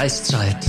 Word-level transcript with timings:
Geistzeit, 0.00 0.64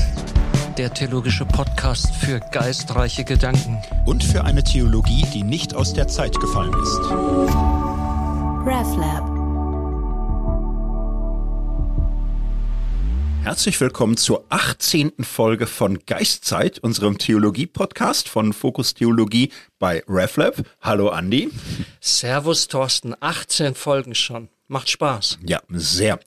der 0.80 0.92
theologische 0.92 1.46
Podcast 1.46 2.16
für 2.16 2.40
geistreiche 2.52 3.24
Gedanken. 3.24 3.78
Und 4.08 4.24
für 4.24 4.44
eine 4.44 4.64
Theologie, 4.64 5.24
die 5.32 5.44
nicht 5.44 5.76
aus 5.76 5.94
der 5.94 6.08
Zeit 6.08 6.40
gefallen 6.40 6.74
ist. 6.74 6.98
RefLab. 8.66 9.30
Herzlich 13.44 13.80
willkommen 13.80 14.18
zur 14.18 14.46
18. 14.50 15.12
Folge 15.20 15.68
von 15.68 16.00
Geistzeit, 16.08 16.80
unserem 16.80 17.20
Theologie-Podcast 17.20 18.30
von 18.30 18.52
Fokus 18.52 18.96
Theologie 18.96 19.52
bei 19.78 20.04
RefLab. 20.10 20.64
Hallo 20.82 21.10
Andi. 21.10 21.52
Servus 22.02 22.68
Thorsten, 22.68 23.14
18 23.20 23.76
Folgen 23.76 24.16
schon. 24.16 24.50
Macht 24.72 24.88
Spaß. 24.88 25.40
Ja, 25.48 25.62
sehr. 25.70 26.20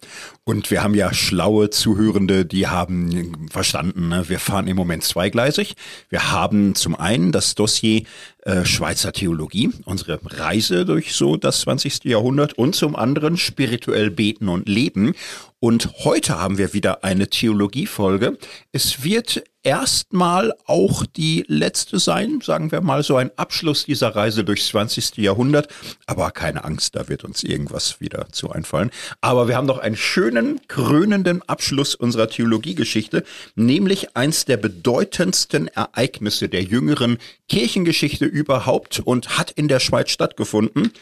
Und 0.45 0.73
wir 0.73 0.83
haben 0.83 0.97
ja 0.97 1.15
schlaue 1.15 1.71
Zuhörende, 1.71 2.45
die 2.45 2.67
haben 2.67 3.49
verstanden, 3.49 4.09
ne? 4.09 4.29
wir 4.29 4.41
fahren 4.41 4.67
im 4.67 4.77
Moment 4.77 5.05
zweigleisig. 5.05 5.77
Wir 6.09 6.33
haben 6.33 6.75
zum 6.75 6.97
einen 6.97 7.31
das 7.31 7.55
Dossier 7.55 8.03
äh, 8.45 8.65
Schweizer 8.65 9.13
Theologie, 9.13 9.71
unsere 9.85 10.19
Reise 10.25 10.85
durch 10.85 11.15
so 11.15 11.37
das 11.37 11.61
20. 11.61 12.03
Jahrhundert 12.07 12.55
und 12.55 12.75
zum 12.75 12.97
anderen 12.97 13.37
spirituell 13.37 14.11
beten 14.11 14.49
und 14.49 14.69
leben. 14.69 15.15
Und 15.61 15.91
heute 16.03 16.41
haben 16.41 16.59
wir 16.59 16.73
wieder 16.73 17.05
eine 17.05 17.29
Theologiefolge. 17.29 18.37
Es 18.73 19.05
wird 19.05 19.45
erstmal 19.63 20.53
auch 20.67 21.07
die 21.07 21.45
letzte 21.47 22.01
sein, 22.01 22.41
sagen 22.43 22.73
wir 22.73 22.81
mal 22.81 23.05
so 23.05 23.15
ein 23.15 23.31
Abschluss 23.37 23.85
dieser 23.85 24.17
Reise 24.17 24.43
durchs 24.43 24.67
20. 24.69 25.19
Jahrhundert. 25.19 25.69
Aber 26.07 26.33
keine 26.33 26.65
Angst, 26.65 26.97
da 26.97 27.09
wird 27.09 27.23
uns 27.23 27.45
irgendwas 27.45 28.01
wieder 28.01 28.27
zu 28.33 28.51
einfallen. 28.51 28.91
Aber 29.21 29.47
wir 29.47 29.57
haben 29.57 29.69
noch 29.69 29.79
einen 29.79 29.97
schönen, 30.33 30.61
krönenden 30.67 31.43
Abschluss 31.47 31.95
unserer 31.95 32.29
Theologiegeschichte, 32.29 33.25
nämlich 33.55 34.17
eins 34.17 34.45
der 34.45 34.57
bedeutendsten 34.57 35.69
Ereignisse 35.69 36.49
der 36.49 36.63
jüngeren 36.63 37.19
Kirchengeschichte 37.49 38.25
überhaupt 38.25 39.01
und 39.01 39.39
hat 39.39 39.51
in 39.51 39.69
der 39.69 39.81
Schweiz 39.81 40.11
stattgefunden. 40.11 40.93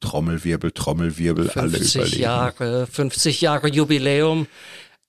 Trommelwirbel, 0.00 0.70
Trommelwirbel, 0.70 1.48
50 1.48 1.60
alle 1.60 1.76
überlegen. 1.76 2.22
Jahre, 2.22 2.86
50 2.86 3.40
Jahre 3.40 3.68
Jubiläum. 3.68 4.46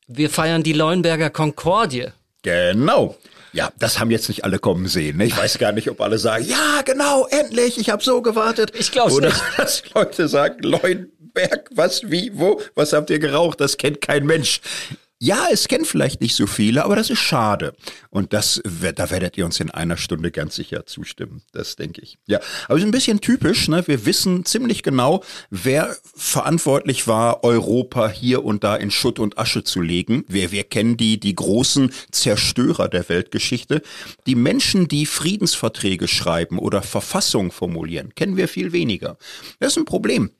Wir 0.08 0.30
feiern 0.30 0.64
die 0.64 0.74
Leuenberger 0.74 1.30
Konkordie. 1.30 2.08
Genau. 2.42 3.16
Ja, 3.52 3.72
das 3.80 4.00
haben 4.00 4.12
jetzt 4.12 4.30
nicht 4.30 4.44
alle 4.44 4.60
kommen 4.60 4.88
sehen. 4.88 5.18
Ne? 5.18 5.26
Ich 5.26 5.38
weiß 5.38 5.58
gar 5.58 5.72
nicht, 5.72 5.90
ob 5.90 6.02
alle 6.02 6.20
sagen, 6.20 6.46
ja, 6.48 6.82
genau, 6.86 7.28
endlich, 7.28 7.80
ich 7.80 7.90
habe 7.90 8.04
so 8.04 8.22
gewartet. 8.22 8.74
Ich 8.78 8.92
glaub's 8.92 9.14
Oder 9.14 9.30
nicht. 9.30 9.42
dass 9.58 9.84
Leute 9.94 10.28
sagen, 10.28 10.62
Leuenberg, 11.36 11.70
was, 11.72 12.10
wie, 12.10 12.32
wo, 12.34 12.62
was 12.76 12.94
habt 12.94 13.10
ihr 13.10 13.20
geraucht? 13.20 13.62
Das 13.62 13.78
kennt 13.78 14.02
kein 14.02 14.26
Mensch. 14.26 14.62
Ja, 15.22 15.48
es 15.52 15.68
kennen 15.68 15.84
vielleicht 15.84 16.22
nicht 16.22 16.34
so 16.34 16.48
viele, 16.48 16.86
aber 16.86 16.96
das 16.96 17.10
ist 17.10 17.20
schade. 17.20 17.76
Und 18.10 18.32
das, 18.32 18.62
da 18.96 19.12
werdet 19.12 19.38
ihr 19.38 19.44
uns 19.44 19.60
in 19.60 19.70
einer 19.70 19.98
Stunde 19.98 20.32
ganz 20.32 20.56
sicher 20.56 20.86
zustimmen. 20.86 21.42
Das 21.52 21.76
denke 21.76 22.00
ich. 22.02 22.18
Ja, 22.26 22.40
aber 22.68 22.76
es 22.76 22.84
ist 22.84 22.88
ein 22.88 22.92
bisschen 22.92 23.20
typisch. 23.20 23.68
Ne? 23.68 23.86
Wir 23.86 24.06
wissen 24.06 24.46
ziemlich 24.46 24.82
genau, 24.82 25.22
wer 25.50 25.94
verantwortlich 26.16 27.06
war, 27.10 27.44
Europa 27.44 28.08
hier 28.08 28.46
und 28.46 28.64
da 28.64 28.78
in 28.78 28.92
Schutt 28.92 29.20
und 29.20 29.38
Asche 29.38 29.66
zu 29.66 29.82
legen. 29.82 30.24
Wir, 30.30 30.54
wir 30.54 30.64
kennen 30.64 30.96
die, 30.96 31.20
die 31.20 31.36
großen 31.36 31.92
Zerstörer 32.12 32.88
der 32.88 33.10
Weltgeschichte. 33.10 33.82
Die 34.26 34.36
Menschen, 34.36 34.88
die 34.88 35.06
Friedensverträge 35.06 36.08
schreiben 36.08 36.58
oder 36.60 36.82
Verfassungen 36.82 37.52
formulieren, 37.52 38.16
kennen 38.16 38.38
wir 38.38 38.48
viel 38.48 38.72
weniger. 38.72 39.18
Das 39.60 39.74
ist 39.74 39.78
ein 39.78 39.84
Problem. 39.86 40.32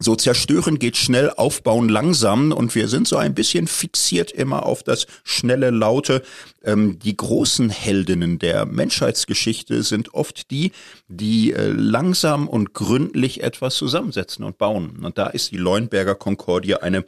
So 0.00 0.16
zerstören 0.16 0.78
geht 0.78 0.96
schnell, 0.96 1.30
aufbauen 1.30 1.88
langsam 1.88 2.52
und 2.52 2.74
wir 2.74 2.88
sind 2.88 3.06
so 3.06 3.16
ein 3.16 3.34
bisschen 3.34 3.68
fixiert 3.68 4.32
immer 4.32 4.66
auf 4.66 4.82
das 4.82 5.06
schnelle, 5.22 5.70
laute. 5.70 6.22
Ähm, 6.64 6.98
die 6.98 7.16
großen 7.16 7.70
Heldinnen 7.70 8.38
der 8.40 8.66
Menschheitsgeschichte 8.66 9.82
sind 9.84 10.12
oft 10.12 10.50
die, 10.50 10.72
die 11.06 11.52
äh, 11.52 11.68
langsam 11.68 12.48
und 12.48 12.74
gründlich 12.74 13.42
etwas 13.42 13.76
zusammensetzen 13.76 14.44
und 14.44 14.58
bauen. 14.58 14.98
Und 15.04 15.16
da 15.16 15.28
ist 15.28 15.52
die 15.52 15.58
Leuenberger 15.58 16.16
Konkordie 16.16 16.76
eine 16.76 17.04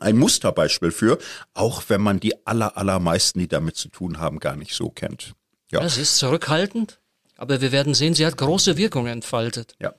ein 0.00 0.16
Musterbeispiel 0.16 0.92
für, 0.92 1.18
auch 1.54 1.82
wenn 1.88 2.00
man 2.00 2.20
die 2.20 2.46
aller, 2.46 2.76
allermeisten, 2.76 3.40
die 3.40 3.48
damit 3.48 3.76
zu 3.76 3.88
tun 3.88 4.18
haben, 4.20 4.38
gar 4.38 4.54
nicht 4.54 4.74
so 4.74 4.90
kennt. 4.90 5.34
Ja. 5.72 5.80
Das 5.80 5.98
ist 5.98 6.18
zurückhaltend, 6.18 7.00
aber 7.38 7.60
wir 7.60 7.72
werden 7.72 7.94
sehen, 7.94 8.14
sie 8.14 8.26
hat 8.26 8.36
große 8.36 8.76
Wirkung 8.76 9.06
entfaltet. 9.06 9.76
Ja. 9.80 9.94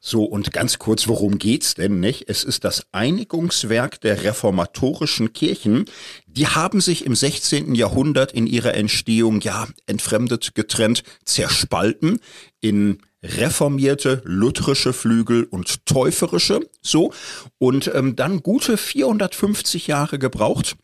So, 0.00 0.24
und 0.24 0.50
ganz 0.52 0.78
kurz, 0.78 1.06
worum 1.06 1.38
geht's 1.38 1.74
denn, 1.74 2.00
nicht? 2.00 2.28
Es 2.28 2.42
ist 2.42 2.64
das 2.64 2.86
Einigungswerk 2.90 4.00
der 4.00 4.24
reformatorischen 4.24 5.34
Kirchen. 5.34 5.84
Die 6.26 6.48
haben 6.48 6.80
sich 6.80 7.04
im 7.04 7.14
16. 7.14 7.74
Jahrhundert 7.74 8.32
in 8.32 8.46
ihrer 8.46 8.74
Entstehung, 8.74 9.42
ja, 9.42 9.68
entfremdet, 9.86 10.54
getrennt, 10.54 11.04
zerspalten 11.24 12.18
in 12.60 13.02
reformierte, 13.22 14.22
lutherische 14.24 14.94
Flügel 14.94 15.44
und 15.44 15.84
täuferische, 15.84 16.60
so. 16.80 17.12
Und 17.58 17.90
ähm, 17.94 18.16
dann 18.16 18.42
gute 18.42 18.78
450 18.78 19.86
Jahre 19.86 20.18
gebraucht, 20.18 20.76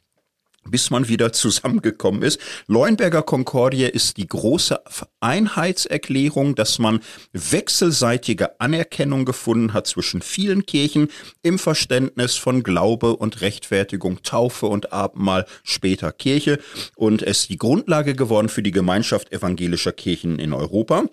bis 0.71 0.91
man 0.91 1.09
wieder 1.09 1.33
zusammengekommen 1.33 2.23
ist. 2.23 2.41
Leuenberger 2.67 3.23
Konkordie 3.23 3.85
ist 3.85 4.17
die 4.17 4.27
große 4.27 4.81
Einheitserklärung, 5.21 6.55
dass 6.55 6.79
man 6.79 7.01
wechselseitige 7.33 8.61
Anerkennung 8.61 9.25
gefunden 9.25 9.73
hat 9.73 9.87
zwischen 9.87 10.21
vielen 10.21 10.67
Kirchen 10.67 11.09
im 11.43 11.59
Verständnis 11.59 12.35
von 12.35 12.63
Glaube 12.63 13.17
und 13.17 13.41
Rechtfertigung, 13.41 14.23
Taufe 14.23 14.67
und 14.67 14.93
Abendmahl, 14.93 15.47
später 15.63 16.13
Kirche 16.13 16.59
und 16.97 17.23
es 17.23 17.37
ist 17.37 17.51
die 17.51 17.59
Grundlage 17.59 18.15
geworden 18.15 18.49
für 18.49 18.63
die 18.63 18.71
Gemeinschaft 18.71 19.33
evangelischer 19.33 19.93
Kirchen 19.93 20.39
in 20.39 20.53
Europa 20.53 21.05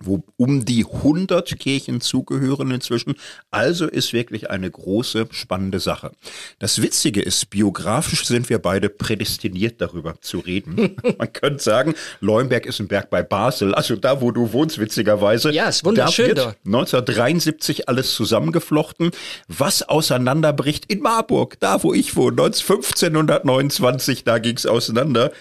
wo 0.00 0.22
um 0.36 0.64
die 0.64 0.84
100 0.84 1.58
Kirchen 1.58 2.00
zugehören 2.00 2.70
inzwischen. 2.70 3.14
Also 3.50 3.86
ist 3.86 4.12
wirklich 4.12 4.50
eine 4.50 4.70
große, 4.70 5.28
spannende 5.30 5.80
Sache. 5.80 6.12
Das 6.58 6.82
Witzige 6.82 7.22
ist, 7.22 7.50
biografisch 7.50 8.24
sind 8.24 8.48
wir 8.48 8.58
beide 8.58 8.88
prädestiniert 8.88 9.80
darüber 9.80 10.20
zu 10.20 10.38
reden. 10.38 10.96
Man 11.18 11.32
könnte 11.32 11.62
sagen, 11.62 11.94
Leuenberg 12.20 12.66
ist 12.66 12.80
ein 12.80 12.88
Berg 12.88 13.10
bei 13.10 13.22
Basel, 13.22 13.74
also 13.74 13.96
da, 13.96 14.20
wo 14.20 14.30
du 14.30 14.52
wohnst, 14.52 14.78
witzigerweise. 14.78 15.52
Ja, 15.52 15.68
ist 15.68 15.84
wunderschön 15.84 16.34
da 16.34 16.36
wird 16.36 16.38
dort. 16.38 16.56
1973 16.66 17.88
alles 17.88 18.14
zusammengeflochten. 18.14 19.10
Was 19.48 19.82
auseinanderbricht 19.82 20.86
in 20.86 21.00
Marburg, 21.00 21.58
da 21.60 21.82
wo 21.82 21.92
ich 21.92 22.16
wohne, 22.16 22.36
19 22.36 22.70
1529, 22.70 24.24
da 24.24 24.38
ging's 24.38 24.66
auseinander. 24.66 25.32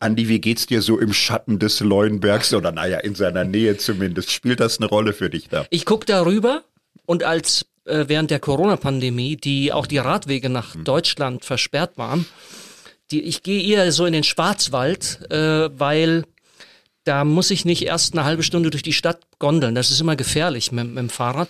Andi, 0.00 0.28
wie 0.28 0.40
geht's 0.40 0.66
dir 0.66 0.82
so 0.82 0.98
im 0.98 1.12
Schatten 1.12 1.58
des 1.58 1.80
Leuenbergs 1.80 2.54
oder 2.54 2.72
naja, 2.72 2.98
in 2.98 3.14
seiner 3.14 3.44
Nähe 3.44 3.76
zumindest? 3.76 4.07
Spielt 4.26 4.60
das 4.60 4.78
eine 4.78 4.88
Rolle 4.88 5.12
für 5.12 5.30
dich 5.30 5.48
da? 5.48 5.66
Ich 5.70 5.84
gucke 5.84 6.06
darüber 6.06 6.64
und 7.06 7.24
als 7.24 7.66
äh, 7.84 8.04
während 8.08 8.30
der 8.30 8.40
Corona-Pandemie, 8.40 9.36
die 9.36 9.72
auch 9.72 9.86
die 9.86 9.98
Radwege 9.98 10.48
nach 10.48 10.76
Deutschland 10.76 11.44
versperrt 11.44 11.96
waren, 11.96 12.26
die, 13.10 13.22
ich 13.22 13.42
gehe 13.42 13.62
eher 13.62 13.90
so 13.92 14.04
in 14.04 14.12
den 14.12 14.24
Schwarzwald, 14.24 15.30
äh, 15.30 15.70
weil 15.78 16.24
da 17.04 17.24
muss 17.24 17.50
ich 17.50 17.64
nicht 17.64 17.86
erst 17.86 18.12
eine 18.12 18.24
halbe 18.24 18.42
Stunde 18.42 18.70
durch 18.70 18.82
die 18.82 18.92
Stadt 18.92 19.20
gondeln. 19.38 19.74
Das 19.74 19.90
ist 19.90 20.00
immer 20.00 20.16
gefährlich 20.16 20.72
mit, 20.72 20.88
mit 20.88 20.98
dem 20.98 21.10
Fahrrad. 21.10 21.48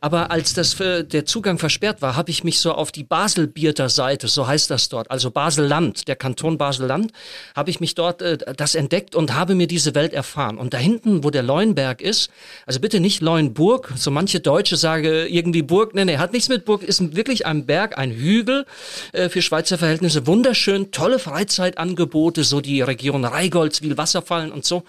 Aber 0.00 0.30
als 0.30 0.54
das 0.54 0.76
der 0.76 1.26
Zugang 1.26 1.58
versperrt 1.58 2.02
war, 2.02 2.16
habe 2.16 2.30
ich 2.30 2.44
mich 2.44 2.58
so 2.60 2.72
auf 2.72 2.92
die 2.92 3.04
Baselbierter 3.04 3.88
Seite, 3.88 4.28
so 4.28 4.46
heißt 4.46 4.70
das 4.70 4.88
dort, 4.88 5.10
also 5.10 5.30
Basel-Land, 5.30 6.08
der 6.08 6.16
Kanton 6.16 6.58
Basel-Land, 6.58 7.12
habe 7.54 7.70
ich 7.70 7.80
mich 7.80 7.94
dort 7.94 8.22
äh, 8.22 8.38
das 8.56 8.74
entdeckt 8.74 9.14
und 9.14 9.34
habe 9.34 9.54
mir 9.54 9.66
diese 9.66 9.94
Welt 9.94 10.12
erfahren. 10.12 10.58
Und 10.58 10.74
da 10.74 10.78
hinten, 10.78 11.24
wo 11.24 11.30
der 11.30 11.42
Leuenberg 11.42 12.00
ist, 12.00 12.30
also 12.66 12.80
bitte 12.80 13.00
nicht 13.00 13.20
Leuenburg, 13.20 13.92
so 13.96 14.10
manche 14.10 14.40
Deutsche 14.40 14.76
sagen 14.76 15.04
irgendwie 15.04 15.62
Burg, 15.62 15.94
nee, 15.94 16.04
nee, 16.04 16.18
hat 16.18 16.32
nichts 16.32 16.48
mit 16.48 16.64
Burg, 16.64 16.82
ist 16.82 17.16
wirklich 17.16 17.46
ein 17.46 17.66
Berg, 17.66 17.98
ein 17.98 18.10
Hügel 18.10 18.66
äh, 19.12 19.28
für 19.28 19.42
Schweizer 19.42 19.78
Verhältnisse, 19.78 20.26
wunderschön, 20.26 20.92
tolle 20.92 21.18
Freizeitangebote, 21.18 22.44
so 22.44 22.60
die 22.60 22.80
Region 22.80 23.24
Reigoldswil, 23.24 23.98
Wasserfallen 23.98 24.52
und 24.52 24.64
so. 24.64 24.84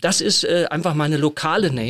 Das 0.00 0.20
ist 0.20 0.44
äh, 0.44 0.66
einfach 0.70 0.94
meine 0.94 1.16
lokale 1.16 1.70
Nähe. 1.70 1.83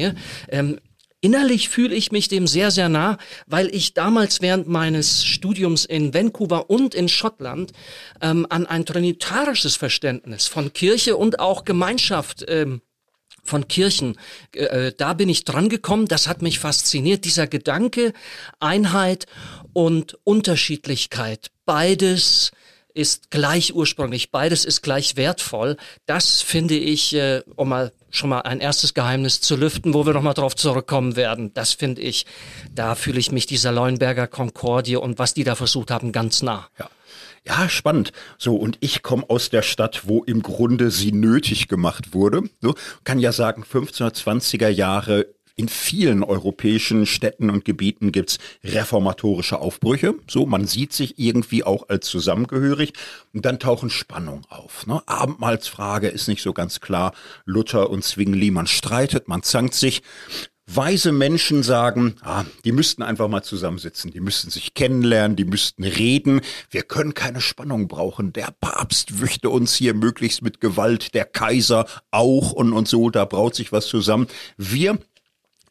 Ähm, 0.49 0.79
Innerlich 1.25 1.71
fühle 1.71 1.95
ich 1.95 2.13
mich 2.13 2.29
dem 2.29 2.47
sehr, 2.47 2.71
sehr 2.71 2.91
nah, 2.91 3.17
weil 3.47 3.75
ich 3.75 3.95
damals 3.95 4.43
während 4.43 4.69
meines 4.69 5.25
Studiums 5.25 5.87
in 5.87 6.13
Vancouver 6.13 6.69
und 6.69 6.95
in 6.95 7.09
Schottland 7.09 7.73
ähm, 8.21 8.47
an 8.51 8.67
ein 8.67 8.85
trinitarisches 8.85 9.77
Verständnis 9.77 10.47
von 10.47 10.75
Kirche 10.75 11.17
und 11.17 11.41
auch 11.41 11.65
Gemeinschaft 11.65 12.45
ähm, 12.47 12.83
von 13.43 13.69
Kirchen, 13.69 14.19
äh, 14.53 14.93
da 14.99 15.15
bin 15.15 15.31
ich 15.31 15.45
dran 15.45 15.71
gekommen, 15.71 16.09
das 16.09 16.29
hat 16.29 16.43
mich 16.43 16.59
fasziniert, 16.59 17.25
dieser 17.25 17.47
Gedanke, 17.47 18.13
Einheit 18.61 19.25
und 19.73 20.19
Unterschiedlichkeit, 20.25 21.51
beides 21.65 22.53
ist 22.93 23.31
gleich 23.31 23.75
ursprünglich, 23.75 24.31
beides 24.31 24.67
ist 24.67 24.83
gleich 24.83 25.17
wertvoll. 25.17 25.77
Das 26.07 26.43
finde 26.43 26.77
ich, 26.77 27.15
äh, 27.15 27.43
um 27.57 27.71
mal 27.71 27.93
schon 28.17 28.31
mal 28.31 28.41
ein 28.41 28.61
erstes 28.61 28.95
Geheimnis 28.95 29.41
zu 29.41 29.57
lüften, 29.57 29.95
wo 29.95 30.07
wir 30.07 30.13
nochmal 30.13 30.35
drauf 30.35 30.55
zurückkommen 30.55 31.17
werden. 31.17 31.53
Das 31.55 31.73
finde 31.73 32.01
ich, 32.03 32.27
da 32.75 32.95
fühle 32.95 33.19
ich 33.19 33.33
mich 33.33 33.47
dieser 33.47 33.73
Leuenberger 33.73 34.27
Konkordie 34.27 34.97
und 34.97 35.19
was 35.19 35.35
die 35.35 35.45
da 35.45 35.55
versucht 35.55 35.91
haben, 35.91 36.13
ganz 36.13 36.43
nah. 36.43 36.69
Ja. 36.79 36.89
Ja, 37.47 37.69
spannend. 37.69 38.13
So, 38.39 38.57
und 38.57 38.79
ich 38.81 39.03
komme 39.03 39.29
aus 39.29 39.51
der 39.51 39.61
Stadt, 39.61 40.09
wo 40.09 40.25
im 40.25 40.43
Grunde 40.43 40.91
sie 40.91 41.13
nötig 41.13 41.69
gemacht 41.69 42.15
wurde. 42.15 42.43
So, 42.63 42.75
kann 43.05 43.19
ja 43.19 43.33
sagen, 43.33 43.65
1520er 43.71 44.69
Jahre 44.69 45.27
in 45.57 45.69
vielen 45.69 46.25
europäischen 46.25 47.07
Städten 47.07 47.49
und 47.51 47.65
Gebieten 47.65 48.13
gibt's 48.13 48.39
reformatorische 48.65 49.59
Aufbrüche. 49.61 50.15
So, 50.29 50.47
man 50.47 50.67
sieht 50.67 50.93
sich 50.93 51.19
irgendwie 51.19 51.63
auch 51.63 51.89
als 51.89 52.07
zusammengehörig. 52.07 52.93
Und 53.33 53.45
dann 53.45 53.61
tauchen 53.61 53.91
Spannungen 53.91 54.45
auf. 54.49 54.87
Ne? 54.87 55.03
Abendmahlsfrage 55.07 56.09
ist 56.09 56.29
nicht 56.29 56.43
so 56.43 56.53
ganz 56.53 56.81
klar. 56.81 57.13
Luther 57.45 57.91
und 57.91 58.03
Zwingli, 58.03 58.51
man 58.51 58.67
streitet, 58.67 59.29
man 59.29 59.43
zankt 59.43 59.75
sich. 59.75 60.03
Weise 60.67 61.13
Menschen 61.13 61.63
sagen, 61.63 62.15
ah, 62.23 62.45
die 62.65 62.73
müssten 62.73 63.03
einfach 63.03 63.29
mal 63.29 63.43
zusammensitzen, 63.43 64.11
die 64.11 64.21
müssten 64.21 64.49
sich 64.49 64.73
kennenlernen, 64.73 65.37
die 65.37 65.45
müssten 65.45 65.85
reden. 65.85 66.41
Wir 66.71 66.83
können 66.83 67.13
keine 67.13 67.43
Spannung 67.43 67.87
brauchen. 67.87 68.33
Der 68.33 68.49
Papst 68.63 69.21
möchte 69.21 69.51
uns 69.51 69.75
hier 69.75 69.93
möglichst 69.93 70.41
mit 70.41 70.63
Gewalt, 70.63 71.15
der 71.15 71.27
Kaiser 71.27 71.87
auch 72.11 72.53
und, 72.53 72.73
und 72.73 72.89
so, 72.89 73.11
da 73.11 73.27
braut 73.27 73.55
sich 73.55 73.73
was 73.73 73.87
zusammen. 73.87 74.27
Wir 74.57 74.99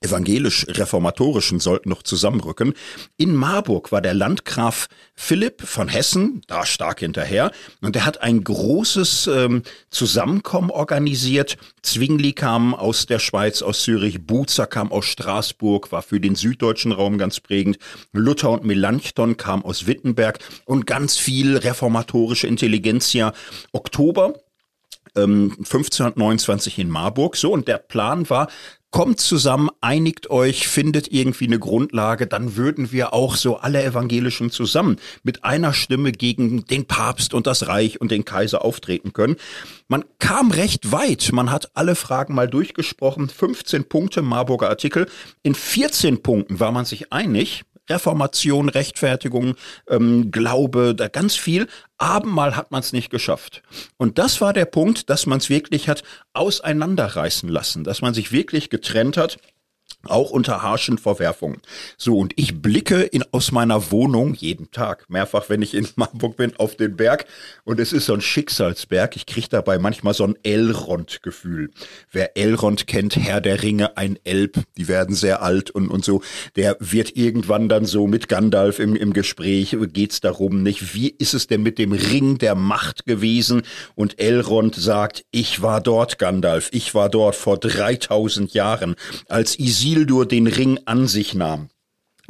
evangelisch-reformatorischen 0.04 1.60
sollten 1.60 1.90
noch 1.90 2.04
zusammenrücken. 2.04 2.74
In 3.18 3.36
Marburg 3.36 3.92
war 3.92 4.02
der 4.02 4.14
Landgraf 4.14 4.88
Philipp 5.16 5.62
von 5.62 5.88
Hessen 5.88 6.42
da 6.48 6.66
stark 6.66 7.00
hinterher 7.00 7.52
und 7.82 7.96
er 7.96 8.06
hat 8.06 8.22
ein 8.22 8.44
großes 8.44 9.28
ähm, 9.28 9.64
Zusammenkommen 9.90 10.70
organisiert. 10.70 11.58
Zwingli 11.82 12.34
kam 12.34 12.74
aus 12.74 13.06
der 13.06 13.20
Schweiz, 13.20 13.62
aus 13.62 13.84
Zürich, 13.84 14.26
Buzer 14.26 14.68
kam 14.68 14.92
aus 14.92 15.06
Straßburg, 15.06 15.92
war 15.92 16.02
für 16.02 16.20
den 16.20 16.36
süddeutschen 16.36 16.92
Raum 16.92 17.18
ganz 17.18 17.40
prägend. 17.40 17.78
Luther 18.12 18.52
und 18.52 18.66
Melanchthon 18.66 19.38
kam 19.38 19.64
aus 19.64 19.88
Wittenberg 19.88 20.40
und 20.66 20.86
ganz 20.86 21.18
viel 21.18 21.58
reformatorische 21.58 22.48
Intelligenzia. 22.48 23.34
Oktober 23.72 24.34
1529 25.16 26.78
ähm, 26.78 26.82
in 26.86 26.90
Marburg. 26.92 27.36
So, 27.36 27.52
und 27.52 27.68
der 27.68 27.78
Plan 27.78 28.30
war, 28.30 28.48
kommt 28.94 29.20
zusammen, 29.20 29.72
einigt 29.82 30.30
euch, 30.30 30.68
findet 30.68 31.12
irgendwie 31.12 31.48
eine 31.48 31.58
Grundlage, 31.58 32.28
dann 32.28 32.56
würden 32.56 32.92
wir 32.92 33.12
auch 33.12 33.36
so 33.36 33.58
alle 33.58 33.84
Evangelischen 33.84 34.52
zusammen 34.52 34.98
mit 35.24 35.44
einer 35.44 35.74
Stimme 35.74 36.12
gegen 36.12 36.66
den 36.66 36.86
Papst 36.86 37.34
und 37.34 37.48
das 37.48 37.68
Reich 37.68 38.00
und 38.00 38.12
den 38.12 38.24
Kaiser 38.24 38.64
auftreten 38.64 39.12
können. 39.12 39.38
Man 39.88 40.06
kam 40.20 40.52
recht 40.52 40.92
weit, 40.92 41.32
man 41.34 41.50
hat 41.50 41.72
alle 41.74 41.96
Fragen 41.96 42.36
mal 42.36 42.48
durchgesprochen, 42.48 43.30
15 43.30 43.86
Punkte 43.86 44.22
Marburger 44.22 44.70
Artikel, 44.70 45.08
in 45.42 45.56
14 45.56 46.22
Punkten 46.22 46.60
war 46.60 46.72
man 46.72 46.86
sich 46.86 47.12
einig, 47.12 47.64
Reformation, 47.90 48.70
Rechtfertigung, 48.70 49.56
ähm, 49.90 50.32
Glaube, 50.32 50.96
da 50.96 51.08
ganz 51.08 51.36
viel. 51.36 51.68
Abendmal 51.98 52.56
hat 52.56 52.72
man 52.72 52.82
es 52.82 52.94
nicht 52.94 53.10
geschafft. 53.10 53.62
Und 53.98 54.18
das 54.18 54.42
war 54.42 54.54
der 54.54 54.66
Punkt, 54.66 55.10
dass 55.10 55.26
man 55.26 55.40
es 55.40 55.50
wirklich 55.50 55.90
hat 55.90 56.04
auseinanderreißen 56.34 57.50
lassen, 57.50 57.84
dass 57.84 58.02
man 58.02 58.14
sich 58.14 58.32
wirklich 58.32 58.70
getrennt 58.70 59.18
hat 59.18 59.38
auch 60.08 60.32
unter 60.32 60.62
harschen 60.62 60.98
Verwerfungen. 60.98 61.62
So, 61.98 62.18
und 62.18 62.34
ich 62.36 62.62
blicke 62.62 63.02
in, 63.02 63.24
aus 63.32 63.52
meiner 63.52 63.92
Wohnung 63.92 64.34
jeden 64.34 64.70
Tag, 64.72 65.10
mehrfach, 65.10 65.46
wenn 65.48 65.62
ich 65.62 65.74
in 65.74 65.88
Marburg 65.96 66.36
bin, 66.36 66.56
auf 66.58 66.76
den 66.76 66.98
Berg. 66.98 67.26
Und 67.64 67.80
es 67.80 67.94
ist 67.94 68.08
so 68.08 68.14
ein 68.14 68.22
Schicksalsberg. 68.22 69.16
Ich 69.16 69.26
kriege 69.26 69.48
dabei 69.50 69.80
manchmal 69.80 70.14
so 70.14 70.26
ein 70.26 70.36
Elrond-Gefühl. 70.44 71.72
Wer 72.12 72.36
Elrond 72.36 72.86
kennt, 72.86 73.16
Herr 73.16 73.40
der 73.40 73.64
Ringe, 73.64 73.96
ein 73.96 74.20
Elb, 74.26 74.60
die 74.78 74.88
werden 74.90 75.16
sehr 75.16 75.42
alt 75.42 75.72
und, 75.72 75.88
und 75.90 76.04
so. 76.04 76.22
Der 76.58 76.76
wird 76.80 77.16
irgendwann 77.16 77.70
dann 77.70 77.86
so 77.86 78.06
mit 78.06 78.28
Gandalf 78.28 78.80
im, 78.80 78.96
im 78.96 79.14
Gespräch, 79.14 79.78
geht's 79.94 80.20
darum, 80.20 80.64
nicht, 80.64 80.94
wie 80.96 81.10
ist 81.10 81.34
es 81.34 81.48
denn 81.48 81.64
mit 81.64 81.78
dem 81.78 81.94
Ring 81.94 82.38
der 82.40 82.56
Macht 82.56 83.06
gewesen? 83.06 83.62
Und 83.96 84.20
Elrond 84.20 84.76
sagt, 84.76 85.24
ich 85.32 85.62
war 85.62 85.80
dort, 85.80 86.20
Gandalf, 86.20 86.70
ich 86.74 86.94
war 86.94 87.10
dort 87.10 87.36
vor 87.36 87.58
3000 87.58 88.54
Jahren, 88.54 88.96
als 89.28 89.58
Isildur 89.58 89.93
Isildur 89.94 90.26
den 90.26 90.48
Ring 90.48 90.80
an 90.86 91.06
sich 91.06 91.36
nahm 91.36 91.70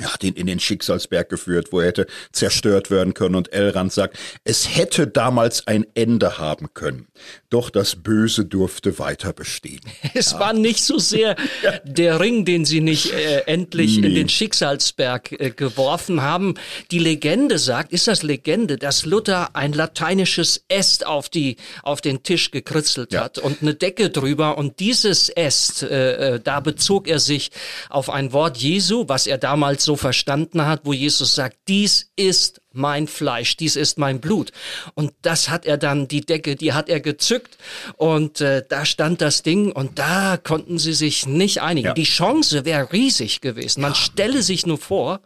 ja, 0.01 0.09
den 0.21 0.33
in 0.33 0.47
den 0.47 0.59
Schicksalsberg 0.59 1.29
geführt, 1.29 1.67
wo 1.71 1.79
er 1.79 1.87
hätte 1.87 2.07
zerstört 2.31 2.89
werden 2.89 3.13
können. 3.13 3.35
Und 3.35 3.53
Elrond 3.53 3.93
sagt, 3.93 4.17
es 4.43 4.75
hätte 4.75 5.05
damals 5.05 5.67
ein 5.67 5.85
Ende 5.93 6.39
haben 6.39 6.73
können. 6.73 7.07
Doch 7.51 7.69
das 7.69 7.95
Böse 7.95 8.43
durfte 8.45 8.97
weiter 8.97 9.33
bestehen. 9.33 9.81
Es 10.15 10.31
ja. 10.31 10.39
war 10.39 10.53
nicht 10.53 10.83
so 10.83 10.99
sehr 10.99 11.35
der 11.83 12.19
Ring, 12.19 12.45
den 12.45 12.65
sie 12.65 12.81
nicht 12.81 13.11
äh, 13.13 13.41
endlich 13.45 13.97
nee. 13.97 14.07
in 14.07 14.15
den 14.15 14.29
Schicksalsberg 14.29 15.31
äh, 15.31 15.49
geworfen 15.51 16.21
haben. 16.21 16.55
Die 16.91 16.99
Legende 16.99 17.57
sagt, 17.57 17.93
ist 17.93 18.07
das 18.07 18.23
Legende, 18.23 18.77
dass 18.77 19.05
Luther 19.05 19.55
ein 19.55 19.73
lateinisches 19.73 20.65
Est 20.67 21.05
auf 21.05 21.29
die, 21.29 21.57
auf 21.83 22.01
den 22.01 22.23
Tisch 22.23 22.51
gekritzelt 22.51 23.13
ja. 23.13 23.23
hat 23.23 23.37
und 23.37 23.61
eine 23.61 23.75
Decke 23.75 24.09
drüber. 24.09 24.57
Und 24.57 24.79
dieses 24.79 25.29
Est, 25.29 25.83
äh, 25.83 26.35
äh 26.35 26.39
da 26.43 26.59
bezog 26.59 27.07
er 27.07 27.19
sich 27.19 27.51
auf 27.89 28.09
ein 28.09 28.33
Wort 28.33 28.57
Jesu, 28.57 29.05
was 29.07 29.27
er 29.27 29.37
damals 29.37 29.83
so 29.83 29.92
verstanden 29.95 30.65
hat, 30.65 30.81
wo 30.83 30.93
Jesus 30.93 31.35
sagt, 31.35 31.57
dies 31.67 32.11
ist 32.15 32.61
mein 32.71 33.07
Fleisch, 33.07 33.55
dies 33.57 33.75
ist 33.75 33.97
mein 33.97 34.19
Blut. 34.19 34.51
Und 34.95 35.13
das 35.21 35.49
hat 35.49 35.65
er 35.65 35.77
dann, 35.77 36.07
die 36.07 36.21
Decke, 36.21 36.55
die 36.55 36.73
hat 36.73 36.89
er 36.89 36.99
gezückt 36.99 37.57
und 37.97 38.41
äh, 38.41 38.63
da 38.67 38.85
stand 38.85 39.21
das 39.21 39.43
Ding 39.43 39.71
und 39.71 39.99
da 39.99 40.37
konnten 40.37 40.79
sie 40.79 40.93
sich 40.93 41.25
nicht 41.25 41.61
einigen. 41.61 41.87
Ja. 41.87 41.93
Die 41.93 42.03
Chance 42.03 42.65
wäre 42.65 42.91
riesig 42.91 43.41
gewesen. 43.41 43.81
Man 43.81 43.91
ja. 43.91 43.97
stelle 43.97 44.41
sich 44.41 44.65
nur 44.65 44.77
vor, 44.77 45.21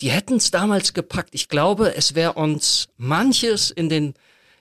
die 0.00 0.10
hätten 0.10 0.36
es 0.36 0.50
damals 0.50 0.92
gepackt. 0.92 1.30
Ich 1.32 1.48
glaube, 1.48 1.94
es 1.96 2.14
wäre 2.14 2.34
uns 2.34 2.88
manches 2.98 3.70
in 3.70 3.88
den 3.88 4.14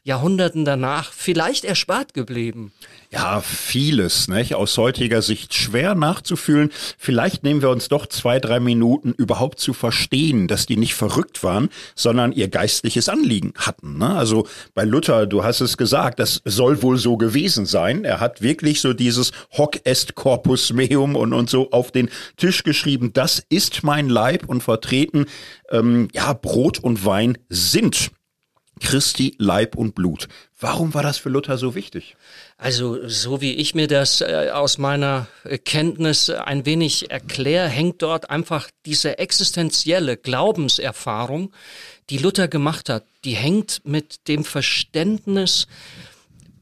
Jahrhunderten 0.05 0.65
danach 0.65 1.11
vielleicht 1.11 1.65
erspart 1.65 2.13
geblieben. 2.13 2.71
Ja, 3.11 3.41
vieles, 3.41 4.27
nicht? 4.27 4.53
Aus 4.53 4.77
heutiger 4.77 5.23
Sicht 5.23 5.55
schwer 5.55 5.95
nachzufühlen. 5.95 6.71
Vielleicht 6.99 7.43
nehmen 7.43 7.63
wir 7.63 7.71
uns 7.71 7.87
doch 7.87 8.05
zwei, 8.05 8.39
drei 8.39 8.59
Minuten 8.59 9.13
überhaupt 9.13 9.59
zu 9.59 9.73
verstehen, 9.73 10.47
dass 10.47 10.67
die 10.67 10.77
nicht 10.77 10.93
verrückt 10.93 11.43
waren, 11.43 11.69
sondern 11.95 12.33
ihr 12.33 12.49
geistliches 12.49 13.09
Anliegen 13.09 13.53
hatten. 13.57 13.97
Ne? 13.97 14.15
Also 14.15 14.47
bei 14.75 14.83
Luther, 14.83 15.25
du 15.25 15.43
hast 15.43 15.61
es 15.61 15.75
gesagt, 15.75 16.19
das 16.19 16.39
soll 16.45 16.83
wohl 16.83 16.99
so 16.99 17.17
gewesen 17.17 17.65
sein. 17.65 18.05
Er 18.05 18.19
hat 18.19 18.43
wirklich 18.43 18.81
so 18.81 18.93
dieses 18.93 19.31
Hoc 19.57 19.87
est 19.87 20.13
corpus 20.13 20.71
meum 20.71 21.15
und, 21.15 21.33
und 21.33 21.49
so 21.49 21.71
auf 21.71 21.91
den 21.91 22.09
Tisch 22.37 22.63
geschrieben. 22.63 23.11
Das 23.11 23.43
ist 23.49 23.83
mein 23.83 24.09
Leib 24.09 24.47
und 24.47 24.61
vertreten, 24.61 25.25
ähm, 25.71 26.09
ja, 26.13 26.33
Brot 26.33 26.77
und 26.77 27.05
Wein 27.05 27.39
sind 27.49 28.11
Christi 28.81 29.35
Leib 29.37 29.75
und 29.75 29.95
Blut. 29.95 30.27
Warum 30.59 30.93
war 30.93 31.03
das 31.03 31.17
für 31.17 31.29
Luther 31.29 31.57
so 31.57 31.75
wichtig? 31.75 32.15
Also 32.57 33.07
so 33.07 33.41
wie 33.41 33.53
ich 33.53 33.75
mir 33.75 33.87
das 33.87 34.21
äh, 34.21 34.49
aus 34.53 34.77
meiner 34.77 35.27
Kenntnis 35.65 36.29
ein 36.29 36.65
wenig 36.65 37.11
erkläre, 37.11 37.67
hängt 37.67 38.01
dort 38.01 38.29
einfach 38.29 38.69
diese 38.85 39.17
existenzielle 39.17 40.17
Glaubenserfahrung, 40.17 41.51
die 42.09 42.17
Luther 42.17 42.47
gemacht 42.47 42.89
hat, 42.89 43.05
die 43.23 43.35
hängt 43.35 43.81
mit 43.83 44.27
dem 44.27 44.45
Verständnis 44.45 45.67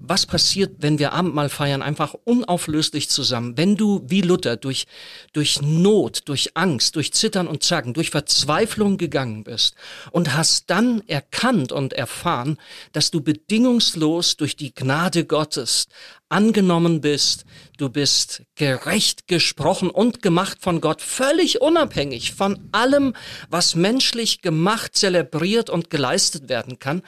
was 0.06 0.26
passiert, 0.26 0.76
wenn 0.80 1.00
wir 1.00 1.14
Abendmahl 1.14 1.48
feiern, 1.48 1.82
einfach 1.82 2.14
unauflöslich 2.26 3.10
zusammen. 3.10 3.58
Wenn 3.58 3.78
du 3.78 4.04
wie 4.06 4.20
Luther 4.20 4.58
durch, 4.58 4.86
durch 5.32 5.62
Not, 5.62 6.24
durch 6.26 6.52
Angst, 6.56 6.98
durch 6.98 7.14
Zittern 7.14 7.48
und 7.48 7.64
Zagen, 7.64 7.94
durch 7.94 8.10
Verzweiflung 8.10 8.98
gegangen 8.98 9.46
bist 9.46 9.76
und 10.12 10.36
hast 10.36 10.70
dann 10.70 11.02
erkannt 11.08 11.72
und 11.72 11.94
erfahren, 11.94 12.58
dass 12.92 13.12
du 13.12 13.22
bedingungslos 13.22 14.36
durch 14.36 14.58
die 14.58 14.76
Gnade 14.76 15.24
Gottes 15.26 15.88
angenommen 16.28 17.00
bist, 17.00 17.46
du 17.78 17.90
bist 17.90 18.42
gerecht 18.56 19.28
gesprochen 19.28 19.90
und 19.90 20.22
gemacht 20.22 20.58
von 20.62 20.82
Gott, 20.82 21.02
völlig 21.02 21.62
unabhängig 21.62 22.34
von 22.34 22.60
allem, 22.72 23.14
was 23.50 23.76
menschlich 23.76 24.42
gemacht, 24.42 24.96
zelebriert 24.96 25.70
und 25.70 25.90
geleistet 25.90 26.50
werden 26.50 26.80
kann, 26.80 27.04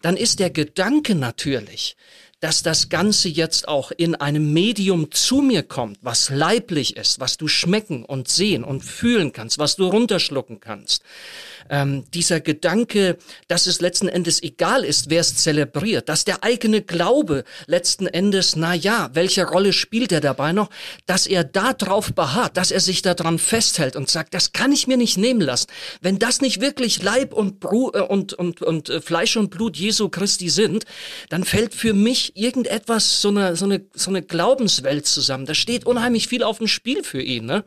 dann 0.00 0.16
ist 0.16 0.40
der 0.40 0.50
Gedanke 0.50 1.14
natürlich, 1.14 1.96
dass 2.42 2.64
das 2.64 2.88
Ganze 2.88 3.28
jetzt 3.28 3.68
auch 3.68 3.92
in 3.96 4.16
einem 4.16 4.52
Medium 4.52 5.12
zu 5.12 5.42
mir 5.42 5.62
kommt, 5.62 5.98
was 6.02 6.28
leiblich 6.28 6.96
ist, 6.96 7.20
was 7.20 7.36
du 7.36 7.46
schmecken 7.46 8.04
und 8.04 8.26
sehen 8.26 8.64
und 8.64 8.82
fühlen 8.82 9.32
kannst, 9.32 9.58
was 9.58 9.76
du 9.76 9.86
runterschlucken 9.86 10.58
kannst 10.58 11.04
ähm, 11.70 12.04
dieser 12.12 12.40
Gedanke, 12.40 13.18
dass 13.48 13.66
es 13.66 13.80
letzten 13.80 14.08
Endes 14.08 14.42
egal 14.42 14.84
ist, 14.84 15.10
wer 15.10 15.20
es 15.20 15.36
zelebriert, 15.36 16.08
dass 16.08 16.24
der 16.24 16.44
eigene 16.44 16.82
Glaube 16.82 17.44
letzten 17.66 18.06
Endes, 18.06 18.56
na 18.56 18.74
ja, 18.74 19.10
welche 19.14 19.46
Rolle 19.46 19.72
spielt 19.72 20.12
er 20.12 20.20
dabei 20.20 20.52
noch, 20.52 20.70
dass 21.06 21.26
er 21.26 21.44
da 21.44 21.72
drauf 21.72 22.12
beharrt, 22.12 22.56
dass 22.56 22.70
er 22.70 22.80
sich 22.80 23.02
daran 23.02 23.38
festhält 23.38 23.96
und 23.96 24.08
sagt, 24.08 24.34
das 24.34 24.52
kann 24.52 24.72
ich 24.72 24.86
mir 24.86 24.96
nicht 24.96 25.18
nehmen 25.18 25.40
lassen. 25.40 25.68
Wenn 26.00 26.18
das 26.18 26.40
nicht 26.40 26.60
wirklich 26.60 27.02
Leib 27.02 27.32
und, 27.32 27.60
Bru 27.60 27.90
äh, 27.94 28.00
und, 28.00 28.32
und, 28.32 28.62
und 28.62 28.88
äh, 28.88 29.00
Fleisch 29.00 29.36
und 29.36 29.50
Blut 29.50 29.76
Jesu 29.76 30.08
Christi 30.08 30.48
sind, 30.48 30.84
dann 31.28 31.44
fällt 31.44 31.74
für 31.74 31.94
mich 31.94 32.36
irgendetwas, 32.36 33.20
so 33.20 33.28
eine, 33.28 33.56
so 33.56 33.64
eine, 33.64 33.84
so 33.94 34.10
eine 34.10 34.22
Glaubenswelt 34.22 35.06
zusammen. 35.06 35.46
Da 35.46 35.54
steht 35.54 35.86
unheimlich 35.86 36.28
viel 36.28 36.42
auf 36.42 36.58
dem 36.58 36.68
Spiel 36.68 37.02
für 37.02 37.22
ihn. 37.22 37.46
Ne? 37.46 37.64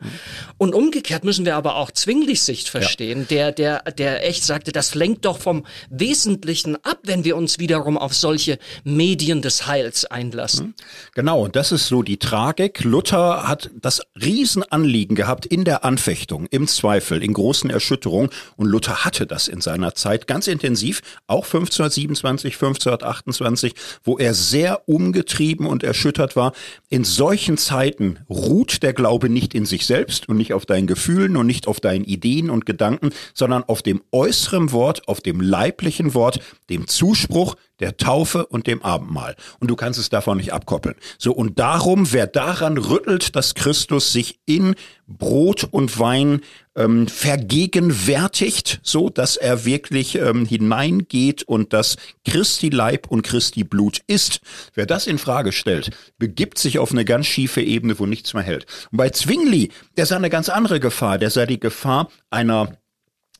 Und 0.58 0.74
umgekehrt 0.74 1.24
müssen 1.24 1.44
wir 1.44 1.56
aber 1.56 1.76
auch 1.76 1.90
Zwinglichs 1.90 2.46
Sicht 2.46 2.68
verstehen, 2.68 3.20
ja. 3.20 3.26
der, 3.26 3.52
der 3.52 3.85
der 3.90 4.26
echt 4.26 4.44
sagte, 4.44 4.72
das 4.72 4.94
lenkt 4.94 5.24
doch 5.24 5.38
vom 5.38 5.64
Wesentlichen 5.90 6.76
ab, 6.84 6.98
wenn 7.04 7.24
wir 7.24 7.36
uns 7.36 7.58
wiederum 7.58 7.96
auf 7.98 8.14
solche 8.14 8.58
Medien 8.84 9.42
des 9.42 9.66
Heils 9.66 10.04
einlassen. 10.04 10.66
Hm. 10.66 10.74
Genau, 11.14 11.44
und 11.44 11.56
das 11.56 11.72
ist 11.72 11.86
so 11.86 12.02
die 12.02 12.18
Tragik. 12.18 12.84
Luther 12.84 13.48
hat 13.48 13.70
das 13.80 14.02
Riesenanliegen 14.20 15.16
gehabt 15.16 15.46
in 15.46 15.64
der 15.64 15.84
Anfechtung, 15.84 16.46
im 16.50 16.66
Zweifel, 16.66 17.22
in 17.22 17.32
großen 17.32 17.70
Erschütterungen. 17.70 18.30
Und 18.56 18.66
Luther 18.66 19.04
hatte 19.04 19.26
das 19.26 19.48
in 19.48 19.60
seiner 19.60 19.94
Zeit 19.94 20.26
ganz 20.26 20.46
intensiv, 20.46 21.02
auch 21.26 21.44
1527, 21.44 22.54
1528, 22.54 23.74
wo 24.04 24.18
er 24.18 24.34
sehr 24.34 24.88
umgetrieben 24.88 25.66
und 25.66 25.82
erschüttert 25.82 26.36
war. 26.36 26.52
In 26.88 27.04
solchen 27.04 27.56
Zeiten 27.56 28.18
ruht 28.28 28.82
der 28.82 28.92
Glaube 28.92 29.28
nicht 29.28 29.54
in 29.54 29.66
sich 29.66 29.86
selbst 29.86 30.28
und 30.28 30.36
nicht 30.36 30.52
auf 30.52 30.66
deinen 30.66 30.86
Gefühlen 30.86 31.36
und 31.36 31.46
nicht 31.46 31.66
auf 31.66 31.80
deinen 31.80 32.04
Ideen 32.04 32.50
und 32.50 32.66
Gedanken, 32.66 33.10
sondern 33.34 33.64
auf 33.64 33.75
dem 33.82 34.02
äußeren 34.12 34.72
Wort, 34.72 35.08
auf 35.08 35.20
dem 35.20 35.40
leiblichen 35.40 36.14
Wort, 36.14 36.40
dem 36.68 36.86
Zuspruch, 36.86 37.56
der 37.80 37.96
Taufe 37.96 38.46
und 38.46 38.66
dem 38.66 38.82
Abendmahl. 38.82 39.36
Und 39.60 39.70
du 39.70 39.76
kannst 39.76 39.98
es 39.98 40.08
davon 40.08 40.38
nicht 40.38 40.52
abkoppeln. 40.52 40.96
So, 41.18 41.32
und 41.32 41.58
darum, 41.58 42.12
wer 42.12 42.26
daran 42.26 42.78
rüttelt, 42.78 43.36
dass 43.36 43.54
Christus 43.54 44.12
sich 44.12 44.40
in 44.46 44.74
Brot 45.06 45.64
und 45.70 45.98
Wein 45.98 46.40
ähm, 46.74 47.06
vergegenwärtigt, 47.06 48.80
so 48.82 49.08
dass 49.08 49.36
er 49.36 49.64
wirklich 49.64 50.16
ähm, 50.16 50.46
hineingeht 50.46 51.42
und 51.44 51.72
dass 51.72 51.96
Christi 52.24 52.70
Leib 52.70 53.08
und 53.08 53.22
Christi 53.22 53.64
Blut 53.64 54.00
ist. 54.06 54.40
Wer 54.74 54.86
das 54.86 55.06
in 55.06 55.18
Frage 55.18 55.52
stellt, 55.52 55.90
begibt 56.18 56.58
sich 56.58 56.78
auf 56.78 56.92
eine 56.92 57.04
ganz 57.04 57.26
schiefe 57.26 57.60
Ebene, 57.60 57.98
wo 57.98 58.06
nichts 58.06 58.34
mehr 58.34 58.42
hält. 58.42 58.66
Und 58.90 58.98
bei 58.98 59.10
Zwingli, 59.10 59.70
der 59.96 60.06
sah 60.06 60.16
eine 60.16 60.30
ganz 60.30 60.48
andere 60.48 60.80
Gefahr. 60.80 61.18
Der 61.18 61.30
sah 61.30 61.46
die 61.46 61.60
Gefahr 61.60 62.10
einer 62.30 62.76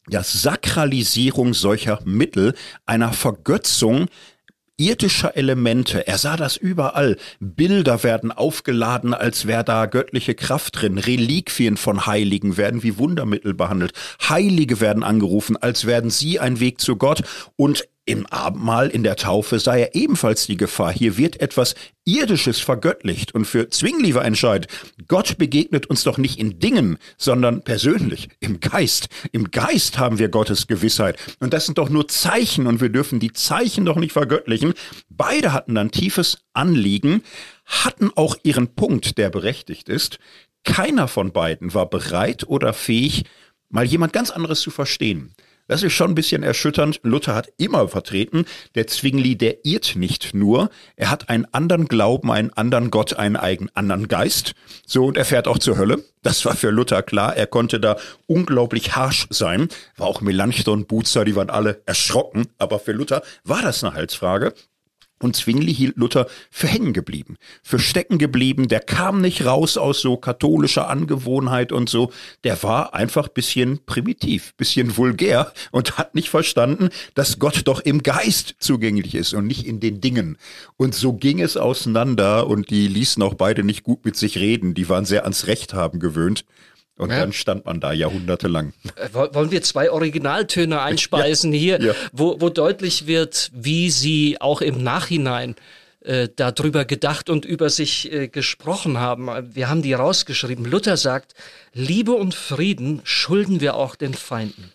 ja, 0.08 0.22
Sakralisierung 0.22 1.54
solcher 1.54 2.00
Mittel, 2.04 2.54
einer 2.84 3.12
Vergötzung 3.12 4.06
irdischer 4.78 5.36
Elemente. 5.36 6.06
Er 6.06 6.18
sah 6.18 6.36
das 6.36 6.56
überall. 6.56 7.16
Bilder 7.40 8.02
werden 8.02 8.30
aufgeladen, 8.30 9.14
als 9.14 9.46
wäre 9.46 9.64
da 9.64 9.86
göttliche 9.86 10.34
Kraft 10.34 10.82
drin. 10.82 10.98
Reliquien 10.98 11.76
von 11.76 12.06
Heiligen 12.06 12.56
werden 12.56 12.82
wie 12.82 12.98
Wundermittel 12.98 13.54
behandelt. 13.54 13.92
Heilige 14.28 14.80
werden 14.80 15.02
angerufen, 15.02 15.56
als 15.56 15.86
werden 15.86 16.10
sie 16.10 16.40
ein 16.40 16.60
Weg 16.60 16.80
zu 16.80 16.96
Gott. 16.96 17.22
Und 17.56 17.88
im 18.06 18.25
Abendmahl, 18.26 18.88
in 18.88 19.02
der 19.02 19.16
Taufe 19.16 19.58
sei 19.58 19.80
er 19.80 19.94
ebenfalls 19.96 20.46
die 20.46 20.56
Gefahr. 20.56 20.92
Hier 20.92 21.16
wird 21.18 21.40
etwas 21.40 21.75
Irdisches 22.04 22.60
vergöttlicht. 22.60 23.34
Und 23.34 23.46
für 23.46 23.68
Zwingli 23.68 24.14
war 24.14 24.25
entscheidend, 24.25 24.68
Gott 25.08 25.36
begegnet 25.38 25.86
uns 25.86 26.04
doch 26.04 26.16
nicht 26.16 26.38
in 26.38 26.60
Dingen, 26.60 26.98
sondern 27.18 27.62
persönlich, 27.62 28.28
im 28.38 28.60
Geist. 28.60 29.08
Im 29.32 29.50
Geist 29.50 29.98
haben 29.98 30.20
wir 30.20 30.28
Gottes 30.28 30.68
Gewissheit. 30.68 31.18
Und 31.40 31.52
das 31.52 31.66
sind 31.66 31.78
doch 31.78 31.88
nur 31.88 32.06
Zeichen 32.06 32.68
und 32.68 32.80
wir 32.80 32.90
dürfen 32.90 33.18
die 33.18 33.32
Zeichen 33.32 33.84
doch 33.84 33.96
nicht 33.96 34.12
vergöttlichen. 34.12 34.75
Beide 35.10 35.52
hatten 35.52 35.75
dann 35.75 35.90
tiefes 35.90 36.38
Anliegen, 36.52 37.22
hatten 37.64 38.12
auch 38.14 38.36
ihren 38.44 38.68
Punkt, 38.76 39.18
der 39.18 39.30
berechtigt 39.30 39.88
ist. 39.88 40.20
Keiner 40.62 41.08
von 41.08 41.32
beiden 41.32 41.75
war 41.75 41.90
bereit 41.90 42.46
oder 42.46 42.72
fähig, 42.72 43.25
mal 43.68 43.84
jemand 43.84 44.12
ganz 44.12 44.30
anderes 44.30 44.60
zu 44.60 44.70
verstehen. 44.70 45.34
Das 45.68 45.82
ist 45.82 45.92
schon 45.92 46.12
ein 46.12 46.14
bisschen 46.14 46.42
erschütternd. 46.42 47.00
Luther 47.02 47.35
hat 47.35 47.49
immer 47.56 47.88
vertreten, 47.88 48.44
der 48.75 48.87
Zwingli, 48.87 49.37
der 49.37 49.64
irrt 49.64 49.96
nicht 49.96 50.35
nur, 50.35 50.70
er 50.94 51.11
hat 51.11 51.28
einen 51.28 51.46
anderen 51.52 51.87
Glauben, 51.87 52.30
einen 52.30 52.52
anderen 52.52 52.90
Gott, 52.90 53.14
einen 53.14 53.37
eigenen 53.37 53.75
anderen 53.75 54.08
Geist. 54.08 54.54
So, 54.87 55.06
und 55.06 55.16
er 55.16 55.25
fährt 55.25 55.49
auch 55.49 55.58
zur 55.58 55.76
Hölle. 55.76 56.04
Das 56.23 56.44
war 56.44 56.56
für 56.56 56.70
Luther 56.70 57.02
klar. 57.02 57.37
Er 57.37 57.46
konnte 57.46 57.80
da 57.80 57.96
unglaublich 58.26 58.96
harsch 58.96 59.26
sein. 59.30 59.68
War 59.96 60.06
auch 60.06 60.20
Melanchthon, 60.20 60.87
Buzer, 60.87 61.25
die 61.25 61.37
waren 61.37 61.50
alle 61.50 61.82
erschrocken. 61.87 62.46
Aber 62.58 62.78
für 62.78 62.92
Luther 62.92 63.23
war 63.44 63.62
das 63.62 63.82
eine 63.82 63.94
Halsfrage. 63.94 64.52
Und 65.18 65.35
Zwingli 65.35 65.75
hielt 65.75 65.96
Luther 65.96 66.26
für 66.50 66.66
hängen 66.66 66.92
geblieben, 66.92 67.37
für 67.62 67.78
stecken 67.78 68.18
geblieben. 68.18 68.68
Der 68.68 68.80
kam 68.80 69.23
nicht 69.23 69.46
raus 69.46 69.78
aus 69.78 70.02
so 70.02 70.18
katholischer 70.18 70.90
Angewohnheit 70.90 71.73
und 71.73 71.88
so. 71.88 72.12
Der 72.44 72.62
war 72.62 72.94
einfach 72.94 73.28
bisschen 73.28 73.80
primitiv, 73.87 74.54
bisschen 74.56 74.99
vulgär 74.99 75.52
und 75.70 75.96
hat 75.96 76.14
nicht 76.14 76.28
verstanden, 76.28 76.90
dass 77.14 77.38
Gott 77.38 77.62
doch 77.64 77.80
im 77.80 78.02
Geist 78.02 78.56
zugänglich 78.58 79.14
ist 79.14 79.32
und 79.32 79.46
nicht 79.46 79.66
in 79.66 79.80
den 79.80 80.02
Dingen. 80.02 80.37
Und 80.76 80.94
so 80.94 81.14
ging 81.14 81.40
es 81.40 81.56
auseinander 81.56 82.46
und 82.46 82.68
die 82.68 82.87
ließen 82.87 83.23
auch 83.23 83.35
beide 83.35 83.64
nicht 83.64 83.85
gut 83.85 84.04
mit 84.04 84.16
sich 84.16 84.37
reden. 84.37 84.75
Die 84.75 84.90
waren 84.90 85.06
sehr 85.06 85.23
ans 85.25 85.46
Recht 85.46 85.73
haben 85.73 85.99
gewöhnt. 85.99 86.44
Und 86.96 87.10
ja. 87.10 87.20
dann 87.20 87.32
stand 87.32 87.66
man 87.66 87.80
da 87.80 87.92
jahrhundertelang. 87.92 88.72
Äh, 88.96 89.08
wollen 89.12 89.50
wir 89.50 89.62
zwei 89.62 89.90
Originaltöne 89.90 90.80
einspeisen 90.80 91.52
ja. 91.54 91.58
hier, 91.58 91.80
ja. 91.80 91.94
Wo, 92.12 92.40
wo 92.40 92.48
deutlich 92.48 93.06
wird, 93.06 93.50
wie 93.52 93.90
sie 93.90 94.40
auch 94.40 94.62
im 94.62 94.82
Nachhinein 94.82 95.56
äh, 96.00 96.28
darüber 96.34 96.84
gedacht 96.84 97.28
und 97.28 97.44
über 97.44 97.68
sich 97.68 98.12
äh, 98.12 98.28
gesprochen 98.28 98.98
haben. 98.98 99.28
Wir 99.54 99.68
haben 99.68 99.82
die 99.82 99.92
rausgeschrieben. 99.92 100.64
Luther 100.64 100.96
sagt, 100.96 101.34
Liebe 101.74 102.12
und 102.12 102.34
Frieden 102.34 103.02
schulden 103.04 103.60
wir 103.60 103.74
auch 103.74 103.94
den 103.94 104.14
Feinden. 104.14 104.72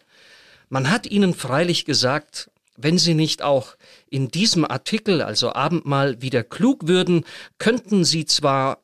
Man 0.70 0.92
hat 0.92 1.08
ihnen 1.08 1.34
freilich 1.34 1.86
gesagt, 1.86 2.52
wenn 2.78 2.98
sie 2.98 3.14
nicht 3.14 3.42
auch 3.42 3.76
in 4.10 4.30
diesem 4.30 4.66
Artikel, 4.66 5.22
also 5.22 5.54
Abendmahl, 5.54 6.22
wieder 6.22 6.44
klug 6.44 6.88
würden, 6.88 7.26
könnten 7.58 8.04
sie 8.04 8.26
zwar 8.26 8.80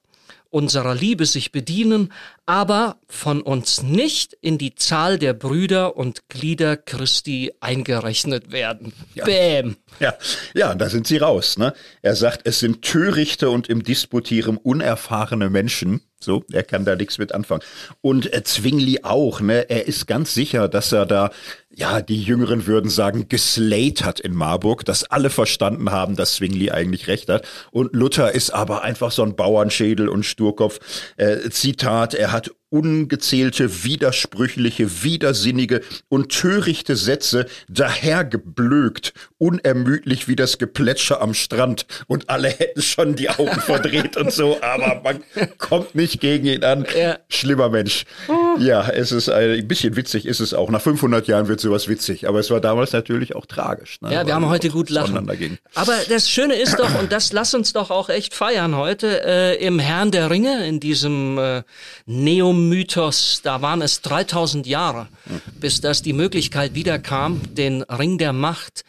unserer 0.49 0.95
Liebe 0.95 1.25
sich 1.25 1.51
bedienen, 1.51 2.13
aber 2.47 2.95
von 3.09 3.41
uns 3.41 3.83
nicht 3.83 4.33
in 4.41 4.57
die 4.57 4.73
Zahl 4.73 5.19
der 5.19 5.33
Brüder 5.33 5.97
und 5.97 6.29
Glieder 6.29 6.77
Christi 6.77 7.53
eingerechnet 7.59 8.51
werden. 8.51 8.93
Ja. 9.13 9.25
Bäm. 9.25 9.75
Ja, 9.99 10.13
ja, 10.55 10.73
da 10.73 10.89
sind 10.89 11.07
sie 11.07 11.17
raus. 11.17 11.57
Ne? 11.57 11.73
Er 12.01 12.15
sagt, 12.15 12.47
es 12.47 12.59
sind 12.59 12.81
törichte 12.83 13.49
und 13.49 13.67
im 13.67 13.83
Disputieren 13.83 14.57
unerfahrene 14.57 15.49
Menschen. 15.49 16.01
So, 16.19 16.45
er 16.51 16.63
kann 16.63 16.83
da 16.83 16.95
nichts 16.95 17.19
mit 17.19 17.33
anfangen. 17.33 17.61
Und 18.01 18.33
äh, 18.33 18.43
Zwingli 18.43 19.01
auch, 19.03 19.39
ne? 19.39 19.69
Er 19.69 19.87
ist 19.87 20.07
ganz 20.07 20.33
sicher, 20.33 20.67
dass 20.67 20.91
er 20.91 21.05
da 21.05 21.29
ja, 21.77 22.01
die 22.01 22.23
Jüngeren 22.23 22.65
würden 22.65 22.89
sagen, 22.89 23.29
geslayt 23.29 24.03
hat 24.03 24.19
in 24.19 24.33
Marburg, 24.33 24.83
dass 24.83 25.03
alle 25.03 25.29
verstanden 25.29 25.91
haben, 25.91 26.15
dass 26.15 26.33
Zwingli 26.33 26.71
eigentlich 26.71 27.07
recht 27.07 27.29
hat. 27.29 27.47
Und 27.69 27.93
Luther 27.93 28.31
ist 28.31 28.49
aber 28.49 28.81
einfach 28.81 29.11
so 29.11 29.21
ein 29.21 29.35
Bauernschädel 29.35 30.09
und 30.09 30.23
Sturkopf. 30.23 30.79
Äh, 31.17 31.51
Zitat, 31.51 32.15
er 32.15 32.31
hat 32.31 32.36
ungezählte, 32.69 33.83
widersprüchliche, 33.83 35.03
widersinnige 35.03 35.81
und 36.09 36.29
törichte 36.31 36.95
Sätze 36.95 37.47
dahergeblökt, 37.69 39.13
unermüdlich 39.39 40.27
wie 40.27 40.35
das 40.35 40.57
Geplätscher 40.57 41.21
am 41.21 41.33
Strand. 41.33 41.85
Und 42.07 42.29
alle 42.29 42.49
hätten 42.49 42.81
schon 42.81 43.15
die 43.15 43.29
Augen 43.29 43.59
verdreht 43.61 44.17
und 44.17 44.31
so, 44.31 44.57
aber 44.61 45.01
man 45.03 45.23
kommt 45.57 45.95
nicht 45.95 46.19
gegen 46.19 46.47
ihn 46.47 46.63
an. 46.63 46.85
Ja. 46.97 47.19
Schlimmer 47.29 47.69
Mensch. 47.69 48.05
Ja, 48.59 48.89
es 48.89 49.11
ist 49.11 49.29
ein 49.29 49.67
bisschen 49.67 49.95
witzig, 49.95 50.25
ist 50.25 50.39
es 50.39 50.53
auch. 50.53 50.69
Nach 50.69 50.81
500 50.81 51.27
Jahren 51.27 51.47
wird 51.47 51.59
sowas 51.59 51.87
witzig, 51.87 52.27
aber 52.27 52.39
es 52.39 52.49
war 52.49 52.59
damals 52.59 52.93
natürlich 52.93 53.35
auch 53.35 53.45
tragisch. 53.45 54.01
Ne? 54.01 54.13
Ja, 54.13 54.25
wir 54.25 54.33
haben 54.33 54.47
heute 54.47 54.69
gut 54.69 54.89
lachen. 54.89 55.29
Aber 55.75 55.93
das 56.09 56.29
Schöne 56.29 56.55
ist 56.55 56.79
doch, 56.79 56.99
und 56.99 57.11
das 57.11 57.31
lass 57.33 57.53
uns 57.53 57.73
doch 57.73 57.91
auch 57.91 58.09
echt 58.09 58.33
feiern 58.33 58.75
heute, 58.75 59.23
äh, 59.23 59.65
im 59.65 59.79
Herrn 59.79 60.11
der 60.11 60.29
Ringe, 60.29 60.65
in 60.65 60.79
diesem 60.79 61.37
äh, 61.37 61.63
Neum 62.05 62.69
Mythos, 62.69 63.41
da 63.43 63.61
waren 63.61 63.81
es 63.81 64.01
3000 64.01 64.65
Jahre, 64.65 65.07
bis 65.59 65.81
das 65.81 66.01
die 66.01 66.13
Möglichkeit 66.13 66.73
wiederkam, 66.73 67.41
den 67.53 67.83
Ring 67.83 68.17
der 68.17 68.33
Macht 68.33 68.83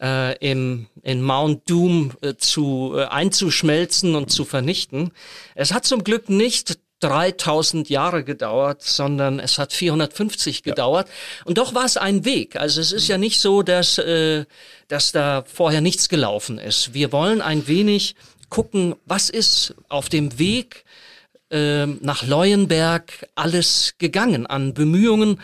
äh, 0.00 0.36
im, 0.38 0.86
in 1.02 1.22
Mount 1.22 1.68
Doom 1.68 2.12
äh, 2.20 2.34
zu, 2.34 2.94
äh, 2.96 3.04
einzuschmelzen 3.04 4.14
und 4.14 4.30
zu 4.30 4.44
vernichten. 4.44 5.12
Es 5.54 5.72
hat 5.72 5.84
zum 5.84 6.04
Glück 6.04 6.28
nicht 6.28 6.78
3000 7.00 7.90
Jahre 7.90 8.24
gedauert, 8.24 8.82
sondern 8.82 9.38
es 9.38 9.58
hat 9.58 9.72
450 9.72 10.62
gedauert. 10.62 11.08
Ja. 11.08 11.46
Und 11.46 11.58
doch 11.58 11.74
war 11.74 11.84
es 11.84 11.96
ein 11.96 12.24
Weg. 12.24 12.56
Also 12.56 12.80
es 12.80 12.92
ist 12.92 13.08
ja 13.08 13.18
nicht 13.18 13.40
so, 13.40 13.62
dass, 13.62 13.98
äh, 13.98 14.46
dass 14.88 15.12
da 15.12 15.44
vorher 15.46 15.80
nichts 15.80 16.08
gelaufen 16.08 16.58
ist. 16.58 16.94
Wir 16.94 17.12
wollen 17.12 17.42
ein 17.42 17.68
wenig 17.68 18.14
gucken, 18.48 18.94
was 19.04 19.30
ist 19.30 19.74
auf 19.88 20.08
dem 20.08 20.38
Weg 20.38 20.84
ähm, 21.50 21.98
nach 22.00 22.26
Leuenberg 22.26 23.28
alles 23.34 23.94
gegangen 23.98 24.46
an 24.46 24.72
Bemühungen, 24.74 25.40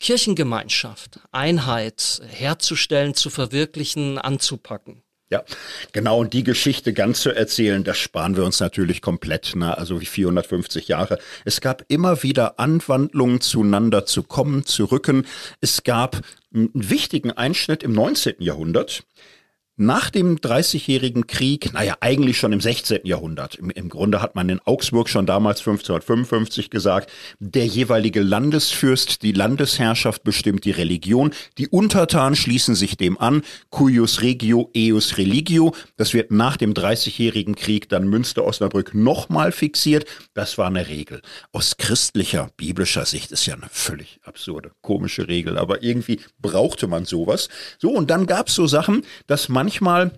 Kirchengemeinschaft, 0.00 1.20
Einheit 1.32 2.20
herzustellen, 2.28 3.14
zu 3.14 3.30
verwirklichen, 3.30 4.18
anzupacken. 4.18 5.02
Ja, 5.28 5.42
genau. 5.90 6.20
Und 6.20 6.34
die 6.34 6.44
Geschichte 6.44 6.92
ganz 6.92 7.20
zu 7.20 7.30
erzählen, 7.30 7.82
das 7.82 7.98
sparen 7.98 8.36
wir 8.36 8.44
uns 8.44 8.60
natürlich 8.60 9.02
komplett, 9.02 9.56
ne? 9.56 9.76
also 9.76 10.00
wie 10.00 10.06
450 10.06 10.86
Jahre. 10.86 11.18
Es 11.44 11.60
gab 11.60 11.84
immer 11.88 12.22
wieder 12.22 12.60
Anwandlungen 12.60 13.40
zueinander 13.40 14.06
zu 14.06 14.22
kommen, 14.22 14.66
zu 14.66 14.84
rücken. 14.84 15.26
Es 15.60 15.82
gab 15.82 16.20
einen 16.54 16.70
wichtigen 16.74 17.32
Einschnitt 17.32 17.82
im 17.82 17.92
19. 17.92 18.36
Jahrhundert. 18.38 19.02
Nach 19.78 20.08
dem 20.08 20.40
Dreißigjährigen 20.40 21.26
Krieg, 21.26 21.74
naja, 21.74 21.96
eigentlich 22.00 22.38
schon 22.38 22.54
im 22.54 22.62
16. 22.62 23.00
Jahrhundert, 23.04 23.56
im, 23.56 23.68
im, 23.68 23.90
Grunde 23.90 24.22
hat 24.22 24.34
man 24.34 24.48
in 24.48 24.58
Augsburg 24.60 25.06
schon 25.10 25.26
damals 25.26 25.58
1555 25.58 26.70
gesagt, 26.70 27.12
der 27.40 27.66
jeweilige 27.66 28.22
Landesfürst, 28.22 29.20
die 29.20 29.32
Landesherrschaft 29.32 30.24
bestimmt 30.24 30.64
die 30.64 30.70
Religion, 30.70 31.34
die 31.58 31.68
Untertanen 31.68 32.36
schließen 32.36 32.74
sich 32.74 32.96
dem 32.96 33.18
an, 33.18 33.42
cuius 33.68 34.22
regio, 34.22 34.70
eus 34.74 35.18
religio, 35.18 35.74
das 35.98 36.14
wird 36.14 36.30
nach 36.30 36.56
dem 36.56 36.72
Dreißigjährigen 36.72 37.54
Krieg 37.54 37.90
dann 37.90 38.08
Münster-Osnabrück 38.08 38.94
nochmal 38.94 39.52
fixiert, 39.52 40.06
das 40.32 40.56
war 40.56 40.68
eine 40.68 40.88
Regel. 40.88 41.20
Aus 41.52 41.76
christlicher, 41.76 42.48
biblischer 42.56 43.04
Sicht 43.04 43.30
ist 43.30 43.44
ja 43.44 43.52
eine 43.52 43.68
völlig 43.70 44.20
absurde, 44.24 44.70
komische 44.80 45.28
Regel, 45.28 45.58
aber 45.58 45.82
irgendwie 45.82 46.20
brauchte 46.40 46.86
man 46.86 47.04
sowas. 47.04 47.50
So, 47.78 47.90
und 47.90 48.08
dann 48.08 48.24
gab's 48.24 48.54
so 48.54 48.66
Sachen, 48.66 49.02
dass 49.26 49.50
man 49.50 49.65
manchmal 49.66 50.12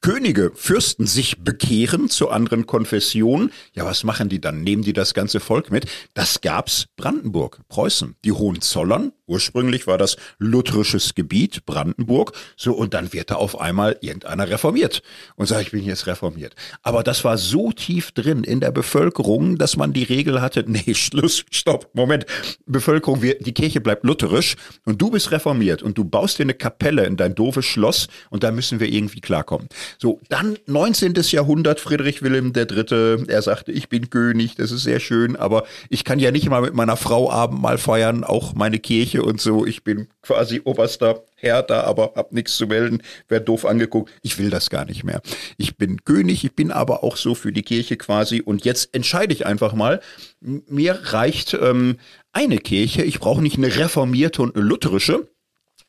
Könige, 0.00 0.52
Fürsten 0.54 1.06
sich 1.08 1.42
bekehren 1.42 2.08
zu 2.08 2.28
anderen 2.28 2.66
Konfessionen, 2.66 3.50
ja, 3.74 3.84
was 3.84 4.04
machen 4.04 4.28
die 4.28 4.40
dann? 4.40 4.62
Nehmen 4.62 4.82
die 4.82 4.92
das 4.92 5.12
ganze 5.12 5.40
Volk 5.40 5.72
mit? 5.72 5.86
Das 6.14 6.40
gab's 6.40 6.86
Brandenburg, 6.96 7.60
Preußen. 7.68 8.14
Die 8.24 8.30
Hohenzollern, 8.30 9.10
ursprünglich 9.26 9.88
war 9.88 9.98
das 9.98 10.16
lutherisches 10.38 11.16
Gebiet, 11.16 11.66
Brandenburg, 11.66 12.32
so, 12.56 12.74
und 12.74 12.94
dann 12.94 13.12
wird 13.12 13.32
da 13.32 13.34
auf 13.34 13.60
einmal 13.60 13.98
irgendeiner 14.00 14.48
reformiert 14.48 15.02
und 15.34 15.46
sagt, 15.46 15.62
ich 15.62 15.70
bin 15.72 15.84
jetzt 15.84 16.06
reformiert. 16.06 16.54
Aber 16.82 17.02
das 17.02 17.24
war 17.24 17.36
so 17.36 17.72
tief 17.72 18.12
drin 18.12 18.44
in 18.44 18.60
der 18.60 18.70
Bevölkerung, 18.70 19.58
dass 19.58 19.76
man 19.76 19.92
die 19.92 20.04
Regel 20.04 20.40
hatte, 20.40 20.64
nee, 20.68 20.94
Schluss, 20.94 21.44
stopp, 21.50 21.90
Moment, 21.92 22.24
Bevölkerung, 22.66 23.20
wir, 23.20 23.36
die 23.40 23.52
Kirche 23.52 23.80
bleibt 23.80 24.04
lutherisch 24.04 24.54
und 24.84 25.02
du 25.02 25.10
bist 25.10 25.32
reformiert 25.32 25.82
und 25.82 25.98
du 25.98 26.04
baust 26.04 26.38
dir 26.38 26.44
eine 26.44 26.54
Kapelle 26.54 27.04
in 27.04 27.16
dein 27.16 27.34
doofes 27.34 27.66
Schloss 27.66 28.06
und 28.30 28.44
da 28.44 28.52
müssen 28.52 28.78
wir 28.78 28.88
irgendwie 28.88 29.20
klarkommen. 29.20 29.68
So, 29.98 30.20
dann 30.28 30.58
19. 30.66 31.14
Jahrhundert, 31.30 31.80
Friedrich 31.80 32.22
Wilhelm 32.22 32.52
III., 32.54 33.24
er 33.28 33.42
sagte, 33.42 33.72
ich 33.72 33.88
bin 33.88 34.10
König, 34.10 34.56
das 34.56 34.70
ist 34.70 34.82
sehr 34.82 35.00
schön, 35.00 35.36
aber 35.36 35.64
ich 35.88 36.04
kann 36.04 36.18
ja 36.18 36.30
nicht 36.30 36.48
mal 36.48 36.62
mit 36.62 36.74
meiner 36.74 36.96
Frau 36.96 37.30
Abendmahl 37.30 37.78
feiern, 37.78 38.24
auch 38.24 38.54
meine 38.54 38.78
Kirche 38.78 39.22
und 39.22 39.40
so. 39.40 39.66
Ich 39.66 39.84
bin 39.84 40.08
quasi 40.22 40.60
oberster 40.64 41.22
Herr 41.40 41.62
da, 41.62 41.82
aber 41.82 42.12
hab 42.16 42.32
nichts 42.32 42.56
zu 42.56 42.66
melden, 42.66 43.02
wer 43.28 43.40
doof 43.40 43.64
angeguckt. 43.64 44.12
Ich 44.22 44.38
will 44.38 44.50
das 44.50 44.70
gar 44.70 44.84
nicht 44.84 45.04
mehr. 45.04 45.22
Ich 45.56 45.76
bin 45.76 46.04
König, 46.04 46.44
ich 46.44 46.54
bin 46.54 46.72
aber 46.72 47.04
auch 47.04 47.16
so 47.16 47.34
für 47.34 47.52
die 47.52 47.62
Kirche 47.62 47.96
quasi 47.96 48.42
und 48.42 48.64
jetzt 48.64 48.94
entscheide 48.94 49.32
ich 49.32 49.46
einfach 49.46 49.72
mal, 49.72 50.00
mir 50.40 50.98
reicht 51.12 51.54
ähm, 51.54 51.98
eine 52.32 52.58
Kirche, 52.58 53.02
ich 53.02 53.20
brauche 53.20 53.42
nicht 53.42 53.56
eine 53.56 53.74
reformierte 53.74 54.42
und 54.42 54.56
eine 54.56 54.64
lutherische, 54.64 55.28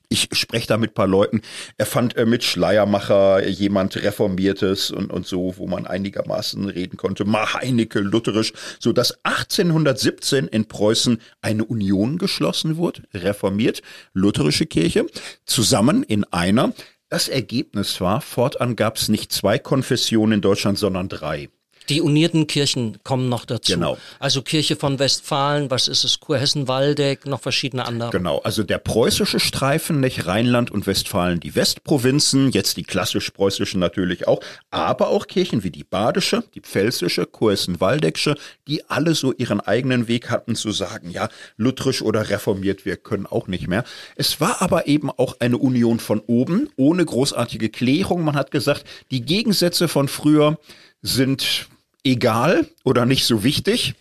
ich 0.09 0.27
spreche 0.33 0.67
da 0.67 0.77
mit 0.77 0.95
paar 0.95 1.07
Leuten. 1.07 1.41
Er 1.77 1.85
fand 1.85 2.17
äh, 2.17 2.25
mit 2.25 2.43
Schleiermacher 2.43 3.47
jemand 3.47 3.95
Reformiertes 3.95 4.91
und, 4.91 5.11
und 5.11 5.27
so, 5.27 5.53
wo 5.57 5.67
man 5.67 5.85
einigermaßen 5.85 6.67
reden 6.67 6.97
konnte. 6.97 7.25
Ma 7.25 7.53
Heinecke, 7.53 7.99
lutherisch, 7.99 8.53
so 8.79 8.91
dass 8.91 9.23
1817 9.23 10.47
in 10.47 10.67
Preußen 10.67 11.21
eine 11.41 11.63
Union 11.63 12.17
geschlossen 12.17 12.77
wurde, 12.77 13.03
reformiert, 13.13 13.83
lutherische 14.13 14.65
Kirche, 14.65 15.05
zusammen 15.45 16.03
in 16.03 16.23
einer. 16.25 16.73
Das 17.09 17.27
Ergebnis 17.27 18.01
war, 18.01 18.21
fortan 18.21 18.75
gab 18.75 18.97
es 18.97 19.09
nicht 19.09 19.31
zwei 19.31 19.59
Konfessionen 19.59 20.33
in 20.33 20.41
Deutschland, 20.41 20.77
sondern 20.77 21.09
drei. 21.09 21.49
Die 21.89 22.01
unierten 22.01 22.45
Kirchen 22.45 22.99
kommen 23.03 23.29
noch 23.29 23.45
dazu. 23.45 23.73
Genau. 23.73 23.97
Also 24.19 24.43
Kirche 24.43 24.75
von 24.75 24.99
Westfalen, 24.99 25.71
was 25.71 25.87
ist 25.87 26.03
es, 26.03 26.19
Kurhessen-Waldeck, 26.19 27.25
noch 27.25 27.41
verschiedene 27.41 27.85
andere. 27.85 28.11
Genau, 28.11 28.39
also 28.39 28.63
der 28.63 28.77
preußische 28.77 29.39
Streifen, 29.39 29.99
nicht 29.99 30.27
Rheinland 30.27 30.69
und 30.69 30.85
Westfalen, 30.85 31.39
die 31.39 31.55
Westprovinzen, 31.55 32.51
jetzt 32.51 32.77
die 32.77 32.83
klassisch-preußischen 32.83 33.79
natürlich 33.79 34.27
auch, 34.27 34.39
aber 34.69 35.07
auch 35.07 35.27
Kirchen 35.27 35.63
wie 35.63 35.71
die 35.71 35.83
badische, 35.83 36.43
die 36.53 36.61
pfälzische, 36.61 37.25
Kurhessen-Waldecksche, 37.25 38.35
die 38.67 38.87
alle 38.89 39.15
so 39.15 39.33
ihren 39.33 39.59
eigenen 39.59 40.07
Weg 40.07 40.29
hatten 40.29 40.55
zu 40.55 40.71
sagen, 40.71 41.09
ja, 41.09 41.29
lutherisch 41.57 42.01
oder 42.01 42.29
reformiert, 42.29 42.85
wir 42.85 42.97
können 42.97 43.25
auch 43.25 43.47
nicht 43.47 43.67
mehr. 43.67 43.83
Es 44.15 44.39
war 44.39 44.61
aber 44.61 44.87
eben 44.87 45.09
auch 45.09 45.37
eine 45.39 45.57
Union 45.57 45.99
von 45.99 46.19
oben, 46.19 46.69
ohne 46.75 47.03
großartige 47.03 47.69
Klärung. 47.69 48.23
Man 48.23 48.35
hat 48.35 48.51
gesagt, 48.51 48.85
die 49.09 49.21
Gegensätze 49.21 49.87
von 49.87 50.07
früher 50.07 50.59
sind 51.01 51.67
egal 52.03 52.67
oder 52.83 53.05
nicht 53.05 53.25
so 53.25 53.43
wichtig. 53.43 53.95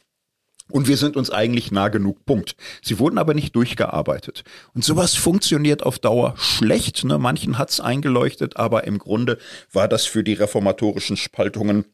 Und 0.70 0.87
wir 0.87 0.98
sind 0.98 1.16
uns 1.16 1.30
eigentlich 1.30 1.70
nah 1.72 1.88
genug. 1.88 2.26
Punkt. 2.26 2.54
Sie 2.82 2.98
wurden 2.98 3.16
aber 3.16 3.32
nicht 3.32 3.56
durchgearbeitet. 3.56 4.44
Und 4.74 4.84
sowas 4.84 5.14
funktioniert 5.14 5.82
auf 5.82 5.98
Dauer 5.98 6.34
schlecht. 6.37 7.04
Ne? 7.04 7.18
Manchen 7.18 7.56
hat's 7.56 7.80
eingeleuchtet, 7.80 8.58
aber 8.58 8.84
im 8.84 8.98
Grunde 8.98 9.38
war 9.72 9.88
das 9.88 10.04
für 10.04 10.22
die 10.22 10.34
reformatorischen 10.34 11.16
Spaltungen 11.16 11.87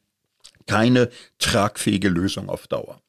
keine 0.66 1.10
tragfähige 1.38 2.08
Lösung 2.08 2.48
auf 2.48 2.66
Dauer. 2.66 3.00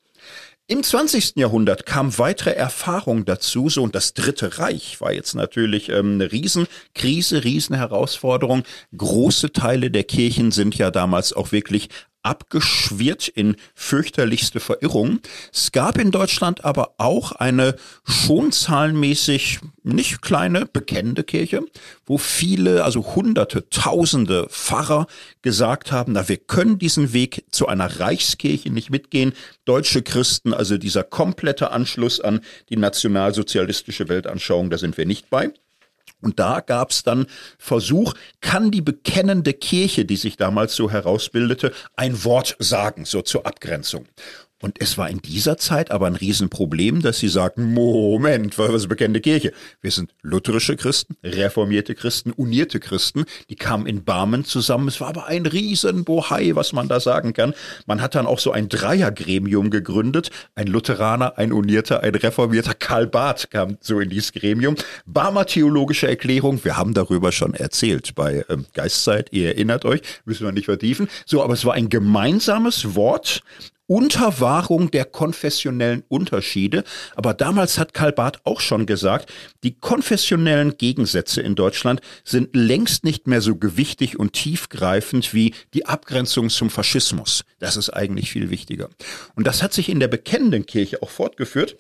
Im 0.68 0.82
20. 0.82 1.36
Jahrhundert 1.36 1.86
kam 1.86 2.18
weitere 2.18 2.52
Erfahrung 2.52 3.24
dazu, 3.26 3.70
so 3.70 3.84
und 3.84 3.94
das 3.94 4.16
Dritte 4.16 4.58
Reich 4.58 5.00
war 5.00 5.14
jetzt 5.14 5.36
natürlich 5.36 5.90
ähm, 5.90 6.16
eine 6.16 6.32
Riesenkrise, 6.32 7.44
Riesenherausforderung. 7.44 8.64
Große 8.98 9.52
Teile 9.52 9.92
der 9.92 10.06
Kirchen 10.06 10.52
sind 10.52 10.76
ja 10.76 10.90
damals 10.90 11.34
auch 11.34 11.52
wirklich 11.52 11.90
abgeschwirrt 12.26 13.28
in 13.28 13.56
fürchterlichste 13.76 14.60
Verirrung. 14.60 15.20
Es 15.54 15.72
gab 15.72 15.98
in 15.98 16.12
Deutschland 16.12 16.66
aber 16.66 16.96
auch 16.98 17.32
eine 17.32 17.76
schon 18.04 18.52
zahlenmäßig 18.52 19.60
nicht 19.84 20.22
kleine, 20.22 20.66
bekennende 20.66 21.24
Kirche, 21.24 21.62
wo 22.06 22.18
viele, 22.18 22.84
also 22.84 23.16
hunderte, 23.16 23.70
tausende 23.70 24.48
Pfarrer 24.50 25.06
gesagt 25.44 25.92
haben, 25.92 26.14
na, 26.14 26.28
wir 26.28 26.38
können 26.38 26.80
diesen 26.80 27.14
Weg 27.14 27.46
zu 27.52 27.68
einer 27.68 28.00
Reichskirche 28.00 28.72
nicht 28.72 28.90
mitgehen. 28.90 29.34
Deutsche 29.66 30.02
Christen, 30.02 30.54
also 30.54 30.78
dieser 30.78 31.04
komplette 31.04 31.72
Anschluss 31.72 32.20
an 32.20 32.42
die 32.70 32.78
nationalsozialistische 32.78 34.10
Weltanschauung, 34.10 34.72
da 34.72 34.78
sind 34.78 34.98
wir 34.98 35.06
nicht 35.06 35.30
bei. 35.30 35.52
Und 36.26 36.40
da 36.40 36.60
gab 36.60 36.90
es 36.90 37.04
dann 37.04 37.28
Versuch, 37.60 38.16
kann 38.42 38.72
die 38.72 38.82
bekennende 38.82 39.54
Kirche, 39.54 40.06
die 40.06 40.16
sich 40.16 40.38
damals 40.38 40.76
so 40.76 40.90
herausbildete, 40.90 41.72
ein 41.96 42.24
Wort 42.24 42.56
sagen, 42.58 43.06
so 43.06 43.22
zur 43.22 43.46
Abgrenzung. 43.46 44.08
Und 44.62 44.82
es 44.82 44.98
war 44.98 45.10
in 45.10 45.20
dieser 45.20 45.58
Zeit 45.58 45.92
aber 45.92 46.08
ein 46.08 46.16
Riesenproblem, 46.16 47.02
dass 47.02 47.20
sie 47.20 47.28
sagten, 47.28 47.74
Moment, 47.74 48.58
was 48.58 48.74
ist 48.74 48.88
bekannte 48.88 49.20
Kirche? 49.20 49.52
Wir 49.82 49.92
sind 49.92 50.16
lutherische 50.22 50.78
Christen, 50.78 51.18
reformierte 51.24 51.94
Christen, 51.94 52.32
unierte 52.32 52.80
Christen, 52.80 53.26
die 53.50 53.58
kamen 53.58 53.86
in 53.86 54.06
Barmen 54.06 54.46
zusammen. 54.46 54.88
Es 54.88 55.02
war 55.02 55.10
aber 55.10 55.26
ein 55.26 55.46
Riesenbohai, 55.46 56.56
was 56.56 56.72
man 56.72 56.88
da 56.88 57.02
sagen 57.02 57.34
kann. 57.34 57.54
Man 57.86 58.02
hat 58.02 58.16
dann 58.16 58.26
auch 58.26 58.40
so 58.40 58.54
ein 58.54 58.70
Dreiergremium 58.70 59.72
gegründet. 59.72 60.32
Ein 60.56 60.68
Lutheraner, 60.68 61.38
ein 61.38 61.52
Unierter, 61.52 62.02
ein 62.02 62.16
Reformierter. 62.16 62.74
Karl 62.76 63.08
Barth 63.08 63.52
kam 63.52 63.78
so 63.82 64.00
in 64.00 64.10
dieses 64.10 64.32
Gremium. 64.32 64.76
Barmer 65.06 65.46
theologische 65.46 66.08
Erklärung, 66.08 66.64
wir 66.64 66.78
haben 66.78 66.94
darüber 66.94 67.34
schon 67.34 67.56
erzählt 67.56 68.16
bei 68.16 68.46
ähm, 68.48 68.66
Geistzeit, 68.74 69.28
ihr 69.32 69.50
erinnert 69.50 69.84
euch, 69.84 70.02
müssen 70.24 70.46
wir 70.46 70.54
nicht 70.54 70.66
vertiefen. 70.66 71.10
So, 71.26 71.44
aber 71.44 71.54
es 71.54 71.66
war 71.66 71.74
ein 71.74 71.90
gemeinsames 71.90 72.96
Wort, 72.96 73.44
Unterwahrung 73.88 74.92
der 74.92 75.06
konfessionellen 75.06 76.04
Unterschiede. 76.08 76.84
Aber 77.16 77.34
damals 77.34 77.78
hat 77.78 77.94
Karl 77.94 78.12
Barth 78.12 78.40
auch 78.44 78.62
schon 78.62 78.86
gesagt, 78.86 79.32
die 79.64 79.78
konfessionellen 79.80 80.78
Gegensätze 80.78 81.42
in 81.42 81.56
Deutschland 81.56 82.02
sind 82.24 82.56
längst 82.56 83.04
nicht 83.04 83.28
mehr 83.28 83.42
so 83.42 83.56
gewichtig 83.56 84.18
und 84.20 84.34
tiefgreifend 84.34 85.34
wie 85.34 85.54
die 85.74 85.86
Abgrenzung 85.86 86.50
zum 86.50 86.70
Faschismus. 86.70 87.44
Das 87.60 87.78
ist 87.78 87.90
eigentlich 87.92 88.32
viel 88.32 88.50
wichtiger. 88.50 88.90
Und 89.36 89.46
das 89.48 89.62
hat 89.62 89.74
sich 89.74 89.90
in 89.90 90.00
der 90.00 90.08
bekennenden 90.08 90.66
Kirche 90.66 91.02
auch 91.02 91.10
fortgeführt. 91.10 91.78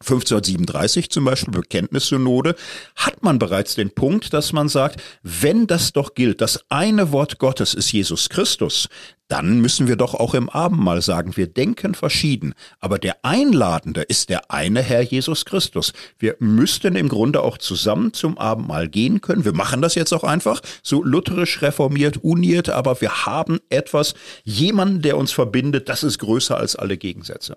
1537 0.00 1.10
zum 1.10 1.24
Beispiel, 1.24 1.54
Bekenntnissynode, 1.54 2.56
hat 2.96 3.22
man 3.22 3.38
bereits 3.38 3.74
den 3.74 3.90
Punkt, 3.90 4.32
dass 4.32 4.52
man 4.52 4.68
sagt, 4.68 5.00
wenn 5.22 5.66
das 5.66 5.92
doch 5.92 6.14
gilt, 6.14 6.40
das 6.40 6.64
eine 6.68 7.12
Wort 7.12 7.38
Gottes 7.38 7.74
ist 7.74 7.92
Jesus 7.92 8.28
Christus, 8.28 8.88
dann 9.28 9.60
müssen 9.60 9.88
wir 9.88 9.96
doch 9.96 10.14
auch 10.14 10.34
im 10.34 10.50
Abendmahl 10.50 11.00
sagen, 11.00 11.36
wir 11.36 11.46
denken 11.46 11.94
verschieden, 11.94 12.54
aber 12.80 12.98
der 12.98 13.24
Einladende 13.24 14.02
ist 14.02 14.28
der 14.28 14.50
eine 14.50 14.82
Herr 14.82 15.00
Jesus 15.00 15.44
Christus. 15.44 15.92
Wir 16.18 16.36
müssten 16.40 16.94
im 16.96 17.08
Grunde 17.08 17.42
auch 17.42 17.56
zusammen 17.56 18.12
zum 18.12 18.36
Abendmahl 18.36 18.88
gehen 18.88 19.22
können. 19.22 19.44
Wir 19.44 19.54
machen 19.54 19.80
das 19.80 19.94
jetzt 19.94 20.12
auch 20.12 20.24
einfach, 20.24 20.60
so 20.82 21.02
lutherisch 21.02 21.62
reformiert, 21.62 22.18
uniert, 22.22 22.68
aber 22.68 23.00
wir 23.00 23.24
haben 23.24 23.60
etwas, 23.70 24.14
jemanden, 24.44 25.00
der 25.02 25.16
uns 25.16 25.32
verbindet, 25.32 25.88
das 25.88 26.02
ist 26.02 26.18
größer 26.18 26.58
als 26.58 26.76
alle 26.76 26.98
Gegensätze. 26.98 27.56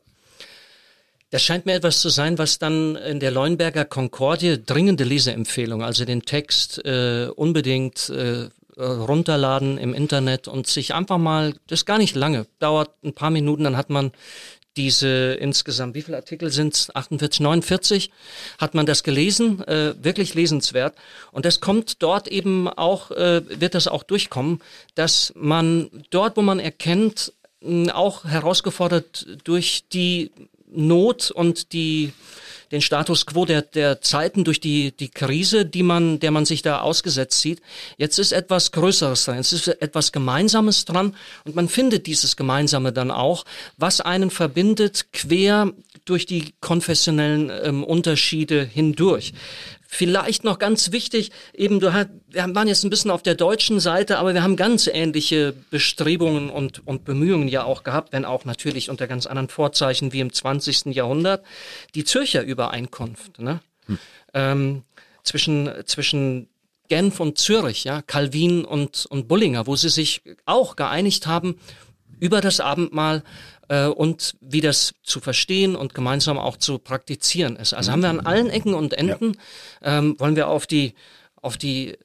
Das 1.30 1.44
scheint 1.44 1.66
mir 1.66 1.74
etwas 1.74 2.00
zu 2.00 2.08
sein, 2.08 2.38
was 2.38 2.58
dann 2.58 2.96
in 2.96 3.20
der 3.20 3.32
Leuenberger 3.32 3.84
Konkordie 3.84 4.64
dringende 4.66 5.04
Leseempfehlung, 5.04 5.84
also 5.84 6.06
den 6.06 6.22
Text 6.22 6.84
äh, 6.86 7.28
unbedingt 7.36 8.10
äh, 8.10 8.50
runterladen 8.78 9.78
im 9.78 9.94
Internet 9.94 10.48
und 10.48 10.68
sich 10.68 10.94
einfach 10.94 11.18
mal, 11.18 11.54
das 11.68 11.82
ist 11.82 11.86
gar 11.86 11.98
nicht 11.98 12.16
lange, 12.16 12.46
dauert 12.60 12.92
ein 13.04 13.14
paar 13.14 13.30
Minuten, 13.30 13.66
dann 13.66 13.76
hat 13.76 13.90
man 13.90 14.12
diese 14.78 15.34
insgesamt, 15.34 15.96
wie 15.96 16.04
viele 16.04 16.18
Artikel 16.18 16.52
sind 16.52 16.76
es? 16.76 16.96
48, 16.96 17.42
49 17.42 18.12
hat 18.60 18.76
man 18.76 18.86
das 18.86 19.04
gelesen, 19.04 19.68
äh, 19.68 19.96
wirklich 20.02 20.34
lesenswert. 20.36 20.96
Und 21.32 21.46
das 21.46 21.60
kommt 21.60 22.04
dort 22.04 22.28
eben 22.28 22.70
auch, 22.70 23.12
äh, 23.12 23.42
wird 23.60 23.74
das 23.74 23.88
auch 23.88 24.04
durchkommen, 24.04 24.62
dass 24.96 25.34
man 25.36 25.90
dort, 26.12 26.38
wo 26.38 26.42
man 26.42 26.60
erkennt, 26.60 27.34
auch 27.92 28.24
herausgefordert 28.24 29.26
durch 29.44 29.86
die 29.92 30.32
Not 30.68 31.32
und 31.32 31.74
die 31.74 32.14
den 32.72 32.82
Status 32.82 33.26
quo 33.26 33.46
der, 33.46 33.62
der 33.62 34.02
Zeiten 34.02 34.44
durch 34.44 34.60
die, 34.60 34.92
die 34.92 35.10
Krise, 35.10 35.66
die 35.66 35.84
man, 35.84 36.20
der 36.20 36.32
man 36.32 36.46
sich 36.46 36.62
da 36.62 36.82
ausgesetzt 36.82 37.42
sieht. 37.42 37.62
Jetzt 37.98 38.20
ist 38.20 38.32
etwas 38.32 38.72
Größeres 38.72 39.26
dran, 39.26 39.38
jetzt 39.38 39.54
ist 39.54 39.68
etwas 39.68 40.12
Gemeinsames 40.12 40.86
dran 40.86 41.16
und 41.46 41.56
man 41.56 41.70
findet 41.70 42.08
dieses 42.08 42.36
Gemeinsame 42.36 42.92
dann 42.92 43.12
auch, 43.12 43.46
was 43.78 44.02
einen 44.02 44.30
verbindet 44.30 45.14
quer 45.14 45.72
durch 46.06 46.26
die 46.26 46.54
konfessionellen 46.62 47.52
ähm, 47.64 47.84
Unterschiede 47.84 48.64
hindurch. 48.64 49.34
Vielleicht 49.88 50.44
noch 50.44 50.60
ganz 50.60 50.92
wichtig, 50.92 51.32
eben 51.54 51.80
du 51.80 51.94
hast, 51.94 52.10
wir 52.30 52.44
waren 52.54 52.68
jetzt 52.68 52.84
ein 52.84 52.90
bisschen 52.90 53.10
auf 53.10 53.24
der 53.24 53.36
deutschen 53.36 53.80
Seite, 53.80 54.18
aber 54.18 54.34
wir 54.34 54.44
haben 54.44 54.58
ganz 54.58 54.88
ähnliche 54.88 55.54
Bestrebungen 55.72 56.50
und, 56.50 56.86
und 56.86 57.06
Bemühungen 57.06 57.48
ja 57.48 57.64
auch 57.64 57.84
gehabt, 57.84 58.12
wenn 58.12 58.26
auch 58.26 58.44
natürlich 58.44 58.90
unter 58.90 59.08
ganz 59.08 59.26
anderen 59.26 59.48
Vorzeichen 59.48 60.12
wie 60.12 60.20
im 60.20 60.34
20. 60.34 60.88
Jahrhundert. 60.88 61.46
Die 61.96 62.04
Zürcher 62.04 62.44
Übereinkunft 62.44 63.40
ne? 63.40 63.62
Hm. 63.86 64.00
Ähm, 64.34 64.84
zwischen, 65.24 65.72
zwischen 65.86 66.50
Genf 66.90 67.20
und 67.20 67.38
Zürich, 67.38 67.84
ja, 67.84 68.02
Calvin 68.02 68.66
und, 68.66 69.06
und 69.06 69.28
Bullinger, 69.28 69.68
wo 69.68 69.76
sie 69.76 69.90
sich 69.90 70.22
auch 70.46 70.76
geeinigt 70.76 71.28
haben 71.28 71.60
über 72.20 72.42
das 72.42 72.60
Abendmahl 72.60 73.24
äh, 73.70 73.88
und 73.88 74.36
wie 74.42 74.62
das 74.62 74.94
zu 75.04 75.20
verstehen 75.20 75.76
und 75.76 75.94
gemeinsam 75.94 76.38
auch 76.38 76.58
zu 76.58 76.80
praktizieren 76.80 77.56
ist. 77.56 77.74
Also 77.74 77.92
haben 77.92 78.02
wir 78.02 78.10
an 78.10 78.20
allen 78.22 78.50
Ecken 78.50 78.74
und 78.74 78.94
Enden, 78.94 79.38
ja. 79.82 80.00
ähm, 80.00 80.16
wollen 80.20 80.36
wir 80.36 80.48
auf 80.48 80.68
die, 80.68 80.94
auf 81.42 81.58
die 81.58 81.98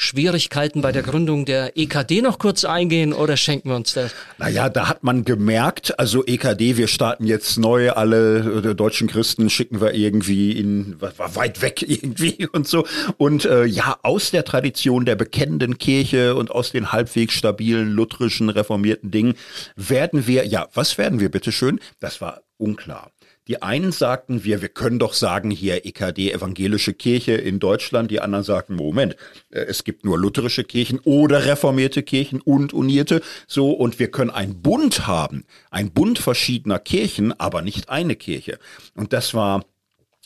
Schwierigkeiten 0.00 0.80
bei 0.80 0.92
der 0.92 1.02
Gründung 1.02 1.44
der 1.44 1.76
EKD 1.76 2.22
noch 2.22 2.38
kurz 2.38 2.64
eingehen 2.64 3.12
oder 3.12 3.36
schenken 3.36 3.68
wir 3.68 3.76
uns 3.76 3.92
das? 3.92 4.14
Naja, 4.38 4.70
da 4.70 4.88
hat 4.88 5.04
man 5.04 5.26
gemerkt, 5.26 5.98
also 5.98 6.24
EKD, 6.24 6.78
wir 6.78 6.88
starten 6.88 7.26
jetzt 7.26 7.58
neu, 7.58 7.90
alle 7.90 8.74
deutschen 8.74 9.08
Christen 9.08 9.50
schicken 9.50 9.82
wir 9.82 9.92
irgendwie 9.92 10.52
in 10.52 10.96
weit 11.00 11.60
weg 11.60 11.82
irgendwie 11.86 12.48
und 12.50 12.66
so. 12.66 12.86
Und 13.18 13.44
äh, 13.44 13.66
ja, 13.66 13.98
aus 14.02 14.30
der 14.30 14.46
Tradition 14.46 15.04
der 15.04 15.16
bekennenden 15.16 15.76
Kirche 15.76 16.34
und 16.34 16.50
aus 16.50 16.72
den 16.72 16.92
halbwegs 16.92 17.34
stabilen, 17.34 17.90
lutherischen, 17.90 18.48
reformierten 18.48 19.10
Dingen 19.10 19.34
werden 19.76 20.26
wir, 20.26 20.46
ja, 20.46 20.68
was 20.72 20.96
werden 20.96 21.20
wir 21.20 21.30
bitteschön? 21.30 21.78
Das 22.00 22.22
war 22.22 22.40
unklar. 22.56 23.10
Die 23.48 23.62
einen 23.62 23.90
sagten, 23.90 24.44
wir, 24.44 24.62
wir 24.62 24.68
können 24.68 24.98
doch 24.98 25.14
sagen 25.14 25.50
hier 25.50 25.84
EKD, 25.86 26.30
evangelische 26.32 26.92
Kirche 26.92 27.32
in 27.32 27.58
Deutschland. 27.58 28.10
Die 28.10 28.20
anderen 28.20 28.44
sagten, 28.44 28.74
Moment, 28.74 29.16
äh, 29.50 29.60
es 29.60 29.84
gibt 29.84 30.04
nur 30.04 30.18
lutherische 30.18 30.64
Kirchen 30.64 31.00
oder 31.00 31.46
reformierte 31.46 32.02
Kirchen 32.02 32.40
und 32.40 32.72
unierte. 32.72 33.22
So, 33.46 33.72
und 33.72 33.98
wir 33.98 34.10
können 34.10 34.30
einen 34.30 34.62
Bund 34.62 35.06
haben. 35.06 35.44
Ein 35.70 35.90
Bund 35.90 36.18
verschiedener 36.18 36.78
Kirchen, 36.78 37.38
aber 37.38 37.62
nicht 37.62 37.88
eine 37.88 38.14
Kirche. 38.14 38.58
Und 38.94 39.12
das 39.12 39.34
war 39.34 39.64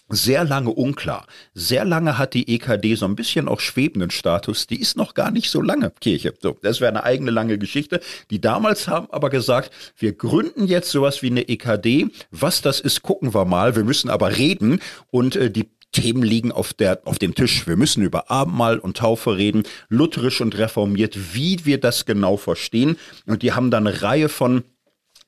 sehr 0.08 0.44
lange 0.44 0.70
unklar. 0.70 1.26
Sehr 1.54 1.84
lange 1.84 2.18
hat 2.18 2.34
die 2.34 2.54
EKD 2.54 2.94
so 2.94 3.06
ein 3.06 3.16
bisschen 3.16 3.48
auch 3.48 3.60
schwebenden 3.60 4.10
Status. 4.10 4.66
Die 4.66 4.80
ist 4.80 4.96
noch 4.96 5.14
gar 5.14 5.30
nicht 5.30 5.50
so 5.50 5.62
lange 5.62 5.90
Kirche. 6.00 6.34
So, 6.40 6.56
das 6.62 6.80
wäre 6.80 6.90
eine 6.90 7.04
eigene 7.04 7.30
lange 7.30 7.58
Geschichte. 7.58 8.00
Die 8.30 8.40
damals 8.40 8.88
haben 8.88 9.08
aber 9.10 9.30
gesagt, 9.30 9.70
wir 9.96 10.12
gründen 10.12 10.66
jetzt 10.66 10.90
sowas 10.90 11.22
wie 11.22 11.30
eine 11.30 11.48
EKD. 11.48 12.08
Was 12.30 12.60
das 12.60 12.80
ist, 12.80 13.02
gucken 13.02 13.34
wir 13.34 13.44
mal. 13.44 13.76
Wir 13.76 13.84
müssen 13.84 14.10
aber 14.10 14.36
reden 14.36 14.80
und 15.10 15.36
äh, 15.36 15.50
die 15.50 15.70
Themen 15.94 16.22
liegen 16.22 16.52
auf, 16.52 16.74
der, 16.74 17.00
auf 17.04 17.18
dem 17.18 17.34
Tisch. 17.34 17.66
Wir 17.66 17.76
müssen 17.76 18.02
über 18.02 18.30
Abendmahl 18.30 18.78
und 18.78 18.96
Taufe 18.96 19.36
reden, 19.36 19.62
lutherisch 19.88 20.40
und 20.40 20.58
reformiert, 20.58 21.34
wie 21.34 21.64
wir 21.64 21.78
das 21.78 22.04
genau 22.04 22.36
verstehen. 22.36 22.96
Und 23.26 23.42
die 23.42 23.52
haben 23.52 23.70
dann 23.70 23.86
eine 23.86 24.02
Reihe 24.02 24.28
von 24.28 24.64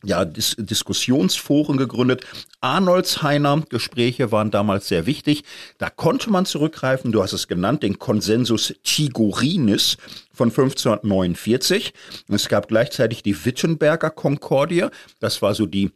ja, 0.07 0.25
Dis 0.25 0.57
Diskussionsforen 0.59 1.77
gegründet. 1.77 2.25
Arnoldsheiner 2.61 3.63
Gespräche 3.69 4.33
waren 4.33 4.51
damals 4.51 4.89
sehr 4.89 5.07
wichtig. 5.07 5.45
Da 5.79 5.91
konnte 5.91 6.31
man 6.31 6.47
zurückgreifen, 6.47 7.13
du 7.13 7.23
hast 7.23 7.33
es 7.33 7.49
genannt, 7.49 7.83
den 7.83 7.99
Konsensus 7.99 8.75
Tigorinis 8.83 9.97
von 10.33 10.51
1549. 10.51 11.93
Es 12.29 12.49
gab 12.49 12.69
gleichzeitig 12.69 13.23
die 13.23 13.45
Wittenberger 13.45 14.11
Konkordie. 14.11 14.87
Das 15.19 15.43
war 15.43 15.55
so 15.55 15.67
die 15.67 15.91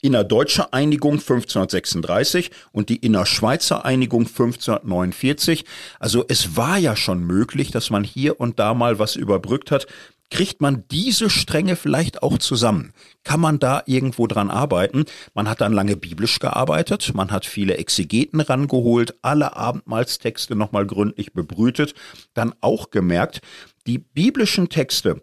innerdeutsche 0.00 0.72
Einigung 0.72 1.14
1536 1.14 2.50
und 2.72 2.88
die 2.88 2.96
innerschweizer 2.96 3.84
Einigung 3.84 4.26
1549. 4.26 5.64
Also 5.98 6.24
es 6.28 6.56
war 6.56 6.78
ja 6.78 6.96
schon 6.96 7.24
möglich, 7.24 7.70
dass 7.70 7.90
man 7.90 8.04
hier 8.04 8.40
und 8.40 8.58
da 8.58 8.74
mal 8.74 8.98
was 8.98 9.16
überbrückt 9.16 9.70
hat. 9.70 9.86
Kriegt 10.30 10.60
man 10.60 10.84
diese 10.90 11.30
Stränge 11.30 11.74
vielleicht 11.74 12.22
auch 12.22 12.36
zusammen? 12.36 12.92
Kann 13.24 13.40
man 13.40 13.58
da 13.58 13.82
irgendwo 13.86 14.26
dran 14.26 14.50
arbeiten? 14.50 15.06
Man 15.34 15.48
hat 15.48 15.62
dann 15.62 15.72
lange 15.72 15.96
biblisch 15.96 16.38
gearbeitet, 16.38 17.14
man 17.14 17.30
hat 17.30 17.46
viele 17.46 17.78
Exegeten 17.78 18.40
rangeholt, 18.40 19.14
alle 19.22 19.56
Abendmahlstexte 19.56 20.54
nochmal 20.54 20.86
gründlich 20.86 21.32
bebrütet, 21.32 21.94
dann 22.34 22.54
auch 22.60 22.90
gemerkt, 22.90 23.40
die 23.86 23.98
biblischen 23.98 24.68
Texte, 24.68 25.22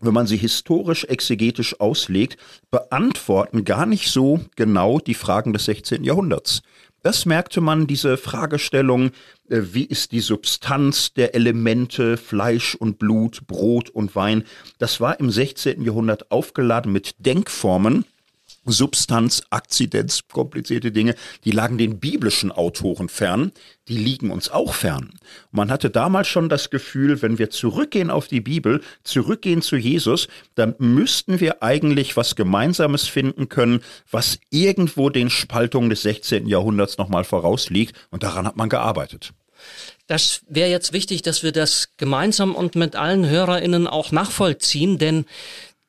wenn 0.00 0.14
man 0.14 0.26
sie 0.26 0.36
historisch 0.36 1.04
exegetisch 1.04 1.78
auslegt, 1.80 2.36
beantworten 2.72 3.64
gar 3.64 3.86
nicht 3.86 4.10
so 4.10 4.40
genau 4.56 4.98
die 4.98 5.14
Fragen 5.14 5.52
des 5.52 5.66
16. 5.66 6.02
Jahrhunderts. 6.02 6.62
Das 7.02 7.26
merkte 7.26 7.60
man, 7.60 7.88
diese 7.88 8.16
Fragestellung, 8.16 9.10
äh, 9.48 9.60
wie 9.72 9.84
ist 9.84 10.12
die 10.12 10.20
Substanz 10.20 11.12
der 11.12 11.34
Elemente 11.34 12.16
Fleisch 12.16 12.76
und 12.76 12.98
Blut, 12.98 13.46
Brot 13.48 13.90
und 13.90 14.14
Wein, 14.14 14.44
das 14.78 15.00
war 15.00 15.18
im 15.18 15.30
16. 15.30 15.82
Jahrhundert 15.82 16.30
aufgeladen 16.30 16.92
mit 16.92 17.14
Denkformen, 17.18 18.04
Substanz, 18.64 19.42
Akzidenz, 19.50 20.22
komplizierte 20.30 20.92
Dinge, 20.92 21.14
die 21.44 21.50
lagen 21.50 21.78
den 21.78 21.98
biblischen 21.98 22.52
Autoren 22.52 23.08
fern, 23.08 23.52
die 23.88 23.98
liegen 23.98 24.30
uns 24.30 24.50
auch 24.50 24.74
fern. 24.74 25.10
Man 25.50 25.70
hatte 25.70 25.90
damals 25.90 26.28
schon 26.28 26.48
das 26.48 26.70
Gefühl, 26.70 27.22
wenn 27.22 27.38
wir 27.38 27.50
zurückgehen 27.50 28.10
auf 28.10 28.28
die 28.28 28.40
Bibel, 28.40 28.80
zurückgehen 29.02 29.62
zu 29.62 29.76
Jesus, 29.76 30.28
dann 30.54 30.76
müssten 30.78 31.40
wir 31.40 31.62
eigentlich 31.62 32.16
was 32.16 32.36
Gemeinsames 32.36 33.08
finden 33.08 33.48
können, 33.48 33.80
was 34.10 34.38
irgendwo 34.50 35.10
den 35.10 35.30
Spaltungen 35.30 35.90
des 35.90 36.02
16. 36.02 36.46
Jahrhunderts 36.46 36.98
nochmal 36.98 37.24
vorausliegt 37.24 37.96
und 38.10 38.22
daran 38.22 38.46
hat 38.46 38.56
man 38.56 38.68
gearbeitet. 38.68 39.32
Das 40.06 40.42
wäre 40.48 40.70
jetzt 40.70 40.92
wichtig, 40.92 41.22
dass 41.22 41.42
wir 41.42 41.52
das 41.52 41.96
gemeinsam 41.96 42.54
und 42.54 42.74
mit 42.74 42.96
allen 42.96 43.28
HörerInnen 43.28 43.86
auch 43.86 44.12
nachvollziehen, 44.12 44.98
denn 44.98 45.24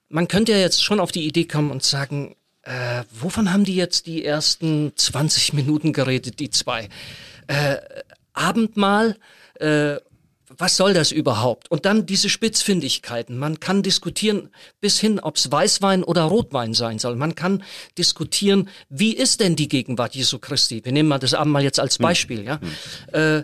man 0.10 0.28
könnte 0.28 0.52
ja 0.52 0.60
jetzt 0.60 0.84
schon 0.84 1.00
auf 1.00 1.12
die 1.12 1.26
Idee 1.26 1.46
kommen 1.46 1.72
und 1.72 1.84
sagen, 1.84 2.36
äh, 2.64 3.04
wovon 3.12 3.52
haben 3.52 3.66
die 3.66 3.76
jetzt 3.76 4.08
die 4.08 4.24
ersten 4.24 4.94
20 4.96 5.54
Minuten 5.54 5.94
geredet, 5.94 6.40
die 6.40 6.50
zwei? 6.50 6.90
Äh, 7.48 7.78
Abendmahl, 8.34 9.18
äh, 9.60 9.98
was 10.58 10.78
soll 10.78 10.94
das 10.94 11.12
überhaupt? 11.12 11.70
Und 11.72 11.86
dann 11.86 12.06
diese 12.06 12.30
Spitzfindigkeiten. 12.30 13.38
Man 13.38 13.60
kann 13.60 13.84
diskutieren 13.84 14.50
bis 14.80 15.00
hin, 15.00 15.20
ob 15.20 15.36
es 15.36 15.52
Weißwein 15.52 16.04
oder 16.04 16.24
Rotwein 16.24 16.74
sein 16.74 17.00
soll. 17.00 17.16
Man 17.16 17.36
kann 17.36 17.64
diskutieren, 17.98 18.70
wie 18.90 19.14
ist 19.14 19.40
denn 19.40 19.56
die 19.56 19.68
Gegenwart 19.68 20.16
Jesu 20.16 20.40
Christi? 20.40 20.86
Wir 20.86 20.92
nehmen 20.92 21.10
mal 21.10 21.20
das 21.20 21.34
Abendmahl 21.34 21.64
jetzt 21.64 21.80
als 21.80 21.98
hm. 21.98 22.04
Beispiel, 22.04 22.44
ja. 22.44 22.60
Hm. 22.62 23.40
Äh, 23.40 23.44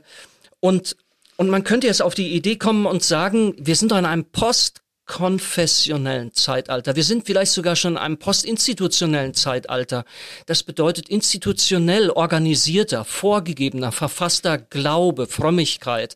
und 0.59 0.95
und 1.37 1.49
man 1.49 1.63
könnte 1.63 1.87
jetzt 1.87 2.01
auf 2.01 2.15
die 2.15 2.35
Idee 2.35 2.57
kommen 2.57 2.85
und 2.85 3.01
sagen, 3.01 3.53
wir 3.57 3.77
sind 3.77 3.93
doch 3.93 3.97
in 3.97 4.05
einem 4.05 4.25
Post 4.25 4.81
konfessionellen 5.09 6.33
Zeitalter. 6.33 6.95
Wir 6.95 7.03
sind 7.03 7.25
vielleicht 7.25 7.51
sogar 7.51 7.75
schon 7.75 7.93
in 7.93 7.97
einem 7.97 8.19
postinstitutionellen 8.19 9.33
Zeitalter. 9.33 10.05
Das 10.45 10.61
bedeutet 10.61 11.09
institutionell 11.09 12.11
organisierter, 12.11 13.03
vorgegebener, 13.03 13.91
verfasster 13.91 14.59
Glaube, 14.59 15.25
Frömmigkeit. 15.25 16.15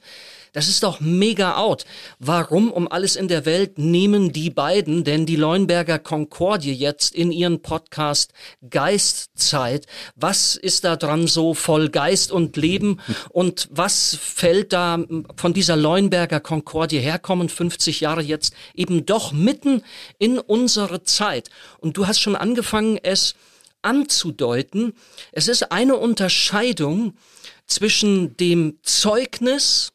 Das 0.54 0.68
ist 0.68 0.84
doch 0.84 1.00
mega 1.00 1.58
out. 1.58 1.84
Warum 2.20 2.72
um 2.72 2.88
alles 2.88 3.16
in 3.16 3.28
der 3.28 3.46
Welt 3.46 3.80
nehmen 3.80 4.32
die 4.32 4.52
beiden 4.52 5.04
denn 5.04 5.26
die 5.26 5.36
Leuenberger 5.36 5.98
Konkordie 5.98 6.74
jetzt 6.74 7.16
in 7.16 7.32
ihren 7.32 7.64
Podcast 7.64 8.34
Geistzeit? 8.70 9.88
Was 10.16 10.56
ist 10.56 10.84
da 10.84 10.96
dran 10.96 11.26
so 11.26 11.56
voll 11.56 11.90
Geist 11.90 12.32
und 12.32 12.56
Leben? 12.56 13.00
Und 13.30 13.68
was 13.72 14.16
fällt 14.16 14.74
da 14.74 15.04
von 15.36 15.56
dieser 15.56 15.76
Leuenberger 15.76 16.40
Konkordie 16.40 17.00
herkommen, 17.00 17.50
50 17.50 18.02
Jahre 18.02 18.22
jetzt 18.22 18.54
eben 18.84 19.06
doch 19.06 19.32
mitten 19.32 19.82
in 20.20 20.38
unsere 20.38 21.04
Zeit? 21.04 21.50
Und 21.80 21.96
du 21.98 22.06
hast 22.06 22.20
schon 22.20 22.36
angefangen, 22.36 23.00
es 23.02 23.36
anzudeuten. 23.82 24.94
Es 25.32 25.48
ist 25.48 25.72
eine 25.72 25.96
Unterscheidung 25.96 27.18
zwischen 27.66 28.36
dem 28.38 28.80
Zeugnis 28.84 29.94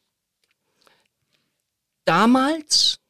damals, 2.04 3.00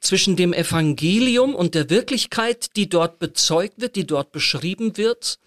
zwischen 0.00 0.36
dem 0.36 0.52
Evangelium 0.52 1.54
und 1.54 1.74
der 1.74 1.90
Wirklichkeit, 1.90 2.76
die 2.76 2.88
dort 2.88 3.18
bezeugt 3.18 3.80
wird, 3.80 3.94
die 3.94 4.06
dort 4.06 4.32
beschrieben 4.32 4.96
wird, 4.96 5.38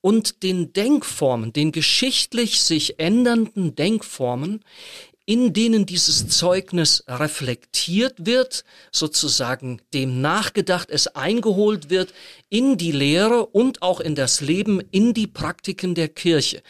und 0.00 0.42
den 0.42 0.72
Denkformen, 0.72 1.52
den 1.52 1.70
geschichtlich 1.70 2.60
sich 2.60 2.98
ändernden 2.98 3.76
Denkformen, 3.76 4.64
in 5.24 5.52
denen 5.52 5.86
dieses 5.86 6.28
Zeugnis 6.28 7.04
reflektiert 7.06 8.26
wird, 8.26 8.64
sozusagen 8.90 9.80
dem 9.94 10.20
nachgedacht, 10.20 10.90
es 10.90 11.06
eingeholt 11.08 11.90
wird 11.90 12.12
in 12.48 12.76
die 12.76 12.92
Lehre 12.92 13.46
und 13.46 13.82
auch 13.82 14.00
in 14.00 14.14
das 14.14 14.40
Leben, 14.40 14.80
in 14.90 15.14
die 15.14 15.28
Praktiken 15.28 15.94
der 15.94 16.08
Kirche. 16.08 16.62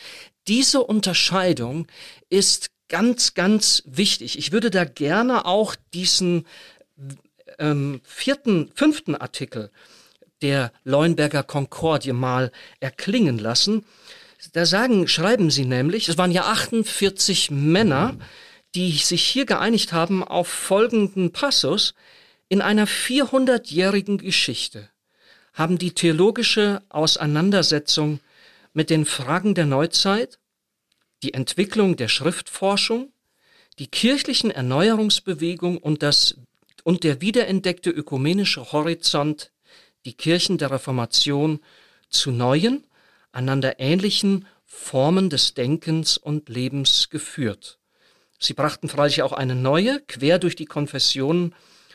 Diese 0.48 0.82
Unterscheidung 0.82 1.86
ist 2.28 2.70
ganz, 2.88 3.34
ganz 3.34 3.82
wichtig. 3.86 4.38
Ich 4.38 4.52
würde 4.52 4.70
da 4.70 4.84
gerne 4.84 5.46
auch 5.46 5.74
diesen 5.94 6.46
ähm, 7.58 8.00
vierten, 8.04 8.70
fünften 8.74 9.14
Artikel 9.14 9.70
der 10.42 10.72
Leuenberger 10.84 11.42
Konkordie 11.42 12.12
mal 12.12 12.50
erklingen 12.80 13.38
lassen. 13.38 13.84
Da 14.50 14.66
sagen, 14.66 15.06
schreiben 15.06 15.50
sie 15.50 15.64
nämlich, 15.64 16.08
es 16.08 16.18
waren 16.18 16.32
ja 16.32 16.44
48 16.44 17.50
Männer, 17.50 18.16
die 18.74 18.90
sich 18.92 19.22
hier 19.22 19.46
geeinigt 19.46 19.92
haben 19.92 20.24
auf 20.24 20.48
folgenden 20.48 21.32
Passus. 21.32 21.94
In 22.48 22.60
einer 22.60 22.86
400-jährigen 22.86 24.18
Geschichte 24.18 24.90
haben 25.54 25.78
die 25.78 25.92
theologische 25.92 26.82
Auseinandersetzung 26.88 28.20
mit 28.72 28.90
den 28.90 29.04
Fragen 29.04 29.54
der 29.54 29.66
Neuzeit, 29.66 30.38
die 31.22 31.34
Entwicklung 31.34 31.96
der 31.96 32.08
Schriftforschung, 32.08 33.12
die 33.78 33.86
kirchlichen 33.86 34.50
Erneuerungsbewegung 34.50 35.78
und 35.78 36.02
das 36.02 36.36
und 36.84 37.04
der 37.04 37.20
wiederentdeckte 37.20 37.90
ökumenische 37.90 38.72
Horizont 38.72 39.52
die 40.04 40.14
Kirchen 40.14 40.58
der 40.58 40.72
Reformation 40.72 41.60
zu 42.08 42.32
neuen, 42.32 42.84
einander 43.32 43.80
ähnlichen 43.80 44.46
Formen 44.64 45.30
des 45.30 45.54
Denkens 45.54 46.16
und 46.16 46.48
Lebens 46.48 47.10
geführt. 47.10 47.78
Sie 48.38 48.54
brachten 48.54 48.88
freilich 48.88 49.22
auch 49.22 49.32
eine 49.32 49.54
neue, 49.54 50.00
quer 50.00 50.38
durch 50.38 50.56
die 50.56 50.66
Konfessionen 50.66 51.54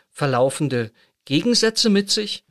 verlaufende 0.09 0.91
Gegensätze 1.25 1.89
mit 1.89 2.09
sich, 2.09 2.45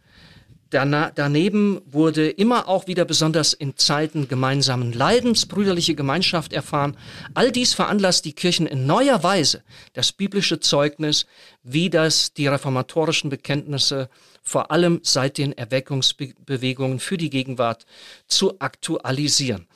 daneben 0.85 1.81
wurde 1.87 2.29
immer 2.29 2.69
auch 2.69 2.87
wieder 2.87 3.05
besonders 3.05 3.53
in 3.53 3.77
Zeiten 3.77 4.29
gemeinsamen 4.29 4.93
Leidens 4.93 5.47
brüderliche 5.47 5.95
Gemeinschaft 5.95 6.53
erfahren. 6.53 6.97
All 7.35 7.51
dies 7.51 7.75
veranlasst 7.75 8.25
die 8.25 8.35
Kirchen 8.35 8.67
in 8.67 8.87
neuer 8.87 9.23
Weise 9.23 9.63
das 9.95 10.13
biblische 10.13 10.61
Zeugnis 10.61 11.27
wie 11.63 11.91
das 11.91 12.35
die 12.35 12.47
reformatorischen 12.47 13.31
Bekenntnisse 13.31 14.09
vor 14.43 14.71
allem 14.71 15.01
seit 15.03 15.39
den 15.39 15.53
Erweckungsbewegungen 15.57 17.01
für 17.01 17.17
die 17.17 17.31
Gegenwart 17.31 17.85
zu 18.29 18.61
aktualisieren. 18.61 19.67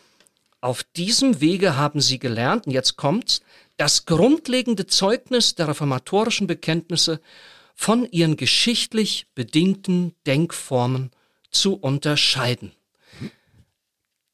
Auf 0.61 0.85
diesem 0.85 1.41
Wege 1.41 1.77
haben 1.77 2.01
sie 2.01 2.19
gelernt, 2.19 2.67
und 2.67 2.73
jetzt 2.73 2.97
kommt's, 2.97 3.41
das 3.79 4.05
grundlegende 4.05 4.87
Zeugnis 4.87 5.55
der 5.55 5.69
reformatorischen 5.69 6.47
Bekenntnisse 6.47 7.21
von 7.81 8.07
ihren 8.11 8.37
geschichtlich 8.37 9.27
bedingten 9.35 10.15
Denkformen 10.27 11.13
zu 11.51 11.77
unterscheiden. 11.77 12.73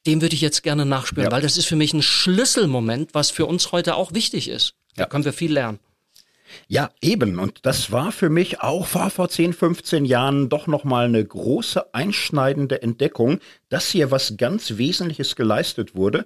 Dem 0.04 0.20
würde 0.20 0.34
ich 0.34 0.40
jetzt 0.40 0.64
gerne 0.64 0.84
nachspüren, 0.84 1.28
ja. 1.28 1.30
weil 1.30 1.42
das 1.42 1.56
ist 1.56 1.66
für 1.66 1.76
mich 1.76 1.94
ein 1.94 2.02
Schlüsselmoment, 2.02 3.14
was 3.14 3.30
für 3.30 3.46
uns 3.46 3.70
heute 3.70 3.94
auch 3.94 4.12
wichtig 4.12 4.48
ist. 4.48 4.74
Da 4.96 5.04
ja. 5.04 5.08
können 5.08 5.24
wir 5.24 5.32
viel 5.32 5.52
lernen. 5.52 5.78
Ja, 6.66 6.90
eben. 7.00 7.38
Und 7.38 7.64
das 7.66 7.92
war 7.92 8.10
für 8.10 8.30
mich 8.30 8.62
auch 8.62 8.92
war 8.94 9.10
vor 9.10 9.28
10, 9.28 9.52
15 9.52 10.04
Jahren 10.04 10.48
doch 10.48 10.66
nochmal 10.66 11.06
eine 11.06 11.24
große 11.24 11.94
einschneidende 11.94 12.82
Entdeckung, 12.82 13.38
dass 13.68 13.90
hier 13.90 14.10
was 14.10 14.36
ganz 14.36 14.76
Wesentliches 14.76 15.36
geleistet 15.36 15.94
wurde. 15.94 16.24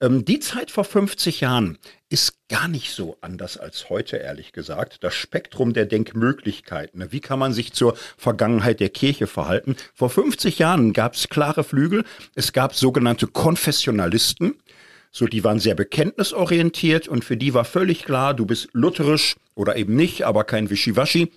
Ähm, 0.00 0.24
die 0.24 0.38
Zeit 0.38 0.70
vor 0.70 0.84
50 0.84 1.40
Jahren 1.40 1.78
ist 2.08 2.34
gar 2.48 2.68
nicht 2.68 2.92
so 2.92 3.16
anders 3.20 3.56
als 3.58 3.90
heute, 3.90 4.16
ehrlich 4.16 4.52
gesagt. 4.52 5.02
Das 5.02 5.14
Spektrum 5.14 5.72
der 5.72 5.86
Denkmöglichkeiten. 5.86 7.00
Ne? 7.00 7.12
Wie 7.12 7.20
kann 7.20 7.38
man 7.38 7.52
sich 7.52 7.72
zur 7.72 7.96
Vergangenheit 8.16 8.80
der 8.80 8.90
Kirche 8.90 9.26
verhalten? 9.26 9.76
Vor 9.94 10.10
50 10.10 10.58
Jahren 10.58 10.92
gab 10.92 11.14
es 11.14 11.28
klare 11.28 11.64
Flügel. 11.64 12.04
Es 12.34 12.52
gab 12.52 12.74
sogenannte 12.74 13.26
Konfessionalisten. 13.26 14.54
So, 15.10 15.26
die 15.26 15.42
waren 15.42 15.58
sehr 15.58 15.74
bekenntnisorientiert 15.74 17.08
und 17.08 17.24
für 17.24 17.36
die 17.36 17.54
war 17.54 17.64
völlig 17.64 18.04
klar, 18.04 18.34
du 18.34 18.46
bist 18.46 18.68
lutherisch 18.72 19.36
oder 19.54 19.76
eben 19.76 19.96
nicht, 19.96 20.22
aber 20.22 20.44
kein 20.44 20.70
Wischiwaschi. 20.70 21.32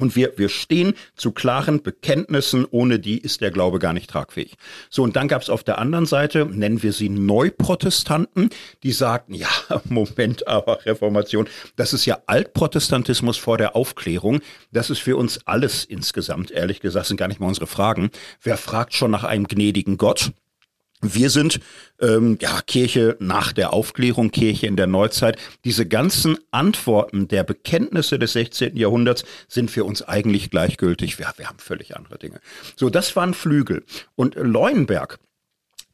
Und 0.00 0.14
wir, 0.14 0.34
wir 0.36 0.48
stehen 0.48 0.94
zu 1.16 1.32
klaren 1.32 1.82
Bekenntnissen, 1.82 2.64
ohne 2.70 3.00
die 3.00 3.18
ist 3.18 3.40
der 3.40 3.50
Glaube 3.50 3.80
gar 3.80 3.92
nicht 3.92 4.08
tragfähig. 4.08 4.54
So, 4.90 5.02
und 5.02 5.16
dann 5.16 5.26
gab 5.26 5.42
es 5.42 5.50
auf 5.50 5.64
der 5.64 5.78
anderen 5.78 6.06
Seite, 6.06 6.46
nennen 6.46 6.82
wir 6.82 6.92
sie 6.92 7.08
Neuprotestanten, 7.08 8.50
die 8.84 8.92
sagten, 8.92 9.34
ja, 9.34 9.48
Moment, 9.88 10.46
aber 10.46 10.84
Reformation, 10.86 11.48
das 11.74 11.92
ist 11.92 12.06
ja 12.06 12.18
Altprotestantismus 12.26 13.38
vor 13.38 13.58
der 13.58 13.74
Aufklärung. 13.74 14.40
Das 14.70 14.88
ist 14.88 15.00
für 15.00 15.16
uns 15.16 15.40
alles 15.46 15.84
insgesamt, 15.84 16.52
ehrlich 16.52 16.80
gesagt, 16.80 17.06
sind 17.06 17.16
gar 17.16 17.28
nicht 17.28 17.40
mal 17.40 17.48
unsere 17.48 17.66
Fragen. 17.66 18.10
Wer 18.40 18.56
fragt 18.56 18.94
schon 18.94 19.10
nach 19.10 19.24
einem 19.24 19.48
gnädigen 19.48 19.96
Gott? 19.96 20.32
Wir 21.00 21.30
sind 21.30 21.60
ähm, 22.00 22.38
ja 22.40 22.60
Kirche 22.62 23.16
nach 23.20 23.52
der 23.52 23.72
Aufklärung, 23.72 24.32
Kirche 24.32 24.66
in 24.66 24.76
der 24.76 24.88
Neuzeit. 24.88 25.38
Diese 25.64 25.86
ganzen 25.86 26.38
Antworten 26.50 27.28
der 27.28 27.44
Bekenntnisse 27.44 28.18
des 28.18 28.32
16. 28.32 28.76
Jahrhunderts 28.76 29.24
sind 29.46 29.70
für 29.70 29.84
uns 29.84 30.02
eigentlich 30.02 30.50
gleichgültig. 30.50 31.18
Wir, 31.18 31.32
wir 31.36 31.48
haben 31.48 31.60
völlig 31.60 31.96
andere 31.96 32.18
Dinge. 32.18 32.40
So, 32.74 32.90
das 32.90 33.14
waren 33.14 33.34
Flügel. 33.34 33.84
Und 34.16 34.34
Leuenberg 34.34 35.20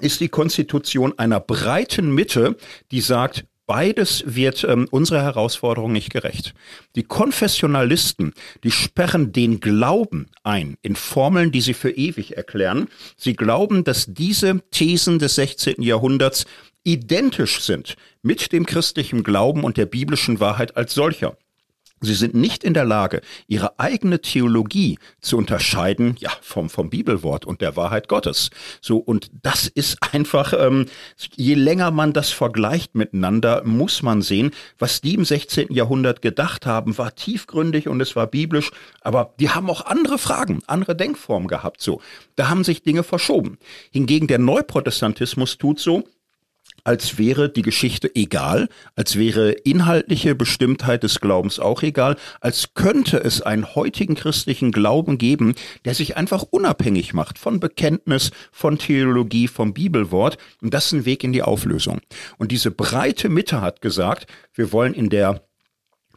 ist 0.00 0.20
die 0.20 0.28
Konstitution 0.28 1.18
einer 1.18 1.40
breiten 1.40 2.14
Mitte, 2.14 2.56
die 2.90 3.00
sagt, 3.00 3.44
Beides 3.66 4.24
wird 4.26 4.64
ähm, 4.64 4.86
unserer 4.90 5.22
Herausforderung 5.22 5.92
nicht 5.92 6.10
gerecht. 6.10 6.54
Die 6.96 7.02
Konfessionalisten, 7.02 8.34
die 8.62 8.70
sperren 8.70 9.32
den 9.32 9.60
Glauben 9.60 10.26
ein 10.42 10.76
in 10.82 10.96
Formeln, 10.96 11.50
die 11.50 11.62
sie 11.62 11.72
für 11.72 11.90
ewig 11.90 12.36
erklären. 12.36 12.88
Sie 13.16 13.34
glauben, 13.34 13.82
dass 13.82 14.06
diese 14.06 14.60
Thesen 14.70 15.18
des 15.18 15.36
16. 15.36 15.80
Jahrhunderts 15.80 16.44
identisch 16.82 17.60
sind 17.60 17.96
mit 18.22 18.52
dem 18.52 18.66
christlichen 18.66 19.22
Glauben 19.22 19.64
und 19.64 19.78
der 19.78 19.86
biblischen 19.86 20.40
Wahrheit 20.40 20.76
als 20.76 20.92
solcher. 20.92 21.38
Sie 22.04 22.14
sind 22.14 22.34
nicht 22.34 22.64
in 22.64 22.74
der 22.74 22.84
Lage, 22.84 23.20
ihre 23.46 23.78
eigene 23.78 24.20
Theologie 24.20 24.98
zu 25.20 25.36
unterscheiden, 25.36 26.16
ja, 26.18 26.30
vom, 26.40 26.70
vom 26.70 26.90
Bibelwort 26.90 27.44
und 27.44 27.60
der 27.60 27.76
Wahrheit 27.76 28.08
Gottes. 28.08 28.50
So, 28.80 28.98
und 28.98 29.30
das 29.42 29.66
ist 29.66 29.98
einfach, 30.12 30.52
ähm, 30.56 30.86
je 31.34 31.54
länger 31.54 31.90
man 31.90 32.12
das 32.12 32.30
vergleicht 32.30 32.94
miteinander, 32.94 33.62
muss 33.64 34.02
man 34.02 34.22
sehen, 34.22 34.52
was 34.78 35.00
die 35.00 35.14
im 35.14 35.24
16. 35.24 35.72
Jahrhundert 35.72 36.22
gedacht 36.22 36.66
haben, 36.66 36.96
war 36.98 37.14
tiefgründig 37.14 37.88
und 37.88 38.00
es 38.00 38.16
war 38.16 38.26
biblisch, 38.26 38.70
aber 39.00 39.34
die 39.40 39.50
haben 39.50 39.70
auch 39.70 39.86
andere 39.86 40.18
Fragen, 40.18 40.62
andere 40.66 40.96
Denkformen 40.96 41.48
gehabt, 41.48 41.80
so. 41.80 42.00
Da 42.36 42.48
haben 42.48 42.64
sich 42.64 42.82
Dinge 42.82 43.02
verschoben. 43.02 43.58
Hingegen 43.92 44.26
der 44.26 44.38
Neuprotestantismus 44.38 45.58
tut 45.58 45.78
so, 45.78 46.04
als 46.84 47.18
wäre 47.18 47.48
die 47.48 47.62
Geschichte 47.62 48.14
egal, 48.14 48.68
als 48.94 49.18
wäre 49.18 49.50
inhaltliche 49.52 50.34
Bestimmtheit 50.34 51.02
des 51.02 51.20
Glaubens 51.20 51.58
auch 51.58 51.82
egal, 51.82 52.16
als 52.40 52.74
könnte 52.74 53.18
es 53.18 53.42
einen 53.42 53.74
heutigen 53.74 54.14
christlichen 54.14 54.70
Glauben 54.70 55.18
geben, 55.18 55.54
der 55.84 55.94
sich 55.94 56.16
einfach 56.16 56.42
unabhängig 56.42 57.14
macht 57.14 57.38
von 57.38 57.58
Bekenntnis, 57.58 58.30
von 58.52 58.78
Theologie, 58.78 59.48
vom 59.48 59.72
Bibelwort. 59.74 60.38
Und 60.60 60.74
das 60.74 60.86
ist 60.86 60.92
ein 60.92 61.04
Weg 61.06 61.24
in 61.24 61.32
die 61.32 61.42
Auflösung. 61.42 62.00
Und 62.38 62.52
diese 62.52 62.70
breite 62.70 63.28
Mitte 63.28 63.60
hat 63.60 63.80
gesagt, 63.80 64.26
wir 64.52 64.70
wollen 64.72 64.94
in 64.94 65.08
der 65.08 65.42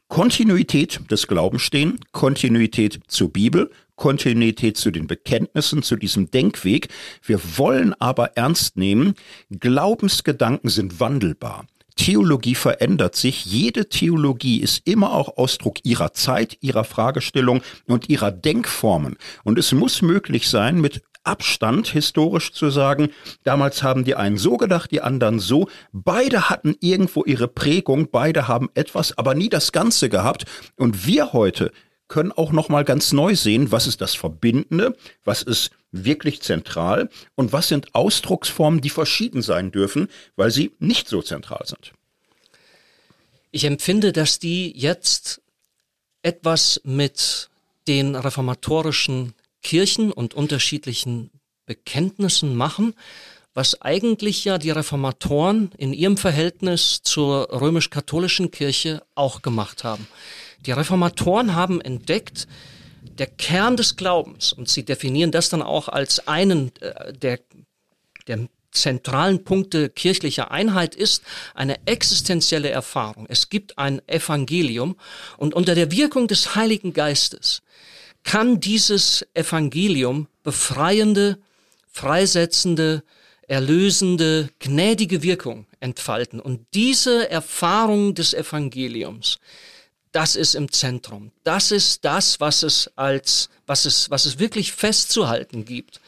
Kontinuität 0.09 1.11
des 1.11 1.27
Glaubens 1.27 1.63
stehen, 1.63 1.99
Kontinuität 2.11 3.01
zur 3.07 3.31
Bibel, 3.31 3.71
Kontinuität 3.97 4.77
zu 4.77 4.91
den 4.91 5.07
Bekenntnissen, 5.07 5.83
zu 5.83 5.97
diesem 5.97 6.31
Denkweg. 6.31 6.87
Wir 7.21 7.41
wollen 7.57 7.93
aber 7.99 8.37
ernst 8.37 8.77
nehmen, 8.77 9.15
Glaubensgedanken 9.49 10.69
sind 10.69 11.01
wandelbar. 11.01 11.67
Theologie 11.97 12.55
verändert 12.55 13.15
sich. 13.15 13.45
Jede 13.45 13.89
Theologie 13.89 14.61
ist 14.61 14.87
immer 14.87 15.13
auch 15.13 15.35
Ausdruck 15.37 15.79
ihrer 15.83 16.13
Zeit, 16.13 16.57
ihrer 16.61 16.83
Fragestellung 16.83 17.61
und 17.87 18.07
ihrer 18.07 18.31
Denkformen. 18.31 19.17
Und 19.43 19.57
es 19.59 19.73
muss 19.73 20.01
möglich 20.03 20.47
sein, 20.47 20.79
mit 20.79 21.01
Abstand 21.27 21.87
historisch 21.87 22.53
zu 22.53 22.69
sagen, 22.69 23.09
damals 23.43 23.83
haben 23.83 24.05
die 24.05 24.15
einen 24.15 24.37
so 24.37 24.55
gedacht, 24.55 24.91
die 24.91 25.01
anderen 25.01 25.39
so. 25.39 25.67
Beide 25.91 26.49
hatten 26.49 26.75
irgendwo 26.79 27.25
ihre 27.25 27.49
Prägung, 27.49 28.09
beide 28.09 28.47
haben 28.47 28.69
etwas, 28.75 29.17
aber 29.17 29.35
nie 29.35 29.49
das 29.49 29.73
Ganze 29.73 30.07
gehabt. 30.07 30.45
Und 30.77 31.05
wir 31.05 31.33
heute 31.33 31.71
können 32.07 32.31
auch 32.31 32.51
noch 32.51 32.69
mal 32.69 32.83
ganz 32.83 33.11
neu 33.11 33.35
sehen, 33.35 33.71
was 33.71 33.87
ist 33.87 34.01
das 34.01 34.15
Verbindende, 34.15 34.95
was 35.23 35.43
ist 35.43 35.71
wirklich 35.91 36.41
zentral 36.41 37.09
und 37.35 37.53
was 37.53 37.67
sind 37.67 37.95
Ausdrucksformen, 37.95 38.81
die 38.81 38.89
verschieden 38.89 39.41
sein 39.41 39.71
dürfen, 39.71 40.07
weil 40.35 40.51
sie 40.51 40.71
nicht 40.79 41.07
so 41.07 41.21
zentral 41.21 41.65
sind. 41.65 41.93
Ich 43.51 43.63
empfinde, 43.63 44.11
dass 44.13 44.39
die 44.39 44.77
jetzt 44.77 45.41
etwas 46.21 46.81
mit 46.83 47.49
den 47.87 48.15
reformatorischen 48.15 49.33
Kirchen 49.63 50.11
und 50.11 50.33
unterschiedlichen 50.33 51.31
Bekenntnissen 51.65 52.55
machen, 52.55 52.93
was 53.53 53.81
eigentlich 53.81 54.45
ja 54.45 54.57
die 54.57 54.69
Reformatoren 54.69 55.71
in 55.77 55.93
ihrem 55.93 56.17
Verhältnis 56.17 57.01
zur 57.01 57.49
römisch-katholischen 57.51 58.51
Kirche 58.51 59.01
auch 59.15 59.41
gemacht 59.41 59.83
haben. 59.83 60.07
Die 60.65 60.71
Reformatoren 60.71 61.55
haben 61.55 61.81
entdeckt, 61.81 62.47
der 63.17 63.27
Kern 63.27 63.77
des 63.77 63.95
Glaubens, 63.95 64.53
und 64.53 64.69
sie 64.69 64.83
definieren 64.83 65.31
das 65.31 65.49
dann 65.49 65.61
auch 65.61 65.87
als 65.87 66.27
einen 66.27 66.71
äh, 66.81 67.13
der, 67.13 67.39
der 68.27 68.47
zentralen 68.71 69.43
Punkte 69.43 69.89
kirchlicher 69.89 70.51
Einheit 70.51 70.95
ist 70.95 71.23
eine 71.55 71.77
existenzielle 71.87 72.69
Erfahrung. 72.69 73.25
Es 73.27 73.49
gibt 73.49 73.77
ein 73.77 74.01
Evangelium 74.07 74.97
und 75.37 75.53
unter 75.53 75.75
der 75.75 75.91
Wirkung 75.91 76.27
des 76.27 76.55
Heiligen 76.55 76.93
Geistes 76.93 77.63
kann 78.23 78.59
dieses 78.59 79.25
Evangelium 79.33 80.27
befreiende, 80.43 81.39
freisetzende, 81.91 83.03
erlösende, 83.47 84.49
gnädige 84.59 85.23
Wirkung 85.23 85.65
entfalten. 85.79 86.39
Und 86.39 86.65
diese 86.73 87.29
Erfahrung 87.29 88.13
des 88.13 88.33
Evangeliums, 88.33 89.39
das 90.11 90.35
ist 90.35 90.55
im 90.55 90.71
Zentrum. 90.71 91.31
Das 91.43 91.71
ist 91.71 92.05
das, 92.05 92.39
was 92.39 92.63
es 92.63 92.91
als, 92.95 93.49
was 93.65 93.85
es, 93.85 94.09
was 94.09 94.25
es 94.25 94.39
wirklich 94.39 94.71
festzuhalten 94.71 95.65
gibt. 95.65 96.01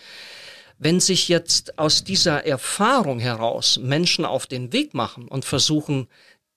Wenn 0.78 1.00
sich 1.00 1.28
jetzt 1.28 1.78
aus 1.78 2.04
dieser 2.04 2.46
Erfahrung 2.46 3.20
heraus 3.20 3.78
Menschen 3.78 4.24
auf 4.24 4.48
den 4.48 4.72
Weg 4.72 4.94
machen 4.94 5.28
und 5.28 5.44
versuchen, 5.44 6.08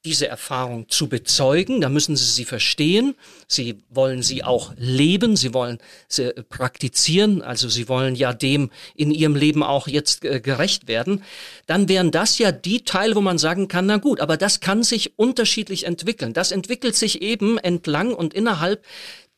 diese 0.05 0.27
Erfahrung 0.27 0.89
zu 0.89 1.09
bezeugen, 1.09 1.81
dann 1.81 1.93
müssen 1.93 2.17
sie 2.17 2.25
sie 2.25 2.45
verstehen, 2.45 3.15
sie 3.47 3.79
wollen 3.89 4.23
sie 4.23 4.43
auch 4.43 4.73
leben, 4.77 5.37
sie 5.37 5.55
wollen 5.55 5.79
sie 6.09 6.33
praktizieren, 6.49 7.41
also 7.41 7.69
sie 7.69 7.89
wollen 7.89 8.17
ja 8.17 8.33
dem 8.33 8.71
in 8.97 9.13
ihrem 9.13 9.37
Leben 9.37 9.63
auch 9.63 9.87
jetzt 9.87 10.25
äh, 10.25 10.41
gerecht 10.41 10.89
werden, 10.89 11.23
dann 11.67 11.89
wären 11.89 12.11
das 12.11 12.39
ja 12.39 12.51
die 12.51 12.85
Teile, 12.85 13.15
wo 13.15 13.21
man 13.21 13.39
sagen 13.39 13.69
kann, 13.69 13.87
na 13.87 13.99
gut, 13.99 14.21
aber 14.21 14.37
das 14.37 14.59
kann 14.59 14.83
sich 14.83 15.19
unterschiedlich 15.19 15.85
entwickeln. 15.85 16.33
Das 16.33 16.51
entwickelt 16.51 16.97
sich 16.97 17.23
eben 17.23 17.59
entlang 17.59 18.13
und 18.13 18.35
innerhalb 18.35 18.85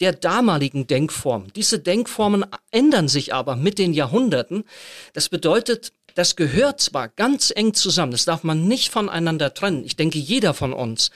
der 0.00 0.12
damaligen 0.12 0.86
Denkform. 0.86 1.52
Diese 1.54 1.78
Denkformen 1.78 2.46
ändern 2.70 3.08
sich 3.08 3.34
aber 3.34 3.54
mit 3.54 3.78
den 3.78 3.92
Jahrhunderten. 3.92 4.64
Das 5.12 5.28
bedeutet, 5.28 5.92
das 6.14 6.36
gehört 6.36 6.80
zwar 6.80 7.08
ganz 7.08 7.52
eng 7.54 7.74
zusammen, 7.74 8.12
das 8.12 8.24
darf 8.24 8.44
man 8.44 8.66
nicht 8.66 8.90
voneinander 8.90 9.52
trennen. 9.52 9.84
Ich 9.84 9.96
denke, 9.96 10.18
jeder 10.18 10.54
von 10.54 10.72
uns 10.72 11.10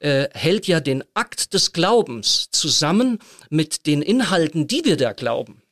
äh, 0.00 0.28
hält 0.32 0.66
ja 0.66 0.80
den 0.80 1.02
Akt 1.14 1.54
des 1.54 1.72
Glaubens 1.72 2.48
zusammen 2.50 3.18
mit 3.50 3.86
den 3.86 4.02
Inhalten, 4.02 4.68
die 4.68 4.84
wir 4.84 4.96
da 4.96 5.12
glauben. 5.12 5.62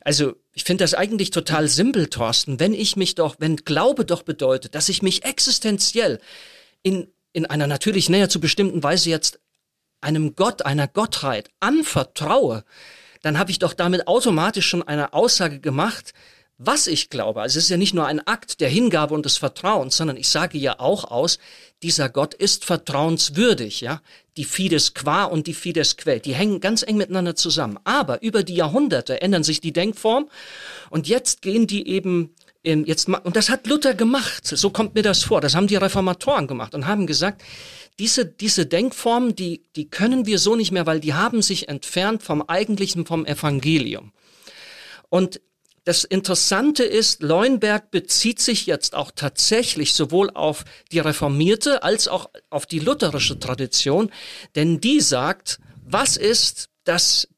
Also 0.00 0.34
ich 0.52 0.64
finde 0.64 0.84
das 0.84 0.94
eigentlich 0.94 1.30
total 1.30 1.68
simpel, 1.68 2.08
Thorsten, 2.08 2.58
wenn 2.58 2.74
ich 2.74 2.96
mich 2.96 3.14
doch, 3.14 3.36
wenn 3.38 3.56
Glaube 3.56 4.04
doch 4.04 4.22
bedeutet, 4.22 4.74
dass 4.74 4.88
ich 4.88 5.02
mich 5.02 5.24
existenziell 5.24 6.20
in, 6.82 7.08
in 7.32 7.46
einer 7.46 7.66
natürlich 7.66 8.08
näher 8.08 8.28
zu 8.28 8.40
bestimmten 8.40 8.82
Weise 8.82 9.10
jetzt 9.10 9.40
einem 10.00 10.34
Gott, 10.34 10.62
einer 10.62 10.88
Gottheit 10.88 11.50
anvertraue, 11.60 12.64
dann 13.22 13.38
habe 13.38 13.50
ich 13.50 13.58
doch 13.58 13.74
damit 13.74 14.08
automatisch 14.08 14.66
schon 14.66 14.82
eine 14.82 15.12
Aussage 15.12 15.60
gemacht, 15.60 16.14
was 16.62 16.86
ich 16.86 17.08
glaube. 17.08 17.40
Also 17.40 17.58
es 17.58 17.64
ist 17.64 17.70
ja 17.70 17.78
nicht 17.78 17.94
nur 17.94 18.04
ein 18.06 18.20
Akt 18.26 18.60
der 18.60 18.68
Hingabe 18.68 19.14
und 19.14 19.24
des 19.24 19.38
Vertrauens, 19.38 19.96
sondern 19.96 20.18
ich 20.18 20.28
sage 20.28 20.58
ja 20.58 20.78
auch 20.78 21.04
aus, 21.04 21.38
dieser 21.82 22.10
Gott 22.10 22.34
ist 22.34 22.66
vertrauenswürdig, 22.66 23.80
ja. 23.80 24.02
Die 24.36 24.44
Fides 24.44 24.92
qua 24.92 25.24
und 25.24 25.46
die 25.46 25.54
Fides 25.54 25.96
quae, 25.96 26.20
die 26.20 26.34
hängen 26.34 26.60
ganz 26.60 26.82
eng 26.82 26.98
miteinander 26.98 27.34
zusammen. 27.34 27.78
Aber 27.84 28.22
über 28.22 28.42
die 28.42 28.54
Jahrhunderte 28.54 29.22
ändern 29.22 29.42
sich 29.42 29.62
die 29.62 29.72
Denkform 29.72 30.28
und 30.90 31.08
jetzt 31.08 31.40
gehen 31.40 31.66
die 31.66 31.88
eben 31.88 32.34
in, 32.62 32.84
jetzt, 32.84 33.08
und 33.08 33.36
das 33.36 33.48
hat 33.48 33.66
Luther 33.66 33.94
gemacht. 33.94 34.46
So 34.46 34.68
kommt 34.68 34.94
mir 34.94 35.02
das 35.02 35.22
vor. 35.22 35.40
Das 35.40 35.54
haben 35.54 35.66
die 35.66 35.76
Reformatoren 35.76 36.46
gemacht 36.46 36.74
und 36.74 36.86
haben 36.86 37.06
gesagt, 37.06 37.42
diese, 37.98 38.26
diese 38.26 38.66
Denkformen, 38.66 39.34
die, 39.34 39.62
die 39.76 39.88
können 39.88 40.26
wir 40.26 40.38
so 40.38 40.56
nicht 40.56 40.72
mehr, 40.72 40.84
weil 40.84 41.00
die 41.00 41.14
haben 41.14 41.40
sich 41.40 41.70
entfernt 41.70 42.22
vom 42.22 42.42
eigentlichen, 42.42 43.06
vom 43.06 43.24
Evangelium. 43.24 44.12
Und 45.08 45.40
das 45.84 46.04
Interessante 46.04 46.84
ist, 46.84 47.22
Leuenberg 47.22 47.90
bezieht 47.90 48.40
sich 48.40 48.66
jetzt 48.66 48.94
auch 48.94 49.10
tatsächlich 49.14 49.94
sowohl 49.94 50.30
auf 50.30 50.64
die 50.92 50.98
reformierte 50.98 51.82
als 51.82 52.06
auch 52.06 52.30
auf 52.50 52.66
die 52.66 52.80
lutherische 52.80 53.38
Tradition, 53.38 54.10
denn 54.54 54.80
die 54.80 55.00
sagt, 55.00 55.58
was 55.84 56.16
ist 56.16 56.68
das, 56.84 57.28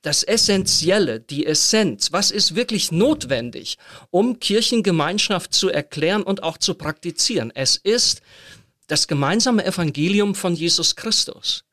das 0.00 0.22
Essentielle, 0.22 1.20
die 1.20 1.46
Essenz, 1.46 2.12
was 2.12 2.30
ist 2.30 2.54
wirklich 2.54 2.92
notwendig, 2.92 3.76
um 4.10 4.40
Kirchengemeinschaft 4.40 5.52
zu 5.52 5.68
erklären 5.68 6.22
und 6.22 6.42
auch 6.42 6.56
zu 6.56 6.74
praktizieren? 6.74 7.52
Es 7.54 7.76
ist 7.76 8.22
das 8.86 9.06
gemeinsame 9.06 9.64
Evangelium 9.64 10.34
von 10.34 10.54
Jesus 10.54 10.96
Christus. 10.96 11.65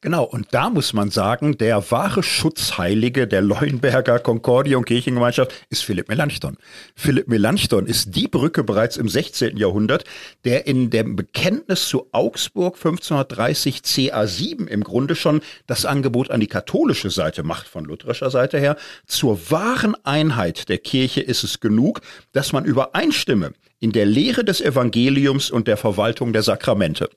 Genau, 0.00 0.24
und 0.24 0.48
da 0.52 0.70
muss 0.70 0.92
man 0.92 1.10
sagen, 1.10 1.56
der 1.58 1.90
wahre 1.90 2.22
Schutzheilige 2.22 3.26
der 3.26 3.40
Leuenberger 3.40 4.18
Concordia 4.18 4.76
und 4.76 4.84
Kirchengemeinschaft 4.84 5.52
ist 5.70 5.84
Philipp 5.84 6.08
Melanchthon. 6.08 6.56
Philipp 6.94 7.28
Melanchthon 7.28 7.86
ist 7.86 8.14
die 8.14 8.28
Brücke 8.28 8.64
bereits 8.64 8.96
im 8.96 9.08
16. 9.08 9.56
Jahrhundert, 9.56 10.04
der 10.44 10.66
in 10.66 10.90
dem 10.90 11.16
Bekenntnis 11.16 11.88
zu 11.88 12.08
Augsburg 12.12 12.76
1530 12.76 13.78
CA7 13.78 14.66
im 14.66 14.84
Grunde 14.84 15.14
schon 15.14 15.40
das 15.66 15.86
Angebot 15.86 16.30
an 16.30 16.40
die 16.40 16.46
katholische 16.46 17.10
Seite 17.10 17.42
macht, 17.42 17.66
von 17.66 17.84
lutherischer 17.84 18.30
Seite 18.30 18.58
her. 18.58 18.76
Zur 19.06 19.50
wahren 19.50 19.96
Einheit 20.04 20.68
der 20.68 20.78
Kirche 20.78 21.20
ist 21.20 21.44
es 21.44 21.60
genug, 21.60 22.00
dass 22.32 22.52
man 22.52 22.64
übereinstimme 22.64 23.52
in 23.78 23.92
der 23.92 24.06
Lehre 24.06 24.44
des 24.44 24.60
Evangeliums 24.60 25.50
und 25.50 25.68
der 25.68 25.76
Verwaltung 25.76 26.32
der 26.32 26.42
Sakramente. 26.42 27.10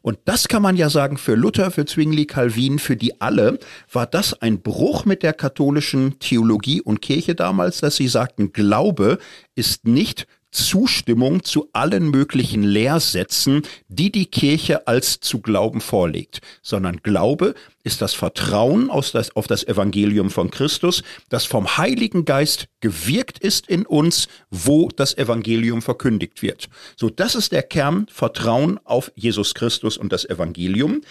Und 0.00 0.18
das 0.24 0.48
kann 0.48 0.62
man 0.62 0.76
ja 0.76 0.88
sagen, 0.88 1.18
für 1.18 1.34
Luther, 1.34 1.70
für 1.70 1.84
Zwingli, 1.84 2.25
Calvin, 2.26 2.78
für 2.78 2.96
die 2.96 3.20
alle, 3.20 3.58
war 3.92 4.06
das 4.06 4.40
ein 4.40 4.60
Bruch 4.60 5.04
mit 5.04 5.22
der 5.22 5.32
katholischen 5.32 6.18
Theologie 6.18 6.80
und 6.80 7.02
Kirche 7.02 7.34
damals, 7.34 7.80
dass 7.80 7.96
sie 7.96 8.08
sagten, 8.08 8.52
Glaube 8.52 9.18
ist 9.54 9.86
nicht 9.86 10.26
Zustimmung 10.56 11.44
zu 11.44 11.68
allen 11.74 12.10
möglichen 12.10 12.62
Lehrsätzen, 12.62 13.62
die 13.88 14.10
die 14.10 14.26
Kirche 14.26 14.86
als 14.86 15.20
zu 15.20 15.40
glauben 15.40 15.82
vorlegt, 15.82 16.40
sondern 16.62 17.02
Glaube 17.02 17.54
ist 17.84 18.00
das 18.00 18.14
Vertrauen 18.14 18.90
auf 18.90 19.10
das, 19.10 19.36
auf 19.36 19.46
das 19.46 19.64
Evangelium 19.64 20.30
von 20.30 20.50
Christus, 20.50 21.02
das 21.28 21.44
vom 21.44 21.76
Heiligen 21.76 22.24
Geist 22.24 22.68
gewirkt 22.80 23.38
ist 23.38 23.68
in 23.68 23.84
uns, 23.84 24.28
wo 24.50 24.88
das 24.88 25.16
Evangelium 25.16 25.82
verkündigt 25.82 26.42
wird. 26.42 26.68
So, 26.96 27.10
das 27.10 27.34
ist 27.34 27.52
der 27.52 27.62
Kern, 27.62 28.06
Vertrauen 28.10 28.80
auf 28.84 29.12
Jesus 29.14 29.54
Christus 29.54 29.98
und 29.98 30.10
das 30.12 30.24
Evangelium. 30.24 31.02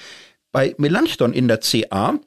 Bei 0.55 0.73
Melanchthon 0.77 1.33
in 1.33 1.49
der 1.49 1.59
CA 1.59 2.17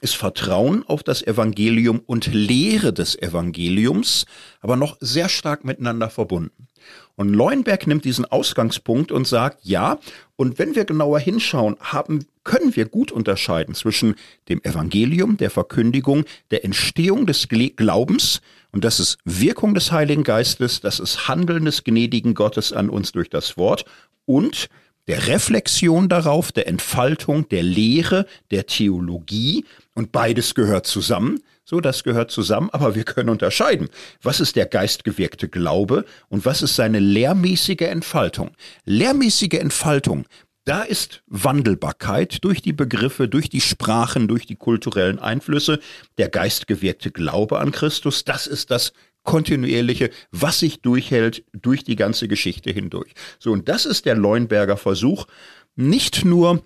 ist 0.00 0.14
Vertrauen 0.14 0.84
auf 0.86 1.02
das 1.02 1.26
Evangelium 1.26 1.98
und 1.98 2.32
Lehre 2.32 2.92
des 2.92 3.20
Evangeliums 3.20 4.26
aber 4.60 4.76
noch 4.76 4.96
sehr 5.00 5.28
stark 5.28 5.64
miteinander 5.64 6.08
verbunden. 6.08 6.68
Und 7.16 7.34
Leuenberg 7.34 7.88
nimmt 7.88 8.04
diesen 8.04 8.24
Ausgangspunkt 8.24 9.10
und 9.10 9.26
sagt, 9.26 9.64
ja, 9.64 9.98
und 10.36 10.60
wenn 10.60 10.76
wir 10.76 10.84
genauer 10.84 11.18
hinschauen, 11.18 11.76
haben, 11.80 12.26
können 12.44 12.76
wir 12.76 12.86
gut 12.86 13.10
unterscheiden 13.10 13.74
zwischen 13.74 14.14
dem 14.48 14.62
Evangelium, 14.62 15.36
der 15.36 15.50
Verkündigung, 15.50 16.24
der 16.52 16.64
Entstehung 16.64 17.26
des 17.26 17.48
Glaubens, 17.48 18.42
und 18.70 18.84
das 18.84 19.00
ist 19.00 19.18
Wirkung 19.24 19.74
des 19.74 19.90
Heiligen 19.90 20.22
Geistes, 20.22 20.80
das 20.80 21.00
ist 21.00 21.26
Handeln 21.26 21.64
des 21.64 21.82
gnädigen 21.82 22.34
Gottes 22.34 22.72
an 22.72 22.90
uns 22.90 23.10
durch 23.10 23.28
das 23.28 23.56
Wort 23.56 23.86
und 24.24 24.68
der 25.08 25.28
Reflexion 25.28 26.08
darauf, 26.08 26.52
der 26.52 26.66
Entfaltung, 26.66 27.48
der 27.48 27.62
Lehre, 27.62 28.26
der 28.50 28.66
Theologie, 28.66 29.64
und 29.94 30.12
beides 30.12 30.54
gehört 30.54 30.86
zusammen. 30.86 31.40
So, 31.64 31.80
das 31.80 32.04
gehört 32.04 32.30
zusammen, 32.30 32.70
aber 32.70 32.94
wir 32.94 33.02
können 33.02 33.28
unterscheiden. 33.28 33.88
Was 34.22 34.38
ist 34.38 34.54
der 34.54 34.66
geistgewirkte 34.66 35.48
Glaube 35.48 36.04
und 36.28 36.44
was 36.44 36.62
ist 36.62 36.76
seine 36.76 37.00
lehrmäßige 37.00 37.80
Entfaltung? 37.80 38.52
Lehrmäßige 38.84 39.54
Entfaltung, 39.54 40.26
da 40.66 40.82
ist 40.82 41.22
Wandelbarkeit 41.28 42.44
durch 42.44 42.60
die 42.60 42.72
Begriffe, 42.72 43.28
durch 43.28 43.48
die 43.48 43.60
Sprachen, 43.60 44.26
durch 44.26 44.46
die 44.46 44.56
kulturellen 44.56 45.20
Einflüsse. 45.20 45.78
Der 46.18 46.28
geistgewirkte 46.28 47.12
Glaube 47.12 47.60
an 47.60 47.70
Christus, 47.70 48.24
das 48.24 48.48
ist 48.48 48.72
das 48.72 48.92
kontinuierliche, 49.26 50.08
was 50.30 50.60
sich 50.60 50.80
durchhält 50.80 51.44
durch 51.52 51.84
die 51.84 51.96
ganze 51.96 52.28
Geschichte 52.28 52.70
hindurch. 52.70 53.12
So, 53.38 53.52
und 53.52 53.68
das 53.68 53.84
ist 53.84 54.06
der 54.06 54.14
Leuenberger 54.14 54.78
Versuch, 54.78 55.26
nicht 55.74 56.24
nur 56.24 56.62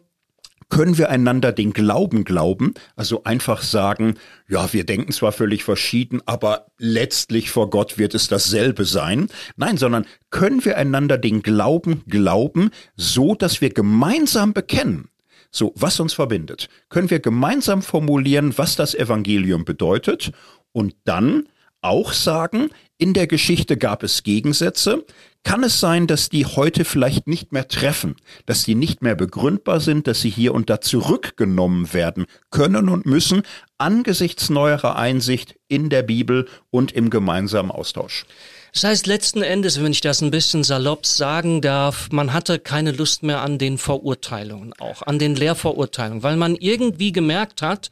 können 0.70 0.96
wir 0.96 1.10
einander 1.10 1.52
den 1.52 1.72
Glauben 1.72 2.24
glauben, 2.24 2.74
also 2.94 3.24
einfach 3.24 3.60
sagen, 3.60 4.14
ja, 4.48 4.72
wir 4.72 4.84
denken 4.84 5.12
zwar 5.12 5.32
völlig 5.32 5.64
verschieden, 5.64 6.22
aber 6.26 6.66
letztlich 6.78 7.50
vor 7.50 7.70
Gott 7.70 7.98
wird 7.98 8.14
es 8.14 8.28
dasselbe 8.28 8.84
sein. 8.84 9.26
Nein, 9.56 9.76
sondern 9.76 10.06
können 10.30 10.64
wir 10.64 10.78
einander 10.78 11.18
den 11.18 11.42
Glauben 11.42 12.04
glauben, 12.06 12.70
so 12.96 13.34
dass 13.34 13.60
wir 13.60 13.70
gemeinsam 13.70 14.52
bekennen, 14.52 15.08
So, 15.50 15.72
was 15.74 15.98
uns 15.98 16.12
verbindet? 16.12 16.68
Können 16.88 17.10
wir 17.10 17.18
gemeinsam 17.18 17.82
formulieren, 17.82 18.56
was 18.56 18.76
das 18.76 18.94
Evangelium 18.94 19.64
bedeutet 19.64 20.30
und 20.70 20.94
dann 21.04 21.48
auch 21.82 22.12
sagen, 22.12 22.70
in 22.98 23.14
der 23.14 23.26
Geschichte 23.26 23.76
gab 23.76 24.02
es 24.02 24.22
Gegensätze. 24.22 25.04
Kann 25.42 25.64
es 25.64 25.80
sein, 25.80 26.06
dass 26.06 26.28
die 26.28 26.44
heute 26.44 26.84
vielleicht 26.84 27.26
nicht 27.26 27.50
mehr 27.52 27.66
treffen, 27.66 28.16
dass 28.44 28.64
die 28.64 28.74
nicht 28.74 29.00
mehr 29.00 29.14
begründbar 29.14 29.80
sind, 29.80 30.06
dass 30.06 30.20
sie 30.20 30.28
hier 30.28 30.52
und 30.52 30.68
da 30.68 30.82
zurückgenommen 30.82 31.94
werden 31.94 32.26
können 32.50 32.90
und 32.90 33.06
müssen 33.06 33.42
angesichts 33.78 34.50
neuerer 34.50 34.96
Einsicht 34.96 35.56
in 35.66 35.88
der 35.88 36.02
Bibel 36.02 36.46
und 36.68 36.92
im 36.92 37.08
gemeinsamen 37.08 37.70
Austausch? 37.70 38.26
Das 38.72 38.84
heißt 38.84 39.06
letzten 39.06 39.42
Endes, 39.42 39.82
wenn 39.82 39.90
ich 39.90 40.00
das 40.00 40.20
ein 40.20 40.30
bisschen 40.30 40.62
salopp 40.62 41.04
sagen 41.04 41.60
darf, 41.60 42.08
man 42.12 42.32
hatte 42.32 42.58
keine 42.58 42.92
Lust 42.92 43.22
mehr 43.22 43.40
an 43.40 43.58
den 43.58 43.78
Verurteilungen 43.78 44.72
auch, 44.78 45.02
an 45.02 45.18
den 45.18 45.34
Lehrverurteilungen, 45.34 46.22
weil 46.22 46.36
man 46.36 46.54
irgendwie 46.54 47.10
gemerkt 47.10 47.62
hat, 47.62 47.90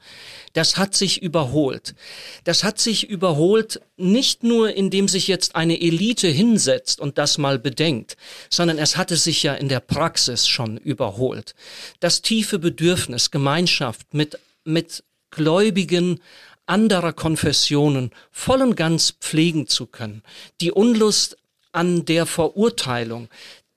das 0.53 0.77
hat 0.77 0.95
sich 0.95 1.21
überholt. 1.21 1.95
Das 2.45 2.63
hat 2.63 2.79
sich 2.79 3.09
überholt 3.09 3.81
nicht 3.97 4.45
nur, 4.45 4.75
indem 4.75 5.09
sich 5.09 5.27
jetzt 5.27 5.57
eine 5.57 5.81
Elite 5.81 6.29
hinsetzt 6.29 7.01
und 7.01 7.19
das 7.19 7.39
mal 7.39 7.59
bedenkt, 7.59 8.17
sondern 8.49 8.79
es 8.79 8.97
hatte 8.97 9.17
sich 9.17 9.43
ja 9.43 9.55
in 9.55 9.69
der 9.69 9.81
Praxis 9.81 10.47
schon 10.47 10.77
überholt. 10.77 11.55
Das 11.99 12.23
tiefe 12.23 12.59
Bedürfnis, 12.59 13.31
Gemeinschaft 13.33 14.15
mit, 14.15 14.39
mit 14.65 15.03
Gläubigen 15.31 16.21
anderer 16.69 17.13
Konfessionen 17.13 18.11
voll 18.31 18.63
und 18.63 18.77
ganz 18.77 19.13
pflegen 19.21 19.67
zu 19.67 19.87
können. 19.87 20.23
Die 20.61 20.73
Unlust 20.73 21.37
an 21.73 22.05
der 22.05 22.27
Verurteilung, 22.27 23.29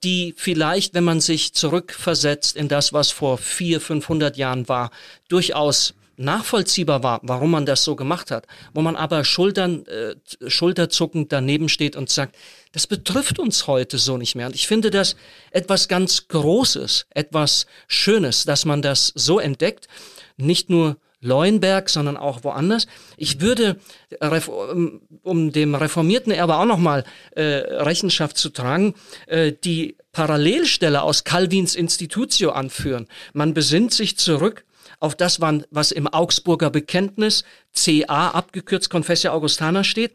die 0.04 0.34
vielleicht, 0.36 0.94
wenn 0.94 1.04
man 1.04 1.20
sich 1.20 1.52
zurückversetzt 1.52 2.56
in 2.56 2.68
das, 2.68 2.92
was 2.92 3.10
vor 3.10 3.38
vier, 3.38 3.80
500 3.80 4.36
Jahren 4.36 4.68
war, 4.68 4.90
durchaus 5.28 5.94
nachvollziehbar 6.16 7.02
war, 7.02 7.20
warum 7.22 7.50
man 7.50 7.66
das 7.66 7.84
so 7.84 7.96
gemacht 7.96 8.30
hat, 8.30 8.46
wo 8.74 8.82
man 8.82 8.96
aber 8.96 9.24
Schultern, 9.24 9.86
äh, 9.86 10.14
schulterzuckend 10.46 11.32
daneben 11.32 11.68
steht 11.68 11.96
und 11.96 12.10
sagt, 12.10 12.36
das 12.72 12.86
betrifft 12.86 13.38
uns 13.38 13.66
heute 13.66 13.98
so 13.98 14.16
nicht 14.16 14.34
mehr. 14.34 14.46
Und 14.46 14.54
ich 14.54 14.66
finde 14.66 14.90
das 14.90 15.16
etwas 15.50 15.88
ganz 15.88 16.28
Großes, 16.28 17.06
etwas 17.10 17.66
Schönes, 17.88 18.44
dass 18.44 18.64
man 18.64 18.82
das 18.82 19.12
so 19.14 19.38
entdeckt, 19.38 19.88
nicht 20.36 20.70
nur 20.70 20.96
Leuenberg, 21.22 21.88
sondern 21.88 22.16
auch 22.16 22.44
woanders. 22.44 22.86
Ich 23.16 23.40
würde, 23.40 23.78
um 25.22 25.52
dem 25.52 25.74
reformierten 25.74 26.32
Erbe 26.32 26.56
auch 26.56 26.66
nochmal 26.66 27.04
äh, 27.30 27.42
Rechenschaft 27.42 28.36
zu 28.36 28.50
tragen, 28.50 28.94
äh, 29.26 29.52
die 29.64 29.96
Parallelstelle 30.12 31.02
aus 31.02 31.24
Calvins 31.24 31.74
Institutio 31.74 32.50
anführen. 32.50 33.06
Man 33.32 33.54
besinnt 33.54 33.94
sich 33.94 34.18
zurück 34.18 34.64
auf 35.00 35.14
das, 35.14 35.40
was 35.40 35.90
im 35.90 36.06
Augsburger 36.06 36.70
Bekenntnis, 36.70 37.44
CA 37.74 38.28
abgekürzt 38.28 38.90
Confessio 38.90 39.32
Augustana 39.32 39.84
steht, 39.84 40.12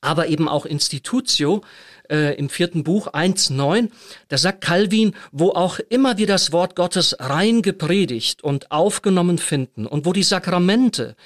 aber 0.00 0.26
eben 0.26 0.48
auch 0.48 0.66
Institutio, 0.66 1.62
äh, 2.10 2.34
im 2.36 2.48
vierten 2.48 2.84
Buch 2.84 3.08
1.9, 3.08 3.90
da 4.28 4.38
sagt 4.38 4.62
Calvin, 4.62 5.14
wo 5.30 5.50
auch 5.50 5.78
immer 5.78 6.18
wir 6.18 6.26
das 6.26 6.52
Wort 6.52 6.76
Gottes 6.76 7.16
rein 7.18 7.62
gepredigt 7.62 8.42
und 8.42 8.70
aufgenommen 8.70 9.38
finden 9.38 9.86
und 9.86 10.06
wo 10.06 10.12
die 10.12 10.22
Sakramente 10.22 11.16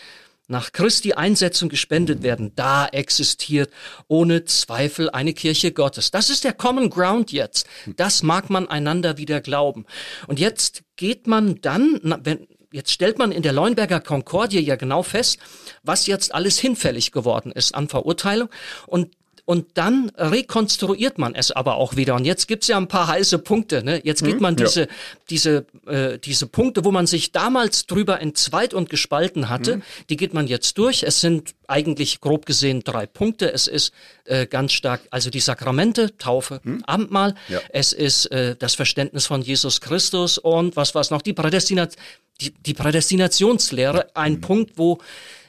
nach 0.49 0.72
Christi 0.72 1.14
Einsetzung 1.14 1.68
gespendet 1.68 2.22
werden, 2.22 2.53
da 2.55 2.87
existiert 2.87 3.70
ohne 4.07 4.45
Zweifel 4.45 5.11
eine 5.11 5.33
Kirche 5.33 5.72
Gottes. 5.72 6.11
Das 6.11 6.31
ist 6.31 6.45
der 6.45 6.53
Common 6.53 6.91
Ground 6.91 7.33
jetzt. 7.33 7.66
Das 7.97 8.22
mag 8.22 8.49
man 8.49 8.68
einander 8.68 9.18
wieder 9.18 9.41
glauben. 9.41 9.87
Und 10.29 10.39
jetzt 10.39 10.83
geht 10.97 11.27
man 11.27 11.61
dann, 11.61 12.01
wenn, 12.22 12.47
Jetzt 12.72 12.91
stellt 12.91 13.16
man 13.16 13.33
in 13.33 13.43
der 13.43 13.53
Leuenberger 13.53 14.01
Konkordie 14.01 14.61
ja 14.61 14.77
genau 14.77 15.03
fest, 15.03 15.39
was 15.83 16.07
jetzt 16.07 16.35
alles 16.35 16.59
hinfällig 16.59 17.11
geworden 17.11 17.51
ist 17.53 17.74
an 17.74 17.89
Verurteilung. 17.89 18.51
Und 18.87 19.14
und 19.47 19.78
dann 19.78 20.11
rekonstruiert 20.16 21.18
man 21.18 21.36
es 21.36 21.53
aber 21.53 21.76
auch 21.76 21.94
wieder. 21.94 22.16
Und 22.16 22.24
jetzt 22.24 22.49
gibt's 22.49 22.66
ja 22.66 22.76
ein 22.76 22.88
paar 22.88 23.07
heiße 23.07 23.38
Punkte. 23.38 23.84
Ne? 23.84 24.01
Jetzt 24.03 24.24
geht 24.24 24.34
hm, 24.34 24.42
man 24.42 24.57
diese, 24.57 24.82
ja. 24.82 24.86
diese, 25.30 25.66
äh, 25.86 26.18
diese 26.18 26.49
Punkte, 26.49 26.84
wo 26.84 26.90
man 26.90 27.07
sich 27.07 27.30
damals 27.30 27.86
drüber 27.86 28.20
entzweit 28.20 28.74
und 28.74 28.90
gespalten 28.90 29.49
hatte, 29.49 29.74
hm. 29.74 29.82
die 30.11 30.16
geht 30.16 30.34
man 30.34 30.49
jetzt 30.49 30.76
durch. 30.78 31.05
Es 31.05 31.20
sind 31.20 31.55
eigentlich 31.68 32.20
grob 32.20 32.44
gesehen 32.44 32.82
drei 32.82 33.07
Punkte. 33.07 33.53
Es 33.53 33.68
ist 33.68 33.92
äh, 34.24 34.47
ganz 34.47 34.72
stark, 34.72 35.03
also 35.11 35.30
die 35.30 35.40
Sakramente, 35.40 36.16
Taufe, 36.18 36.61
hm. 36.64 36.82
Abendmahl. 36.84 37.36
Ja. 37.49 37.61
Es 37.68 37.92
ist 37.92 38.26
äh, 38.32 38.57
das 38.59 38.74
Verständnis 38.74 39.26
von 39.26 39.42
Jesus 39.42 39.80
Christus 39.80 40.38
und 40.38 40.74
was 40.74 40.97
war 40.97 41.07
noch? 41.11 41.22
Die, 41.22 41.32
Prädestinat 41.32 41.94
die, 42.40 42.51
die 42.51 42.74
Prädestinationslehre. 42.74 44.09
Ein 44.16 44.34
hm. 44.34 44.40
Punkt, 44.40 44.72
wo 44.74 44.99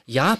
ja, 0.06 0.38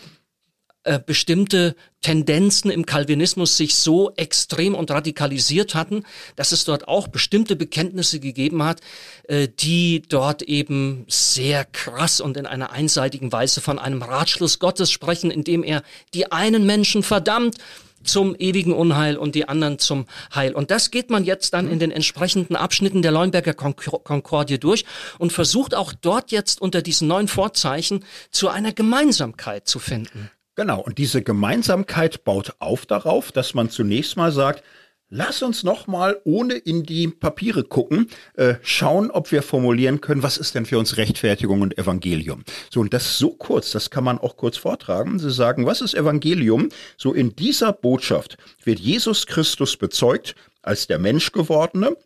äh, 0.84 1.00
bestimmte 1.04 1.74
Tendenzen 2.00 2.70
im 2.70 2.86
Calvinismus 2.86 3.56
sich 3.56 3.74
so 3.74 4.12
extrem 4.16 4.74
und 4.74 4.90
radikalisiert 4.90 5.74
hatten, 5.74 6.04
dass 6.36 6.52
es 6.52 6.64
dort 6.64 6.86
auch 6.86 7.08
bestimmte 7.08 7.56
Bekenntnisse 7.56 8.20
gegeben 8.20 8.62
hat, 8.62 8.80
äh, 9.24 9.48
die 9.48 10.02
dort 10.08 10.42
eben 10.42 11.04
sehr 11.08 11.64
krass 11.64 12.20
und 12.20 12.36
in 12.36 12.46
einer 12.46 12.70
einseitigen 12.70 13.32
Weise 13.32 13.60
von 13.60 13.78
einem 13.78 14.02
Ratschluss 14.02 14.60
Gottes 14.60 14.90
sprechen, 14.90 15.30
indem 15.30 15.64
er 15.64 15.82
die 16.14 16.30
einen 16.30 16.64
Menschen 16.64 17.02
verdammt 17.02 17.56
zum 18.04 18.36
ewigen 18.38 18.72
Unheil 18.72 19.16
und 19.16 19.34
die 19.34 19.48
anderen 19.48 19.78
zum 19.78 20.06
Heil. 20.34 20.54
Und 20.54 20.70
das 20.70 20.90
geht 20.90 21.10
man 21.10 21.24
jetzt 21.24 21.52
dann 21.54 21.68
in 21.68 21.78
den 21.78 21.90
entsprechenden 21.90 22.56
Abschnitten 22.56 23.02
der 23.02 23.10
Leuenberger 23.10 23.54
Konkordie 23.54 24.58
durch 24.58 24.84
und 25.18 25.32
versucht 25.32 25.74
auch 25.74 25.92
dort 25.92 26.30
jetzt 26.30 26.60
unter 26.60 26.82
diesen 26.82 27.08
neuen 27.08 27.28
Vorzeichen 27.28 28.04
zu 28.30 28.48
einer 28.48 28.72
Gemeinsamkeit 28.72 29.66
zu 29.68 29.78
finden. 29.78 30.30
Genau, 30.58 30.80
und 30.80 30.98
diese 30.98 31.22
Gemeinsamkeit 31.22 32.24
baut 32.24 32.56
auf 32.58 32.84
darauf, 32.84 33.30
dass 33.30 33.54
man 33.54 33.70
zunächst 33.70 34.16
mal 34.16 34.32
sagt, 34.32 34.64
Lass 35.10 35.40
uns 35.40 35.64
noch 35.64 35.86
mal, 35.86 36.20
ohne 36.24 36.52
in 36.52 36.82
die 36.82 37.08
Papiere 37.08 37.64
gucken, 37.64 38.08
äh, 38.34 38.56
schauen, 38.60 39.10
ob 39.10 39.32
wir 39.32 39.42
formulieren 39.42 40.02
können, 40.02 40.22
was 40.22 40.36
ist 40.36 40.54
denn 40.54 40.66
für 40.66 40.78
uns 40.78 40.98
Rechtfertigung 40.98 41.62
und 41.62 41.78
Evangelium. 41.78 42.44
So, 42.70 42.80
und 42.80 42.92
das 42.92 43.16
so 43.16 43.30
kurz, 43.30 43.70
das 43.70 43.88
kann 43.88 44.04
man 44.04 44.18
auch 44.18 44.36
kurz 44.36 44.58
vortragen. 44.58 45.18
Sie 45.18 45.30
sagen, 45.30 45.64
was 45.64 45.80
ist 45.80 45.94
Evangelium? 45.94 46.68
So 46.98 47.14
in 47.14 47.34
dieser 47.34 47.72
Botschaft 47.72 48.36
wird 48.64 48.80
Jesus 48.80 49.26
Christus 49.26 49.78
bezeugt 49.78 50.34
als 50.60 50.88
der 50.88 50.98
Menschgewordene, 50.98 51.96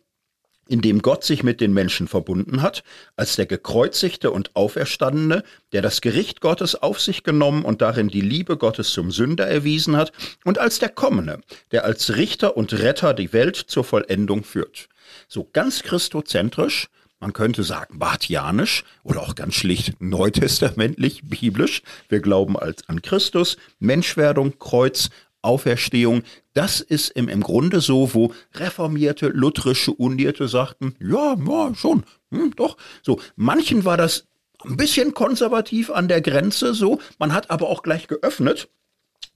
in 0.67 0.81
dem 0.81 1.01
Gott 1.01 1.23
sich 1.23 1.43
mit 1.43 1.61
den 1.61 1.73
Menschen 1.73 2.07
verbunden 2.07 2.61
hat, 2.61 2.83
als 3.15 3.35
der 3.35 3.45
gekreuzigte 3.45 4.31
und 4.31 4.55
auferstandene, 4.55 5.43
der 5.71 5.81
das 5.81 6.01
Gericht 6.01 6.41
Gottes 6.41 6.75
auf 6.75 6.99
sich 6.99 7.23
genommen 7.23 7.65
und 7.65 7.81
darin 7.81 8.07
die 8.07 8.21
Liebe 8.21 8.57
Gottes 8.57 8.91
zum 8.91 9.11
Sünder 9.11 9.47
erwiesen 9.47 9.97
hat, 9.97 10.11
und 10.43 10.57
als 10.59 10.79
der 10.79 10.89
kommende, 10.89 11.41
der 11.71 11.85
als 11.85 12.15
Richter 12.15 12.55
und 12.57 12.73
Retter 12.73 13.13
die 13.13 13.33
Welt 13.33 13.55
zur 13.55 13.83
Vollendung 13.83 14.43
führt. 14.43 14.89
So 15.27 15.49
ganz 15.51 15.83
christozentrisch, 15.83 16.87
man 17.19 17.31
könnte 17.31 17.63
sagen 17.63 17.99
bartianisch 17.99 18.83
oder 19.03 19.21
auch 19.21 19.35
ganz 19.35 19.55
schlicht 19.55 20.01
neutestamentlich, 20.01 21.21
biblisch. 21.23 21.81
Wir 22.09 22.19
glauben 22.19 22.59
als 22.59 22.89
an 22.89 23.01
Christus, 23.01 23.55
Menschwerdung, 23.79 24.59
Kreuz, 24.59 25.09
Auferstehung, 25.43 26.23
das 26.53 26.79
ist 26.79 27.09
im, 27.09 27.27
im 27.29 27.41
Grunde 27.41 27.81
so, 27.81 28.13
wo 28.13 28.33
reformierte, 28.55 29.27
lutherische 29.27 29.91
Unierte 29.91 30.47
sagten, 30.47 30.95
ja, 30.99 31.35
ja, 31.35 31.75
schon, 31.75 32.03
hm, 32.31 32.55
doch. 32.55 32.77
So, 33.01 33.19
manchen 33.35 33.85
war 33.85 33.97
das 33.97 34.25
ein 34.63 34.77
bisschen 34.77 35.13
konservativ 35.13 35.91
an 35.91 36.07
der 36.07 36.21
Grenze, 36.21 36.73
so. 36.73 36.99
Man 37.19 37.33
hat 37.33 37.51
aber 37.51 37.69
auch 37.69 37.83
gleich 37.83 38.07
geöffnet 38.07 38.69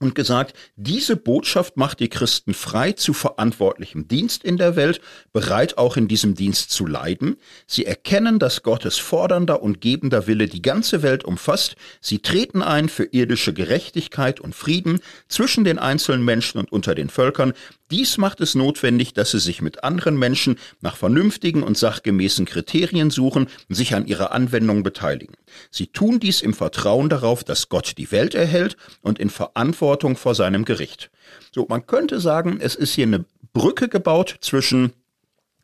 und 0.00 0.14
gesagt, 0.14 0.54
diese 0.76 1.16
Botschaft 1.16 1.76
macht 1.76 2.00
die 2.00 2.08
Christen 2.08 2.54
frei 2.54 2.92
zu 2.92 3.12
verantwortlichem 3.12 4.06
Dienst 4.06 4.44
in 4.44 4.56
der 4.56 4.76
Welt, 4.76 5.00
bereit 5.32 5.76
auch 5.76 5.96
in 5.96 6.06
diesem 6.06 6.34
Dienst 6.34 6.70
zu 6.70 6.86
leiden. 6.86 7.36
Sie 7.66 7.84
erkennen, 7.84 8.38
dass 8.38 8.62
Gottes 8.62 8.98
fordernder 8.98 9.62
und 9.62 9.80
gebender 9.80 10.26
Wille 10.26 10.46
die 10.46 10.62
ganze 10.62 11.02
Welt 11.02 11.24
umfasst. 11.24 11.76
Sie 12.00 12.20
treten 12.20 12.62
ein 12.62 12.88
für 12.88 13.04
irdische 13.04 13.52
Gerechtigkeit 13.52 14.40
und 14.40 14.54
Frieden 14.54 15.00
zwischen 15.28 15.64
den 15.64 15.78
einzelnen 15.78 16.24
Menschen 16.24 16.58
und 16.58 16.70
unter 16.70 16.94
den 16.94 17.10
Völkern. 17.10 17.52
Dies 17.90 18.18
macht 18.18 18.40
es 18.40 18.54
notwendig, 18.54 19.14
dass 19.14 19.32
sie 19.32 19.40
sich 19.40 19.62
mit 19.62 19.82
anderen 19.82 20.16
Menschen 20.16 20.58
nach 20.80 20.96
vernünftigen 20.96 21.62
und 21.62 21.76
sachgemäßen 21.76 22.44
Kriterien 22.44 23.10
suchen 23.10 23.48
und 23.68 23.74
sich 23.74 23.94
an 23.94 24.06
ihrer 24.06 24.32
Anwendung 24.32 24.82
beteiligen. 24.82 25.34
Sie 25.70 25.88
tun 25.88 26.20
dies 26.20 26.42
im 26.42 26.54
Vertrauen 26.54 27.08
darauf, 27.08 27.44
dass 27.44 27.68
Gott 27.68 27.94
die 27.98 28.10
Welt 28.12 28.34
erhält 28.34 28.76
und 29.02 29.18
in 29.18 29.30
Verantwortung 29.30 30.16
vor 30.16 30.34
seinem 30.34 30.64
Gericht. 30.64 31.10
So, 31.54 31.66
man 31.68 31.86
könnte 31.86 32.20
sagen, 32.20 32.58
es 32.60 32.74
ist 32.74 32.94
hier 32.94 33.06
eine 33.06 33.24
Brücke 33.52 33.88
gebaut 33.88 34.36
zwischen 34.40 34.92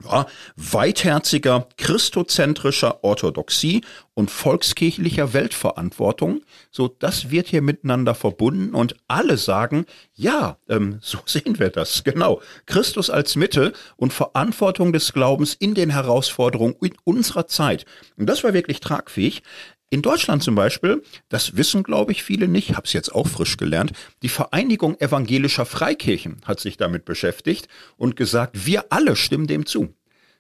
ja, 0.03 0.27
weitherziger 0.57 1.69
christozentrischer 1.77 3.05
Orthodoxie 3.05 3.83
und 4.15 4.31
volkskirchlicher 4.31 5.33
Weltverantwortung. 5.33 6.43
So, 6.71 6.89
das 6.89 7.31
wird 7.31 7.49
hier 7.49 7.63
miteinander 7.63 8.15
verbunden 8.15 8.75
und 8.75 8.97
alle 9.09 9.37
sagen, 9.37 9.87
ja, 10.15 10.59
ähm, 10.69 10.99
so 11.03 11.19
sehen 11.27 11.59
wir 11.59 11.71
das, 11.71 12.05
genau. 12.05 12.41
Christus 12.67 13.11
als 13.11 13.37
Mitte 13.37 13.73
und 13.97 14.13
Verantwortung 14.13 14.93
des 14.93 15.13
Glaubens 15.13 15.55
in 15.55 15.75
den 15.75 15.91
Herausforderungen 15.91 16.77
in 16.81 16.95
unserer 17.05 17.47
Zeit. 17.47 17.87
Und 18.17 18.27
das 18.27 18.45
war 18.45 18.53
wirklich 18.53 18.81
tragfähig. 18.81 19.43
In 19.95 20.03
Deutschland 20.03 20.43
zum 20.43 20.57
Beispiel, 20.57 21.05
das 21.29 21.57
wissen 21.57 21.85
glaube 21.85 22.11
ich 22.11 22.25
viele 22.25 22.49
nicht, 22.49 22.75
habe 22.75 22.85
es 22.85 22.93
jetzt 22.93 23.15
auch 23.15 23.29
frisch 23.29 23.57
gelernt, 23.57 23.93
die 24.23 24.29
Vereinigung 24.29 25.01
evangelischer 25.01 25.67
Freikirchen 25.67 26.39
hat 26.45 26.59
sich 26.59 26.77
damit 26.77 27.05
beschäftigt 27.05 27.69
und 27.97 28.17
gesagt, 28.17 28.67
wir 28.67 28.87
alle 28.91 29.15
stimmen 29.15 29.47
dem 29.47 29.67
zu. 29.67 29.95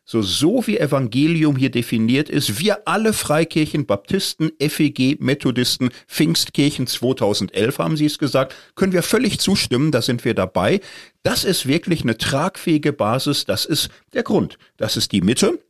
So, 0.04 0.22
so 0.22 0.66
wie 0.66 0.76
Evangelium 0.76 1.54
hier 1.54 1.70
definiert 1.70 2.28
ist, 2.30 2.58
wir 2.58 2.88
alle 2.88 3.12
Freikirchen, 3.12 3.86
Baptisten, 3.86 4.50
FEG, 4.58 5.20
Methodisten, 5.20 5.90
Pfingstkirchen 6.08 6.88
2011 6.88 7.78
haben 7.78 7.96
sie 7.96 8.06
es 8.06 8.18
gesagt, 8.18 8.56
können 8.74 8.92
wir 8.92 9.04
völlig 9.04 9.38
zustimmen, 9.38 9.92
da 9.92 10.02
sind 10.02 10.24
wir 10.24 10.34
dabei. 10.34 10.80
Das 11.22 11.44
ist 11.44 11.68
wirklich 11.68 12.02
eine 12.02 12.18
tragfähige 12.18 12.92
Basis, 12.92 13.44
das 13.44 13.66
ist 13.66 13.88
der 14.14 14.24
Grund. 14.24 14.58
Das 14.78 14.96
ist 14.96 15.12
die 15.12 15.20
Mitte, 15.20 15.60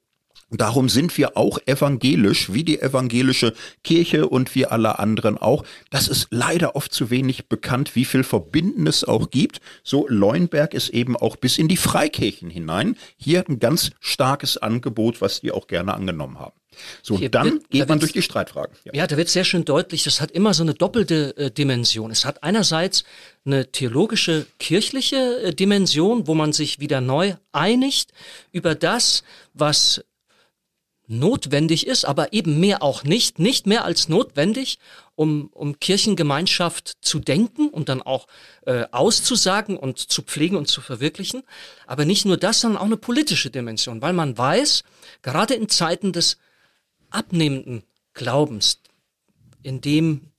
Darum 0.50 0.88
sind 0.88 1.16
wir 1.18 1.36
auch 1.36 1.58
evangelisch, 1.66 2.52
wie 2.52 2.64
die 2.64 2.80
evangelische 2.80 3.54
Kirche 3.82 4.28
und 4.28 4.54
wie 4.54 4.66
alle 4.66 4.98
anderen 4.98 5.38
auch. 5.38 5.64
Das 5.90 6.08
ist 6.08 6.28
leider 6.30 6.76
oft 6.76 6.92
zu 6.92 7.10
wenig 7.10 7.48
bekannt, 7.48 7.96
wie 7.96 8.04
viel 8.04 8.24
Verbindendes 8.24 9.04
auch 9.04 9.30
gibt. 9.30 9.60
So 9.82 10.06
Leuenberg 10.08 10.74
ist 10.74 10.90
eben 10.90 11.16
auch 11.16 11.36
bis 11.36 11.58
in 11.58 11.68
die 11.68 11.76
Freikirchen 11.76 12.50
hinein. 12.50 12.96
Hier 13.16 13.44
ein 13.48 13.58
ganz 13.58 13.90
starkes 14.00 14.56
Angebot, 14.56 15.20
was 15.20 15.40
die 15.40 15.52
auch 15.52 15.66
gerne 15.66 15.94
angenommen 15.94 16.38
haben. 16.38 16.54
So, 17.02 17.18
Hier 17.18 17.30
dann 17.30 17.44
wird, 17.44 17.70
geht 17.70 17.88
man 17.88 17.98
durch 17.98 18.12
die 18.12 18.22
Streitfragen. 18.22 18.76
Ja. 18.84 18.92
ja, 18.94 19.06
da 19.06 19.16
wird 19.16 19.28
sehr 19.28 19.44
schön 19.44 19.64
deutlich, 19.64 20.04
das 20.04 20.20
hat 20.20 20.30
immer 20.30 20.54
so 20.54 20.62
eine 20.62 20.74
doppelte 20.74 21.36
äh, 21.36 21.50
Dimension. 21.50 22.10
Es 22.10 22.24
hat 22.24 22.42
einerseits 22.42 23.04
eine 23.44 23.70
theologische, 23.70 24.46
kirchliche 24.58 25.42
äh, 25.42 25.54
Dimension, 25.54 26.26
wo 26.26 26.34
man 26.34 26.52
sich 26.52 26.80
wieder 26.80 27.00
neu 27.00 27.34
einigt 27.52 28.12
über 28.52 28.74
das, 28.74 29.22
was 29.52 30.04
notwendig 31.06 31.86
ist, 31.86 32.04
aber 32.04 32.32
eben 32.32 32.60
mehr 32.60 32.82
auch 32.82 33.04
nicht, 33.04 33.38
nicht 33.38 33.66
mehr 33.66 33.84
als 33.84 34.08
notwendig, 34.08 34.78
um, 35.14 35.48
um 35.52 35.78
Kirchengemeinschaft 35.78 36.94
zu 37.00 37.18
denken 37.18 37.68
und 37.68 37.88
dann 37.88 38.02
auch 38.02 38.26
äh, 38.66 38.86
auszusagen 38.90 39.76
und 39.76 39.98
zu 39.98 40.22
pflegen 40.22 40.56
und 40.56 40.66
zu 40.66 40.80
verwirklichen. 40.80 41.42
Aber 41.86 42.04
nicht 42.04 42.24
nur 42.24 42.36
das, 42.36 42.60
sondern 42.60 42.80
auch 42.80 42.86
eine 42.86 42.96
politische 42.96 43.50
Dimension, 43.50 44.02
weil 44.02 44.12
man 44.12 44.36
weiß, 44.36 44.82
gerade 45.22 45.54
in 45.54 45.68
Zeiten 45.68 46.12
des 46.12 46.38
abnehmenden 47.10 47.84
Glaubens, 48.14 48.80
in 49.62 49.80
dem 49.80 50.32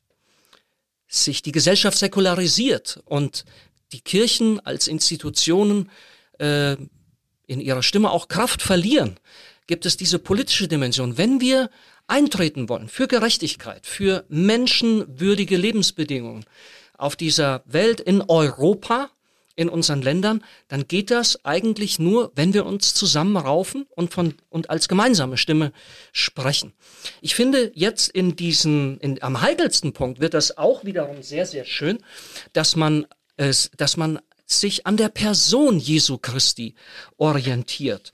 sich 1.07 1.41
die 1.41 1.51
Gesellschaft 1.51 1.97
säkularisiert 1.97 3.01
und 3.05 3.45
die 3.91 4.01
Kirchen 4.01 4.59
als 4.66 4.88
Institutionen 4.88 5.89
äh, 6.39 6.76
in 7.47 7.61
ihrer 7.61 7.84
Stimme 7.84 8.09
auch 8.09 8.28
Kraft 8.28 8.61
verlieren, 8.61 9.20
gibt 9.68 9.86
es 9.86 9.97
diese 9.97 10.20
politische 10.20 10.68
Dimension. 10.68 11.18
Wenn 11.18 11.41
wir 11.41 11.70
eintreten 12.07 12.70
wollen 12.70 12.88
für 12.88 13.07
Gerechtigkeit, 13.07 13.86
für 13.86 14.26
menschenwürdige 14.30 15.57
Lebensbedingungen 15.57 16.45
auf 16.97 17.16
dieser 17.16 17.63
Welt 17.66 17.99
in 17.99 18.22
Europa, 18.22 19.09
in 19.55 19.70
unseren 19.70 20.01
Ländern, 20.01 20.43
dann 20.68 20.88
geht 20.88 21.11
das 21.11 21.45
eigentlich 21.45 21.97
nur, 21.97 22.32
wenn 22.36 22.53
wir 22.53 22.66
uns 22.66 22.93
zusammenraufen 22.93 23.86
und 23.95 24.13
von 24.13 24.36
und 24.49 24.70
als 24.70 24.89
gemeinsame 24.89 25.38
Stimme 25.38 25.72
sprechen. 26.11 26.74
Ich 27.22 27.36
finde 27.36 27.72
jetzt 27.74 28.09
in 28.09 28.36
diesen 28.36 28.99
in, 28.99 29.22
am 29.24 29.41
heikelsten 29.41 29.93
Punkt 29.93 30.20
wird 30.20 30.34
das 30.34 30.57
auch 30.57 30.84
wiederum 30.84 31.24
sehr 31.24 31.45
sehr 31.45 31.66
schön, 31.66 31.99
dass 32.51 32.76
man 32.76 33.07
es, 33.38 33.72
dass 33.78 33.95
man 33.95 34.20
sich 34.45 34.86
an 34.86 34.97
der 34.97 35.09
Person 35.09 35.80
Jesu 35.80 36.18
Christi 36.18 36.76
orientiert 37.18 38.11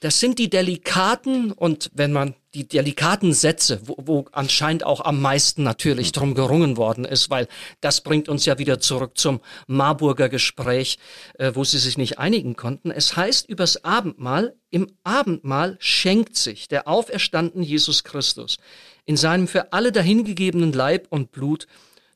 das 0.00 0.20
sind 0.20 0.38
die 0.38 0.48
delikaten 0.48 1.52
und 1.52 1.90
wenn 1.92 2.12
man 2.12 2.34
die 2.54 2.66
delikaten 2.66 3.32
Sätze, 3.32 3.80
wo, 3.84 3.96
wo 3.98 4.24
anscheinend 4.32 4.84
auch 4.84 5.00
am 5.00 5.20
meisten 5.20 5.62
natürlich 5.62 6.12
drum 6.12 6.34
gerungen 6.34 6.76
worden 6.76 7.04
ist, 7.04 7.30
weil 7.30 7.48
das 7.80 8.00
bringt 8.00 8.28
uns 8.28 8.46
ja 8.46 8.58
wieder 8.58 8.80
zurück 8.80 9.18
zum 9.18 9.40
Marburger 9.66 10.28
Gespräch, 10.28 10.98
äh, 11.38 11.52
wo 11.54 11.64
sie 11.64 11.78
sich 11.78 11.98
nicht 11.98 12.18
einigen 12.18 12.56
konnten. 12.56 12.90
Es 12.90 13.16
heißt 13.16 13.48
übers 13.48 13.84
Abendmahl, 13.84 14.56
im 14.70 14.86
Abendmahl 15.02 15.76
schenkt 15.80 16.36
sich 16.36 16.68
der 16.68 16.86
auferstandene 16.86 17.64
Jesus 17.64 18.04
Christus 18.04 18.58
in 19.04 19.16
seinem 19.16 19.48
für 19.48 19.72
alle 19.72 19.90
dahingegebenen 19.90 20.72
Leib 20.72 21.06
und 21.10 21.32
Blut 21.32 21.66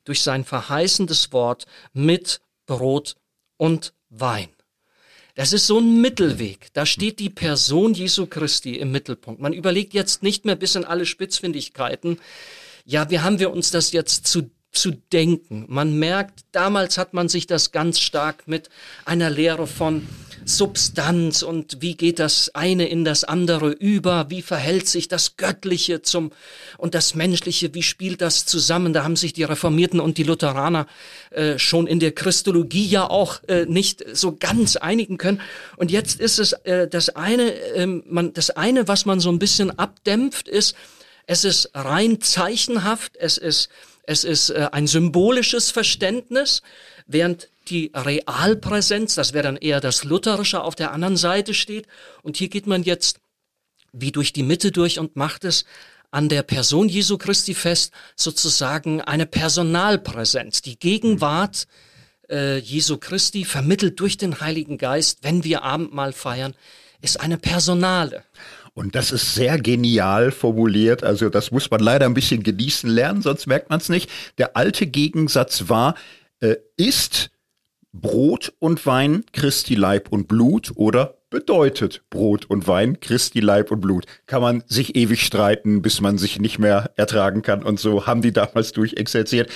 durch 0.05 0.21
sein 0.21 0.45
verheißendes 0.45 1.33
Wort 1.33 1.65
mit 1.93 2.41
Brot 2.65 3.15
und 3.57 3.93
Wein. 4.09 4.49
Das 5.35 5.51
ist 5.51 5.65
so 5.65 5.79
ein 5.79 5.99
Mittelweg. 5.99 6.67
Da 6.73 6.85
steht 6.85 7.19
die 7.19 7.31
Person 7.31 7.93
Jesu 7.93 8.27
Christi 8.27 8.75
im 8.75 8.91
Mittelpunkt. 8.91 9.41
Man 9.41 9.53
überlegt 9.53 9.93
jetzt 9.93 10.21
nicht 10.21 10.45
mehr 10.45 10.55
bis 10.55 10.75
in 10.75 10.85
alle 10.85 11.07
Spitzfindigkeiten. 11.07 12.19
Ja, 12.85 13.09
wie 13.09 13.19
haben 13.19 13.39
wir 13.39 13.51
uns 13.51 13.71
das 13.71 13.93
jetzt 13.93 14.27
zu 14.27 14.51
zu 14.73 14.91
denken. 14.91 15.65
Man 15.69 15.97
merkt, 15.97 16.41
damals 16.51 16.97
hat 16.97 17.13
man 17.13 17.29
sich 17.29 17.47
das 17.47 17.71
ganz 17.71 17.99
stark 17.99 18.47
mit 18.47 18.69
einer 19.05 19.29
Lehre 19.29 19.67
von 19.67 20.07
Substanz 20.45 21.41
und 21.41 21.81
wie 21.81 21.95
geht 21.95 22.19
das 22.19 22.53
eine 22.53 22.87
in 22.87 23.05
das 23.05 23.23
andere 23.23 23.69
über, 23.71 24.29
wie 24.29 24.41
verhält 24.41 24.87
sich 24.87 25.07
das 25.07 25.37
Göttliche 25.37 26.01
zum 26.01 26.31
und 26.77 26.95
das 26.95 27.15
Menschliche, 27.15 27.73
wie 27.73 27.83
spielt 27.83 28.21
das 28.21 28.45
zusammen? 28.45 28.93
Da 28.93 29.03
haben 29.03 29.15
sich 29.15 29.33
die 29.33 29.43
Reformierten 29.43 29.99
und 29.99 30.17
die 30.17 30.23
Lutheraner 30.23 30.87
äh, 31.31 31.57
schon 31.59 31.87
in 31.87 31.99
der 31.99 32.11
Christologie 32.11 32.85
ja 32.85 33.09
auch 33.09 33.41
äh, 33.47 33.65
nicht 33.65 34.03
so 34.13 34.35
ganz 34.35 34.75
einigen 34.75 35.17
können. 35.17 35.39
Und 35.77 35.91
jetzt 35.91 36.19
ist 36.19 36.39
es 36.39 36.53
äh, 36.63 36.87
das 36.87 37.09
eine, 37.09 37.53
ähm, 37.75 38.03
man, 38.07 38.33
das 38.33 38.49
eine, 38.49 38.87
was 38.87 39.05
man 39.05 39.19
so 39.19 39.31
ein 39.31 39.39
bisschen 39.39 39.77
abdämpft, 39.77 40.47
ist, 40.47 40.75
es 41.25 41.45
ist 41.45 41.69
rein 41.73 42.19
zeichenhaft, 42.19 43.15
es 43.15 43.37
ist 43.37 43.69
es 44.03 44.23
ist 44.23 44.49
äh, 44.49 44.69
ein 44.71 44.87
symbolisches 44.87 45.71
Verständnis, 45.71 46.61
während 47.07 47.49
die 47.69 47.91
Realpräsenz, 47.95 49.15
das 49.15 49.33
wäre 49.33 49.43
dann 49.43 49.57
eher 49.57 49.79
das 49.79 50.03
Lutherische, 50.03 50.61
auf 50.61 50.75
der 50.75 50.91
anderen 50.91 51.17
Seite 51.17 51.53
steht. 51.53 51.87
Und 52.21 52.37
hier 52.37 52.49
geht 52.49 52.67
man 52.67 52.83
jetzt 52.83 53.19
wie 53.93 54.11
durch 54.11 54.33
die 54.33 54.43
Mitte 54.43 54.71
durch 54.71 54.99
und 54.99 55.15
macht 55.15 55.45
es 55.45 55.65
an 56.11 56.29
der 56.29 56.43
Person 56.43 56.89
Jesu 56.89 57.17
Christi 57.17 57.53
fest, 57.53 57.93
sozusagen 58.15 59.01
eine 59.01 59.25
Personalpräsenz, 59.25 60.61
die 60.61 60.77
Gegenwart 60.77 61.67
äh, 62.29 62.57
Jesu 62.57 62.97
Christi 62.97 63.45
vermittelt 63.45 63.99
durch 63.99 64.17
den 64.17 64.39
Heiligen 64.39 64.77
Geist, 64.77 65.19
wenn 65.21 65.43
wir 65.43 65.63
Abendmahl 65.63 66.13
feiern, 66.13 66.55
ist 67.01 67.19
eine 67.19 67.37
Personale. 67.37 68.23
Und 68.73 68.95
das 68.95 69.11
ist 69.11 69.35
sehr 69.35 69.59
genial 69.59 70.31
formuliert. 70.31 71.03
Also 71.03 71.29
das 71.29 71.51
muss 71.51 71.69
man 71.69 71.79
leider 71.79 72.05
ein 72.05 72.15
bisschen 72.15 72.41
genießen 72.41 72.89
lernen, 72.89 73.21
sonst 73.21 73.45
merkt 73.45 73.69
man 73.69 73.79
es 73.79 73.89
nicht. 73.89 74.09
Der 74.37 74.57
alte 74.57 74.87
Gegensatz 74.87 75.69
war, 75.69 75.95
äh, 76.39 76.55
ist 76.75 77.29
Brot 77.91 78.53
und 78.57 78.85
Wein 78.87 79.23
Christi 79.31 79.75
Leib 79.75 80.11
und 80.11 80.27
Blut 80.27 80.71
oder 80.75 81.19
bedeutet 81.29 82.03
Brot 82.09 82.45
und 82.45 82.67
Wein 82.67 82.99
Christi 82.99 83.39
Leib 83.39 83.69
und 83.69 83.81
Blut? 83.81 84.05
Kann 84.25 84.41
man 84.41 84.63
sich 84.65 84.95
ewig 84.95 85.23
streiten, 85.23 85.83
bis 85.83 86.01
man 86.01 86.17
sich 86.17 86.39
nicht 86.39 86.57
mehr 86.57 86.91
ertragen 86.95 87.43
kann 87.43 87.63
und 87.63 87.79
so 87.79 88.07
haben 88.07 88.23
die 88.23 88.33
damals 88.33 88.71
durchexerziert. 88.71 89.51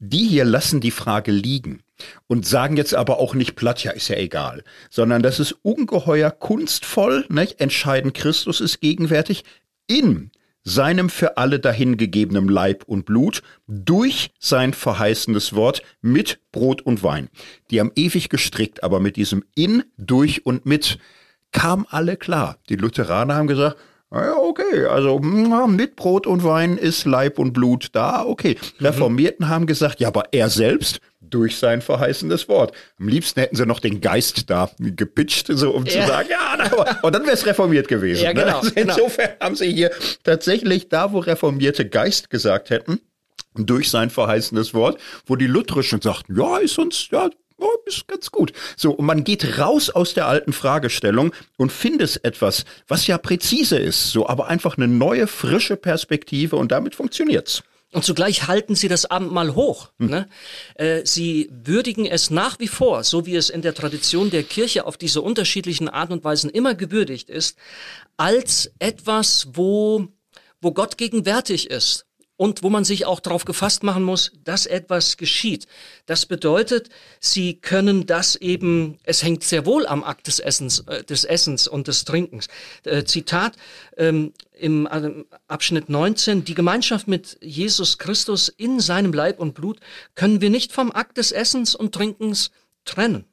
Die 0.00 0.26
hier 0.26 0.44
lassen 0.44 0.80
die 0.80 0.92
Frage 0.92 1.32
liegen 1.32 1.82
und 2.28 2.46
sagen 2.46 2.76
jetzt 2.76 2.94
aber 2.94 3.18
auch 3.18 3.34
nicht 3.34 3.56
platt, 3.56 3.82
ja, 3.82 3.90
ist 3.90 4.08
ja 4.08 4.16
egal, 4.16 4.62
sondern 4.90 5.22
das 5.22 5.40
ist 5.40 5.56
ungeheuer 5.62 6.30
kunstvoll, 6.30 7.26
nicht? 7.28 7.60
entscheidend 7.60 8.14
Christus 8.14 8.60
ist 8.60 8.80
gegenwärtig 8.80 9.42
in 9.88 10.30
seinem 10.62 11.08
für 11.08 11.36
alle 11.36 11.58
dahingegebenen 11.58 12.46
Leib 12.48 12.84
und 12.84 13.06
Blut 13.06 13.42
durch 13.66 14.30
sein 14.38 14.74
verheißendes 14.74 15.54
Wort 15.54 15.82
mit 16.00 16.40
Brot 16.52 16.82
und 16.82 17.02
Wein. 17.02 17.28
Die 17.70 17.80
haben 17.80 17.92
ewig 17.96 18.28
gestrickt, 18.28 18.84
aber 18.84 19.00
mit 19.00 19.16
diesem 19.16 19.44
in, 19.54 19.82
durch 19.96 20.46
und 20.46 20.66
mit 20.66 20.98
kam 21.50 21.86
alle 21.88 22.16
klar. 22.16 22.58
Die 22.68 22.76
Lutheraner 22.76 23.34
haben 23.34 23.46
gesagt, 23.46 23.78
ja, 24.10 24.36
okay, 24.36 24.86
also 24.86 25.18
mit 25.18 25.96
Brot 25.96 26.26
und 26.26 26.42
Wein 26.42 26.78
ist 26.78 27.04
Leib 27.04 27.38
und 27.38 27.52
Blut 27.52 27.88
da, 27.92 28.24
okay. 28.24 28.56
Mhm. 28.78 28.86
Reformierten 28.86 29.48
haben 29.48 29.66
gesagt, 29.66 30.00
ja, 30.00 30.08
aber 30.08 30.24
er 30.32 30.48
selbst 30.48 31.00
durch 31.20 31.56
sein 31.58 31.82
verheißendes 31.82 32.48
Wort. 32.48 32.72
Am 32.98 33.08
liebsten 33.08 33.40
hätten 33.40 33.56
sie 33.56 33.66
noch 33.66 33.80
den 33.80 34.00
Geist 34.00 34.48
da 34.48 34.70
gepitcht, 34.78 35.48
so 35.50 35.72
um 35.72 35.84
ja. 35.84 35.92
zu 35.92 36.06
sagen, 36.06 36.28
ja, 36.30 36.98
und 37.02 37.14
dann 37.14 37.24
wäre 37.24 37.34
es 37.34 37.44
reformiert 37.44 37.88
gewesen. 37.88 38.24
Ja, 38.24 38.32
ne? 38.32 38.44
genau, 38.44 38.50
ne? 38.50 38.56
also 38.56 38.72
insofern 38.74 39.26
genau. 39.26 39.40
haben 39.44 39.56
sie 39.56 39.72
hier 39.72 39.90
tatsächlich 40.24 40.88
da, 40.88 41.12
wo 41.12 41.18
reformierte 41.18 41.86
Geist 41.86 42.30
gesagt 42.30 42.70
hätten, 42.70 43.00
durch 43.54 43.90
sein 43.90 44.10
verheißenes 44.10 44.72
Wort, 44.72 45.00
wo 45.26 45.36
die 45.36 45.46
Lutherischen 45.46 46.00
sagten, 46.00 46.34
ja, 46.38 46.58
ist 46.58 46.78
uns, 46.78 47.08
ja, 47.10 47.28
oh, 47.58 47.68
ist 47.86 48.08
ganz 48.08 48.30
gut. 48.30 48.52
So, 48.76 48.92
und 48.92 49.04
man 49.04 49.24
geht 49.24 49.58
raus 49.58 49.90
aus 49.90 50.14
der 50.14 50.26
alten 50.26 50.52
Fragestellung 50.52 51.32
und 51.56 51.72
findet 51.72 52.24
etwas, 52.24 52.64
was 52.86 53.06
ja 53.06 53.18
präzise 53.18 53.78
ist, 53.78 54.10
so, 54.10 54.28
aber 54.28 54.48
einfach 54.48 54.76
eine 54.76 54.88
neue, 54.88 55.26
frische 55.26 55.76
Perspektive 55.76 56.56
und 56.56 56.72
damit 56.72 56.94
funktioniert's. 56.94 57.62
Und 57.90 58.04
zugleich 58.04 58.46
halten 58.48 58.74
sie 58.74 58.88
das 58.88 59.06
Abendmahl 59.06 59.54
hoch. 59.54 59.90
Hm. 59.98 60.10
Ne? 60.10 60.28
Äh, 60.74 61.06
sie 61.06 61.48
würdigen 61.50 62.04
es 62.04 62.30
nach 62.30 62.58
wie 62.58 62.68
vor, 62.68 63.02
so 63.02 63.24
wie 63.24 63.34
es 63.34 63.48
in 63.48 63.62
der 63.62 63.74
Tradition 63.74 64.30
der 64.30 64.42
Kirche 64.42 64.84
auf 64.84 64.98
diese 64.98 65.22
unterschiedlichen 65.22 65.88
Art 65.88 66.10
und 66.10 66.22
Weisen 66.22 66.50
immer 66.50 66.74
gewürdigt 66.74 67.30
ist, 67.30 67.56
als 68.18 68.70
etwas, 68.78 69.48
wo, 69.54 70.06
wo 70.60 70.72
Gott 70.72 70.98
gegenwärtig 70.98 71.70
ist 71.70 72.07
und 72.38 72.62
wo 72.62 72.70
man 72.70 72.84
sich 72.84 73.04
auch 73.04 73.20
darauf 73.20 73.44
gefasst 73.44 73.82
machen 73.82 74.04
muss, 74.04 74.32
dass 74.44 74.64
etwas 74.64 75.16
geschieht. 75.18 75.66
Das 76.06 76.24
bedeutet, 76.24 76.88
sie 77.20 77.54
können 77.60 78.06
das 78.06 78.36
eben, 78.36 78.98
es 79.02 79.22
hängt 79.22 79.42
sehr 79.42 79.66
wohl 79.66 79.86
am 79.86 80.04
Akt 80.04 80.28
des 80.28 80.38
Essens, 80.38 80.84
äh, 80.86 81.02
des 81.04 81.24
Essens 81.24 81.66
und 81.68 81.88
des 81.88 82.04
Trinkens. 82.04 82.46
Äh, 82.84 83.04
Zitat 83.04 83.56
ähm, 83.96 84.32
im 84.52 84.86
äh, 84.86 85.24
Abschnitt 85.48 85.88
19, 85.88 86.44
die 86.44 86.54
Gemeinschaft 86.54 87.08
mit 87.08 87.36
Jesus 87.42 87.98
Christus 87.98 88.48
in 88.48 88.78
seinem 88.78 89.12
Leib 89.12 89.40
und 89.40 89.54
Blut 89.54 89.80
können 90.14 90.40
wir 90.40 90.50
nicht 90.50 90.72
vom 90.72 90.92
Akt 90.92 91.18
des 91.18 91.32
Essens 91.32 91.74
und 91.74 91.92
Trinkens 91.92 92.52
trennen. 92.84 93.24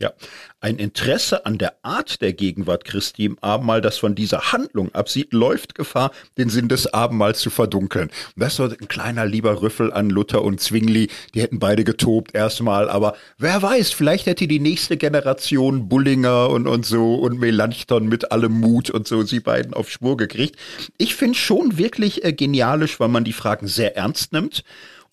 Ja, 0.00 0.12
ein 0.60 0.76
Interesse 0.78 1.44
an 1.44 1.58
der 1.58 1.74
Art 1.82 2.22
der 2.22 2.32
Gegenwart 2.32 2.84
Christi 2.84 3.24
im 3.24 3.36
Abendmahl, 3.40 3.80
das 3.80 3.98
von 3.98 4.14
dieser 4.14 4.52
Handlung 4.52 4.94
absieht, 4.94 5.32
läuft 5.32 5.74
Gefahr, 5.74 6.12
den 6.36 6.50
Sinn 6.50 6.68
des 6.68 6.94
Abendmahls 6.94 7.40
zu 7.40 7.50
verdunkeln. 7.50 8.08
Das 8.36 8.60
war 8.60 8.70
ein 8.70 8.86
kleiner 8.86 9.26
lieber 9.26 9.60
Rüffel 9.60 9.92
an 9.92 10.08
Luther 10.08 10.44
und 10.44 10.60
Zwingli, 10.60 11.08
die 11.34 11.42
hätten 11.42 11.58
beide 11.58 11.82
getobt 11.82 12.32
erstmal, 12.32 12.88
aber 12.88 13.16
wer 13.38 13.60
weiß, 13.60 13.90
vielleicht 13.90 14.26
hätte 14.26 14.46
die 14.46 14.60
nächste 14.60 14.96
Generation 14.96 15.88
Bullinger 15.88 16.48
und, 16.50 16.68
und 16.68 16.86
so 16.86 17.16
und 17.16 17.40
Melanchthon 17.40 18.06
mit 18.06 18.30
allem 18.30 18.52
Mut 18.52 18.90
und 18.90 19.08
so 19.08 19.22
sie 19.22 19.40
beiden 19.40 19.74
auf 19.74 19.90
Spur 19.90 20.16
gekriegt. 20.16 20.54
Ich 20.96 21.16
finde 21.16 21.36
schon 21.36 21.76
wirklich 21.76 22.24
äh, 22.24 22.32
genialisch, 22.32 23.00
weil 23.00 23.08
man 23.08 23.24
die 23.24 23.32
Fragen 23.32 23.66
sehr 23.66 23.96
ernst 23.96 24.32
nimmt. 24.32 24.62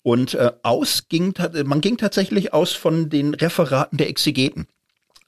Und 0.02 0.34
äh, 0.34 0.52
ausging, 0.62 1.34
man 1.64 1.80
ging 1.80 1.96
tatsächlich 1.96 2.54
aus 2.54 2.72
von 2.72 3.10
den 3.10 3.34
Referaten 3.34 3.98
der 3.98 4.08
Exegeten 4.08 4.68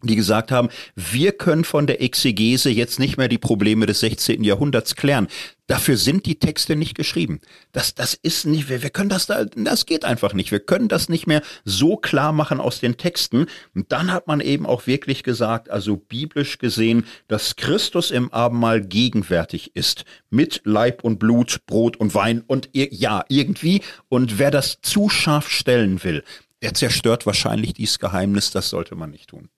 die 0.02 0.14
gesagt 0.14 0.52
haben, 0.52 0.68
wir 0.94 1.32
können 1.32 1.64
von 1.64 1.88
der 1.88 2.00
Exegese 2.00 2.70
jetzt 2.70 3.00
nicht 3.00 3.16
mehr 3.16 3.28
die 3.28 3.38
Probleme 3.38 3.86
des 3.86 4.00
16. 4.00 4.44
Jahrhunderts 4.44 4.94
klären. 4.94 5.26
Dafür 5.66 5.96
sind 5.96 6.24
die 6.24 6.38
Texte 6.38 6.76
nicht 6.76 6.94
geschrieben. 6.94 7.40
Das, 7.72 7.94
das 7.96 8.14
ist 8.14 8.46
nicht, 8.46 8.68
wir, 8.68 8.82
wir 8.82 8.90
können 8.90 9.10
das 9.10 9.26
da, 9.26 9.44
das 9.44 9.86
geht 9.86 10.04
einfach 10.04 10.34
nicht. 10.34 10.52
Wir 10.52 10.60
können 10.60 10.88
das 10.88 11.08
nicht 11.08 11.26
mehr 11.26 11.42
so 11.64 11.96
klar 11.96 12.32
machen 12.32 12.60
aus 12.60 12.78
den 12.78 12.96
Texten. 12.96 13.46
Und 13.74 13.90
dann 13.90 14.12
hat 14.12 14.28
man 14.28 14.40
eben 14.40 14.66
auch 14.66 14.86
wirklich 14.86 15.24
gesagt, 15.24 15.68
also 15.68 15.96
biblisch 15.96 16.58
gesehen, 16.58 17.04
dass 17.26 17.56
Christus 17.56 18.12
im 18.12 18.32
Abendmahl 18.32 18.80
gegenwärtig 18.80 19.72
ist. 19.74 20.04
Mit 20.30 20.62
Leib 20.64 21.02
und 21.02 21.18
Blut, 21.18 21.66
Brot 21.66 21.96
und 21.96 22.14
Wein 22.14 22.44
und 22.46 22.70
ja, 22.72 23.24
irgendwie. 23.28 23.82
Und 24.08 24.38
wer 24.38 24.52
das 24.52 24.78
zu 24.80 25.08
scharf 25.08 25.50
stellen 25.50 26.02
will, 26.04 26.22
der 26.62 26.74
zerstört 26.74 27.26
wahrscheinlich 27.26 27.74
dieses 27.74 27.98
Geheimnis. 27.98 28.52
Das 28.52 28.70
sollte 28.70 28.94
man 28.94 29.10
nicht 29.10 29.28
tun. 29.30 29.48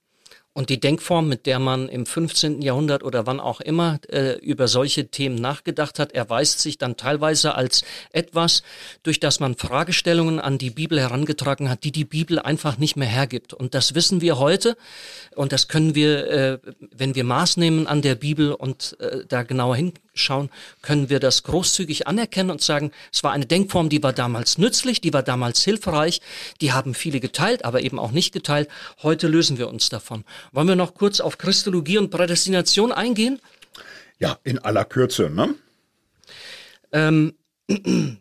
Und 0.53 0.69
die 0.69 0.81
Denkform, 0.81 1.29
mit 1.29 1.45
der 1.45 1.59
man 1.59 1.87
im 1.87 2.05
15. 2.05 2.61
Jahrhundert 2.61 3.03
oder 3.03 3.25
wann 3.25 3.39
auch 3.39 3.61
immer 3.61 3.99
äh, 4.09 4.37
über 4.39 4.67
solche 4.67 5.07
Themen 5.07 5.35
nachgedacht 5.35 5.97
hat, 5.97 6.11
erweist 6.11 6.59
sich 6.59 6.77
dann 6.77 6.97
teilweise 6.97 7.55
als 7.55 7.85
etwas, 8.11 8.61
durch 9.01 9.21
das 9.21 9.39
man 9.39 9.55
Fragestellungen 9.55 10.41
an 10.41 10.57
die 10.57 10.69
Bibel 10.69 10.99
herangetragen 10.99 11.69
hat, 11.69 11.85
die 11.85 11.93
die 11.93 12.03
Bibel 12.03 12.37
einfach 12.37 12.77
nicht 12.77 12.97
mehr 12.97 13.07
hergibt. 13.07 13.53
Und 13.53 13.73
das 13.73 13.95
wissen 13.95 14.19
wir 14.19 14.39
heute 14.39 14.75
und 15.37 15.53
das 15.53 15.69
können 15.69 15.95
wir, 15.95 16.27
äh, 16.29 16.59
wenn 16.93 17.15
wir 17.15 17.23
Maß 17.23 17.55
nehmen 17.55 17.87
an 17.87 18.01
der 18.01 18.15
Bibel 18.15 18.51
und 18.51 18.97
äh, 18.99 19.23
da 19.25 19.43
genauer 19.43 19.77
hin 19.77 19.93
schauen, 20.13 20.49
können 20.81 21.09
wir 21.09 21.19
das 21.19 21.43
großzügig 21.43 22.07
anerkennen 22.07 22.51
und 22.51 22.61
sagen, 22.61 22.91
es 23.11 23.23
war 23.23 23.31
eine 23.31 23.45
Denkform, 23.45 23.89
die 23.89 24.03
war 24.03 24.13
damals 24.13 24.57
nützlich, 24.57 25.01
die 25.01 25.13
war 25.13 25.23
damals 25.23 25.63
hilfreich, 25.63 26.21
die 26.59 26.73
haben 26.73 26.93
viele 26.93 27.19
geteilt, 27.19 27.65
aber 27.65 27.81
eben 27.81 27.99
auch 27.99 28.11
nicht 28.11 28.33
geteilt. 28.33 28.69
Heute 29.01 29.27
lösen 29.27 29.57
wir 29.57 29.69
uns 29.69 29.89
davon. 29.89 30.23
Wollen 30.51 30.67
wir 30.67 30.75
noch 30.75 30.93
kurz 30.93 31.19
auf 31.19 31.37
Christologie 31.37 31.97
und 31.97 32.09
Prädestination 32.09 32.91
eingehen? 32.91 33.39
Ja, 34.19 34.37
in 34.43 34.59
aller 34.59 34.85
Kürze, 34.85 35.29
ne? 35.29 35.55
Ähm, 36.91 37.33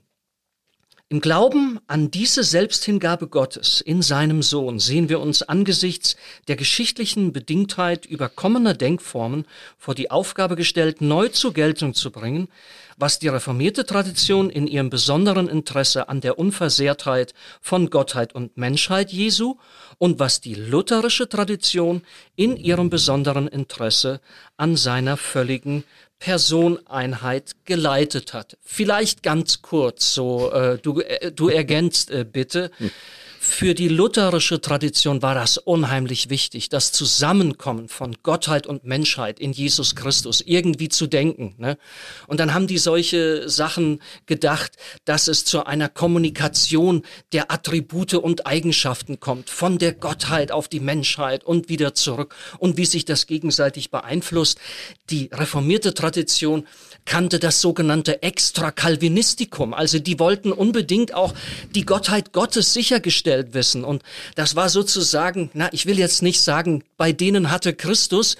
Im 1.13 1.21
Glauben 1.21 1.81
an 1.89 2.13
diese 2.13 2.45
Selbsthingabe 2.45 3.27
Gottes 3.27 3.81
in 3.81 4.01
seinem 4.01 4.43
Sohn 4.43 4.79
sehen 4.79 5.09
wir 5.09 5.19
uns 5.19 5.43
angesichts 5.43 6.15
der 6.47 6.55
geschichtlichen 6.55 7.33
Bedingtheit 7.33 8.07
überkommener 8.07 8.75
Denkformen 8.75 9.45
vor 9.77 9.97
die 9.97 10.13
Aufgabe 10.13 10.55
gestellt, 10.55 11.01
neu 11.01 11.27
zur 11.27 11.53
Geltung 11.53 11.95
zu 11.95 12.13
bringen, 12.13 12.47
was 12.97 13.19
die 13.19 13.27
reformierte 13.27 13.85
Tradition 13.85 14.51
in 14.51 14.69
ihrem 14.69 14.89
besonderen 14.89 15.49
Interesse 15.49 16.09
an 16.09 16.21
der 16.21 16.39
Unversehrtheit 16.39 17.35
von 17.61 17.91
Gottheit 17.91 18.33
und 18.33 18.57
Menschheit 18.57 19.11
Jesu 19.11 19.57
und 19.99 20.21
was 20.21 20.41
die 20.41 20.55
lutherische 20.55 21.29
Tradition 21.29 22.03
in 22.37 22.57
ihrem 22.57 22.89
besonderen 22.89 23.49
Interesse 23.49 24.21
an 24.57 24.77
seiner 24.77 25.17
völligen 25.17 25.83
Personeinheit 26.21 27.57
geleitet 27.65 28.35
hat. 28.35 28.59
Vielleicht 28.63 29.23
ganz 29.25 29.63
kurz, 29.63 30.15
so 30.15 30.53
äh, 30.53 30.79
du, 30.79 31.01
äh, 31.01 31.33
du 31.33 31.49
ergänzt 31.49 32.11
äh, 32.11 32.25
bitte. 32.31 32.71
Hm. 32.77 32.91
Für 33.51 33.75
die 33.75 33.89
lutherische 33.89 34.61
Tradition 34.61 35.23
war 35.23 35.35
das 35.35 35.59
unheimlich 35.59 36.31
wichtig, 36.31 36.69
das 36.69 36.93
Zusammenkommen 36.93 37.89
von 37.89 38.17
Gottheit 38.23 38.67
und 38.67 38.85
Menschheit 38.85 39.41
in 39.41 39.53
Jesus 39.53 39.97
Christus 39.97 40.41
irgendwie 40.41 40.89
zu 40.89 41.09
denken. 41.09 41.57
Ne? 41.59 41.77
Und 42.29 42.39
dann 42.39 42.55
haben 42.55 42.69
die 42.69 42.79
solche 42.79 43.49
Sachen 43.51 44.01
gedacht, 44.25 44.77
dass 45.05 45.27
es 45.27 45.45
zu 45.45 45.67
einer 45.67 45.89
Kommunikation 45.89 47.03
der 47.33 47.51
Attribute 47.51 48.15
und 48.15 48.47
Eigenschaften 48.47 49.19
kommt, 49.19 49.51
von 49.51 49.79
der 49.79 49.95
Gottheit 49.95 50.53
auf 50.53 50.69
die 50.69 50.81
Menschheit 50.81 51.43
und 51.43 51.69
wieder 51.69 51.93
zurück 51.93 52.37
und 52.61 52.77
wie 52.77 52.87
sich 52.87 53.05
das 53.05 53.27
gegenseitig 53.27 53.91
beeinflusst. 53.91 54.59
Die 55.11 55.29
reformierte 55.33 55.93
Tradition 55.93 56.67
kannte 57.05 57.39
das 57.39 57.61
sogenannte 57.61 58.23
Extra-Calvinistikum. 58.23 59.75
Also 59.75 59.99
die 59.99 60.19
wollten 60.19 60.53
unbedingt 60.53 61.15
auch 61.15 61.35
die 61.75 61.85
Gottheit 61.85 62.33
Gottes 62.33 62.73
sichergestellt 62.73 63.55
wissen. 63.55 63.85
Und 63.85 64.03
das 64.35 64.57
war 64.57 64.69
sozusagen, 64.69 65.51
na, 65.55 65.69
ich 65.73 65.87
will 65.87 65.99
jetzt 65.99 66.23
nicht 66.23 66.41
sagen, 66.41 66.85
bei 66.97 67.13
denen 67.13 67.51
hatte 67.51 67.75
Christus 67.75 68.37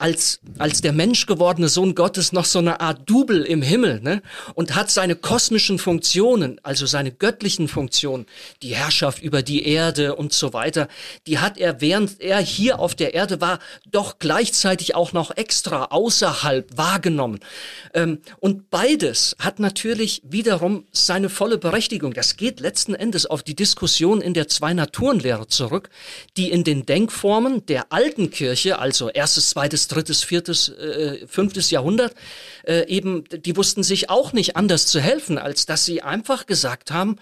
als, 0.00 0.40
als 0.58 0.80
der 0.80 0.92
Mensch 0.92 1.26
gewordene 1.26 1.68
Sohn 1.68 1.94
Gottes 1.94 2.32
noch 2.32 2.46
so 2.46 2.58
eine 2.58 2.80
Art 2.80 3.08
Double 3.08 3.42
im 3.42 3.60
Himmel 3.60 4.00
ne? 4.00 4.22
und 4.54 4.74
hat 4.74 4.90
seine 4.90 5.14
kosmischen 5.14 5.78
Funktionen, 5.78 6.58
also 6.62 6.86
seine 6.86 7.12
göttlichen 7.12 7.68
Funktionen, 7.68 8.24
die 8.62 8.74
Herrschaft 8.74 9.22
über 9.22 9.42
die 9.42 9.66
Erde 9.66 10.16
und 10.16 10.32
so 10.32 10.54
weiter, 10.54 10.88
die 11.26 11.38
hat 11.38 11.58
er, 11.58 11.82
während 11.82 12.18
er 12.20 12.38
hier 12.38 12.78
auf 12.78 12.94
der 12.94 13.12
Erde 13.12 13.42
war, 13.42 13.58
doch 13.90 14.18
gleichzeitig 14.18 14.94
auch 14.94 15.12
noch 15.12 15.36
extra 15.36 15.84
außerhalb 15.86 16.76
wahrgenommen. 16.76 17.40
Ähm, 17.92 18.20
und 18.38 18.70
beides 18.70 19.36
hat 19.38 19.60
natürlich 19.60 20.22
wiederum 20.24 20.86
seine 20.92 21.28
volle 21.28 21.58
Berechtigung. 21.58 22.14
Das 22.14 22.38
geht 22.38 22.60
letzten 22.60 22.94
Endes 22.94 23.26
auf 23.26 23.42
die 23.42 23.54
Diskussion 23.54 24.22
in 24.22 24.32
der 24.32 24.48
Zwei-Naturen-Lehre 24.48 25.46
zurück, 25.46 25.90
die 26.38 26.50
in 26.50 26.64
den 26.64 26.86
Denkformen 26.86 27.66
der 27.66 27.92
alten 27.92 28.30
Kirche, 28.30 28.78
also 28.78 29.10
erstes, 29.10 29.50
zweites, 29.50 29.89
drittes, 29.92 30.22
viertes, 30.22 30.68
äh, 30.68 31.26
fünftes 31.26 31.70
Jahrhundert, 31.70 32.14
äh, 32.64 32.86
eben, 32.86 33.24
die 33.30 33.56
wussten 33.56 33.82
sich 33.82 34.10
auch 34.10 34.32
nicht 34.32 34.56
anders 34.56 34.86
zu 34.86 35.00
helfen, 35.00 35.38
als 35.38 35.66
dass 35.66 35.84
sie 35.84 36.02
einfach 36.02 36.46
gesagt 36.46 36.90
haben, 36.90 37.16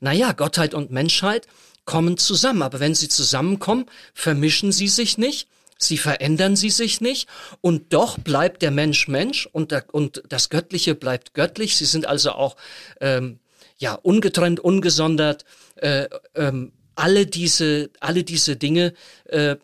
na 0.00 0.12
ja, 0.12 0.32
Gottheit 0.32 0.74
und 0.74 0.90
Menschheit 0.90 1.46
kommen 1.84 2.16
zusammen, 2.16 2.62
aber 2.62 2.80
wenn 2.80 2.94
sie 2.94 3.08
zusammenkommen, 3.08 3.86
vermischen 4.14 4.72
sie 4.72 4.88
sich 4.88 5.18
nicht, 5.18 5.48
Sie 5.76 5.98
verändern 5.98 6.56
sie 6.56 6.70
sich 6.70 7.00
nicht 7.00 7.28
und 7.60 7.92
doch 7.92 8.18
bleibt 8.18 8.62
der 8.62 8.70
Mensch 8.70 9.08
Mensch 9.08 9.46
und, 9.52 9.72
der, 9.72 9.84
und 9.92 10.22
das 10.28 10.48
Göttliche 10.48 10.94
bleibt 10.94 11.34
göttlich. 11.34 11.76
Sie 11.76 11.84
sind 11.84 12.06
also 12.06 12.32
auch 12.32 12.56
ähm, 13.00 13.40
ja 13.76 13.94
ungetrennt, 13.94 14.60
ungesondert. 14.60 15.44
Äh, 15.76 16.08
ähm, 16.34 16.72
alle 16.94 17.26
diese 17.26 17.90
alle 18.00 18.22
diese 18.22 18.56
Dinge, 18.56 18.94
äh, 19.24 19.56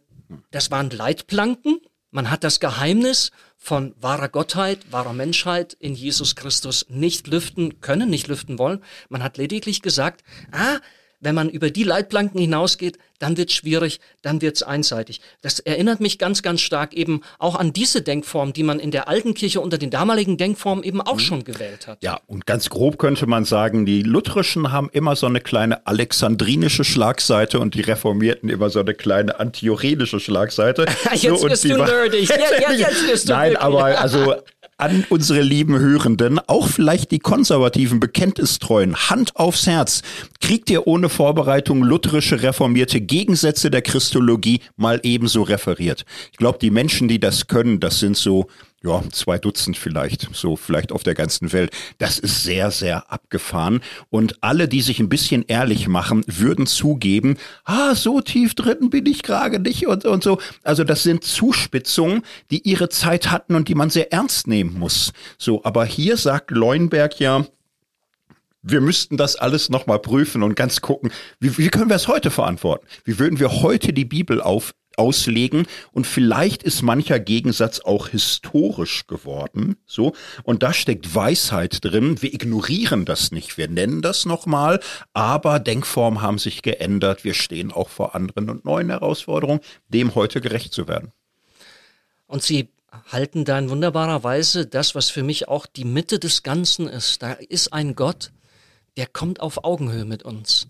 das 0.50 0.70
waren 0.70 0.90
Leitplanken 0.90 1.80
man 2.11 2.30
hat 2.30 2.44
das 2.44 2.61
Geheimnis 2.61 3.30
von 3.56 3.94
wahrer 4.00 4.28
Gottheit, 4.28 4.90
wahrer 4.90 5.12
Menschheit 5.12 5.74
in 5.74 5.94
Jesus 5.94 6.34
Christus 6.34 6.86
nicht 6.88 7.26
lüften 7.26 7.80
können, 7.80 8.08
nicht 8.08 8.28
lüften 8.28 8.58
wollen. 8.58 8.82
Man 9.08 9.22
hat 9.22 9.36
lediglich 9.36 9.82
gesagt, 9.82 10.24
ah, 10.50 10.78
wenn 11.20 11.34
man 11.34 11.48
über 11.48 11.70
die 11.70 11.84
Leitplanken 11.84 12.40
hinausgeht, 12.40 12.98
dann 13.18 13.36
wird 13.36 13.52
schwierig, 13.52 14.00
dann 14.22 14.40
wird's 14.40 14.62
einseitig. 14.62 15.20
Das 15.42 15.60
erinnert 15.60 16.00
mich 16.00 16.18
ganz, 16.18 16.42
ganz 16.42 16.62
stark 16.62 16.94
eben 16.94 17.20
auch 17.38 17.54
an 17.54 17.72
diese 17.72 18.02
Denkform, 18.02 18.52
die 18.52 18.62
man 18.62 18.80
in 18.80 18.90
der 18.90 19.08
alten 19.08 19.34
Kirche 19.34 19.60
unter 19.60 19.78
den 19.78 19.90
damaligen 19.90 20.38
Denkformen 20.38 20.82
eben 20.82 21.00
auch 21.00 21.16
mhm. 21.16 21.20
schon 21.20 21.44
gewählt 21.44 21.86
hat. 21.86 22.02
Ja, 22.02 22.18
und 22.26 22.46
ganz 22.46 22.70
grob 22.70 22.98
könnte 22.98 23.26
man 23.26 23.44
sagen, 23.44 23.84
die 23.84 24.02
Lutherischen 24.02 24.72
haben 24.72 24.88
immer 24.92 25.16
so 25.16 25.26
eine 25.26 25.40
kleine 25.40 25.86
alexandrinische 25.86 26.84
Schlagseite 26.84 27.60
und 27.60 27.74
die 27.74 27.82
Reformierten 27.82 28.48
immer 28.48 28.70
so 28.70 28.80
eine 28.80 28.94
kleine 28.94 29.38
antiorenische 29.38 30.18
Schlagseite. 30.18 30.86
jetzt 31.12 31.40
so, 31.40 31.46
bist 31.46 31.64
du 31.64 31.76
nerdig. 31.76 32.30
Ja, 32.40 32.70
ja, 32.70 32.72
jetzt 32.72 33.06
bist 33.06 33.28
du 33.28 33.32
Nein, 33.32 33.56
aber 33.56 33.84
also 33.84 34.36
an 34.80 35.04
unsere 35.10 35.42
lieben 35.42 35.78
Hörenden, 35.78 36.38
auch 36.46 36.66
vielleicht 36.66 37.10
die 37.10 37.18
konservativen 37.18 38.00
Bekenntnistreuen, 38.00 38.96
Hand 38.96 39.36
aufs 39.36 39.66
Herz. 39.66 40.02
Kriegt 40.40 40.70
ihr 40.70 40.86
ohne 40.86 41.08
Vorbereitung 41.08 41.82
lutherische 41.82 42.42
reformierte 42.42 43.00
Gegensätze 43.00 43.70
der 43.70 43.82
Christologie 43.82 44.60
mal 44.76 45.00
ebenso 45.02 45.42
referiert? 45.42 46.04
Ich 46.32 46.38
glaube, 46.38 46.58
die 46.60 46.70
Menschen, 46.70 47.08
die 47.08 47.20
das 47.20 47.46
können, 47.46 47.80
das 47.80 48.00
sind 48.00 48.16
so 48.16 48.46
ja, 48.82 49.02
zwei 49.12 49.38
Dutzend 49.38 49.76
vielleicht, 49.76 50.28
so 50.32 50.56
vielleicht 50.56 50.92
auf 50.92 51.02
der 51.02 51.14
ganzen 51.14 51.52
Welt. 51.52 51.70
Das 51.98 52.18
ist 52.18 52.44
sehr, 52.44 52.70
sehr 52.70 53.12
abgefahren. 53.12 53.80
Und 54.08 54.42
alle, 54.42 54.68
die 54.68 54.80
sich 54.80 55.00
ein 55.00 55.10
bisschen 55.10 55.44
ehrlich 55.46 55.86
machen, 55.86 56.24
würden 56.26 56.66
zugeben, 56.66 57.36
ah, 57.64 57.94
so 57.94 58.20
tief 58.22 58.54
drin 58.54 58.88
bin 58.88 59.04
ich 59.06 59.22
gerade 59.22 59.58
nicht 59.58 59.86
und, 59.86 60.06
und 60.06 60.24
so. 60.24 60.38
Also 60.62 60.84
das 60.84 61.02
sind 61.02 61.24
Zuspitzungen, 61.24 62.22
die 62.50 62.66
ihre 62.68 62.88
Zeit 62.88 63.30
hatten 63.30 63.54
und 63.54 63.68
die 63.68 63.74
man 63.74 63.90
sehr 63.90 64.12
ernst 64.12 64.46
nehmen 64.46 64.78
muss. 64.78 65.12
So, 65.36 65.62
aber 65.64 65.84
hier 65.84 66.16
sagt 66.16 66.50
Leuenberg 66.50 67.20
ja, 67.20 67.44
wir 68.62 68.80
müssten 68.80 69.16
das 69.16 69.36
alles 69.36 69.68
nochmal 69.68 69.98
prüfen 69.98 70.42
und 70.42 70.54
ganz 70.54 70.80
gucken, 70.80 71.10
wie, 71.38 71.56
wie 71.58 71.68
können 71.68 71.88
wir 71.88 71.96
es 71.96 72.08
heute 72.08 72.30
verantworten? 72.30 72.86
Wie 73.04 73.18
würden 73.18 73.40
wir 73.40 73.62
heute 73.62 73.92
die 73.92 74.04
Bibel 74.04 74.40
auf, 74.40 74.74
auslegen 75.01 75.66
und 75.92 76.07
vielleicht 76.07 76.62
ist 76.62 76.82
mancher 76.82 77.18
Gegensatz 77.18 77.80
auch 77.80 78.09
historisch 78.09 79.07
geworden, 79.07 79.76
so 79.86 80.12
und 80.44 80.62
da 80.62 80.74
steckt 80.74 81.14
Weisheit 81.14 81.82
drin. 81.82 82.20
Wir 82.20 82.34
ignorieren 82.34 83.07
das 83.07 83.32
nicht, 83.32 83.57
wir 83.57 83.68
nennen 83.68 84.03
das 84.03 84.26
nochmal, 84.26 84.80
aber 85.14 85.59
Denkformen 85.59 86.20
haben 86.20 86.38
sich 86.38 86.61
geändert. 86.61 87.24
Wir 87.24 87.34
stehen 87.34 87.72
auch 87.72 87.88
vor 87.88 88.14
anderen 88.14 88.51
und 88.51 88.64
neuen 88.66 88.90
Herausforderungen, 88.90 89.61
dem 89.88 90.14
heute 90.14 90.42
gerecht 90.42 90.74
zu 90.74 90.86
werden. 90.86 91.12
Und 92.26 92.42
Sie 92.42 92.68
halten 93.11 93.44
da 93.44 93.59
in 93.59 93.70
wunderbarer 93.70 94.22
Weise 94.22 94.66
das, 94.66 94.94
was 94.94 95.11
für 95.11 95.22
mich 95.22 95.48
auch 95.48 95.66
die 95.66 95.84
Mitte 95.84 96.18
des 96.18 96.42
Ganzen 96.42 96.88
ist. 96.88 97.22
Da 97.22 97.32
ist 97.32 97.72
ein 97.72 97.94
Gott, 97.94 98.32
der 98.96 99.07
kommt 99.07 99.40
auf 99.40 99.64
Augenhöhe 99.64 100.05
mit 100.05 100.24
uns. 100.24 100.68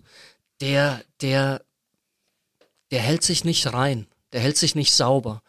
Der, 0.61 1.01
der, 1.21 1.61
der 2.91 2.99
hält 2.99 3.23
sich 3.23 3.43
nicht 3.43 3.73
rein 3.73 4.07
der 4.33 4.41
hält 4.41 4.57
sich 4.57 4.75
nicht 4.75 4.93
sauber. 4.93 5.41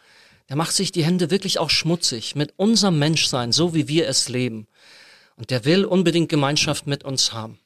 Der 0.48 0.56
macht 0.56 0.72
sich 0.72 0.92
die 0.92 1.04
Hände 1.04 1.30
wirklich 1.30 1.58
auch 1.58 1.70
schmutzig 1.70 2.34
mit 2.34 2.54
unserem 2.56 2.98
Menschsein, 2.98 3.52
so 3.52 3.74
wie 3.74 3.88
wir 3.88 4.08
es 4.08 4.28
leben. 4.28 4.66
Und 5.36 5.50
der 5.50 5.64
will 5.64 5.84
unbedingt 5.84 6.28
Gemeinschaft 6.28 6.86
mit 6.86 7.04
uns 7.04 7.32
haben 7.32 7.58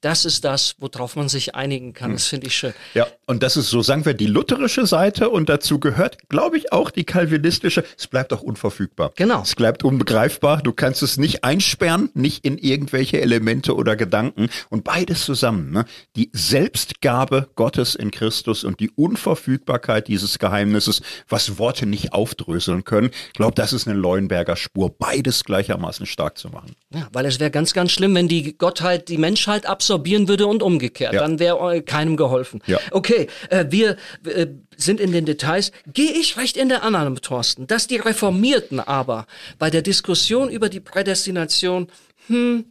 das 0.00 0.24
ist 0.24 0.44
das, 0.44 0.76
worauf 0.78 1.16
man 1.16 1.28
sich 1.28 1.56
einigen 1.56 1.92
kann. 1.92 2.12
Das 2.12 2.24
hm. 2.24 2.30
finde 2.30 2.46
ich 2.46 2.56
schön. 2.56 2.74
Ja, 2.94 3.06
und 3.26 3.42
das 3.42 3.56
ist 3.56 3.68
so, 3.68 3.82
sagen 3.82 4.04
wir, 4.04 4.14
die 4.14 4.26
lutherische 4.26 4.86
Seite 4.86 5.28
und 5.28 5.48
dazu 5.48 5.80
gehört, 5.80 6.28
glaube 6.28 6.56
ich, 6.56 6.72
auch 6.72 6.90
die 6.90 7.04
kalvinistische. 7.04 7.84
Es 7.96 8.06
bleibt 8.06 8.32
auch 8.32 8.42
unverfügbar. 8.42 9.12
Genau. 9.16 9.42
Es 9.42 9.56
bleibt 9.56 9.82
unbegreifbar. 9.84 10.62
Du 10.62 10.72
kannst 10.72 11.02
es 11.02 11.16
nicht 11.16 11.44
einsperren, 11.44 12.10
nicht 12.14 12.44
in 12.44 12.58
irgendwelche 12.58 13.20
Elemente 13.20 13.74
oder 13.74 13.96
Gedanken. 13.96 14.48
Und 14.68 14.84
beides 14.84 15.24
zusammen, 15.24 15.72
ne? 15.72 15.84
Die 16.14 16.30
Selbstgabe 16.32 17.48
Gottes 17.56 17.96
in 17.96 18.12
Christus 18.12 18.62
und 18.62 18.78
die 18.78 18.90
Unverfügbarkeit 18.90 20.06
dieses 20.06 20.38
Geheimnisses, 20.38 21.02
was 21.28 21.58
Worte 21.58 21.86
nicht 21.86 22.12
aufdröseln 22.12 22.84
können. 22.84 23.10
Ich 23.28 23.32
glaube, 23.32 23.54
das 23.56 23.72
ist 23.72 23.88
eine 23.88 23.98
Leuenberger 23.98 24.54
Spur, 24.54 24.96
beides 24.96 25.42
gleichermaßen 25.42 26.06
stark 26.06 26.38
zu 26.38 26.50
machen. 26.50 26.76
Ja, 26.94 27.08
weil 27.12 27.26
es 27.26 27.40
wäre 27.40 27.50
ganz, 27.50 27.72
ganz 27.72 27.90
schlimm, 27.90 28.14
wenn 28.14 28.28
die 28.28 28.56
Gottheit 28.56 29.08
die 29.08 29.18
Menschheit 29.18 29.66
abs 29.66 29.87
absorbieren 29.88 30.28
würde 30.28 30.46
und 30.46 30.62
umgekehrt. 30.62 31.14
Ja. 31.14 31.20
Dann 31.20 31.38
wäre 31.38 31.82
keinem 31.82 32.16
geholfen. 32.16 32.60
Ja. 32.66 32.78
Okay, 32.90 33.28
äh, 33.48 33.66
wir 33.70 33.96
äh, 34.26 34.46
sind 34.76 35.00
in 35.00 35.12
den 35.12 35.24
Details. 35.24 35.72
Gehe 35.92 36.12
ich 36.12 36.36
recht 36.36 36.56
in 36.56 36.68
der 36.68 36.82
Annahme, 36.82 37.20
Thorsten, 37.20 37.66
dass 37.66 37.86
die 37.86 37.96
Reformierten 37.96 38.80
aber 38.80 39.26
bei 39.58 39.70
der 39.70 39.82
Diskussion 39.82 40.50
über 40.50 40.68
die 40.68 40.80
Prädestination 40.80 41.88
hm, 42.26 42.66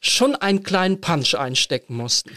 schon 0.00 0.34
einen 0.34 0.62
kleinen 0.62 1.00
Punch 1.00 1.34
einstecken 1.34 1.96
mussten. 1.96 2.30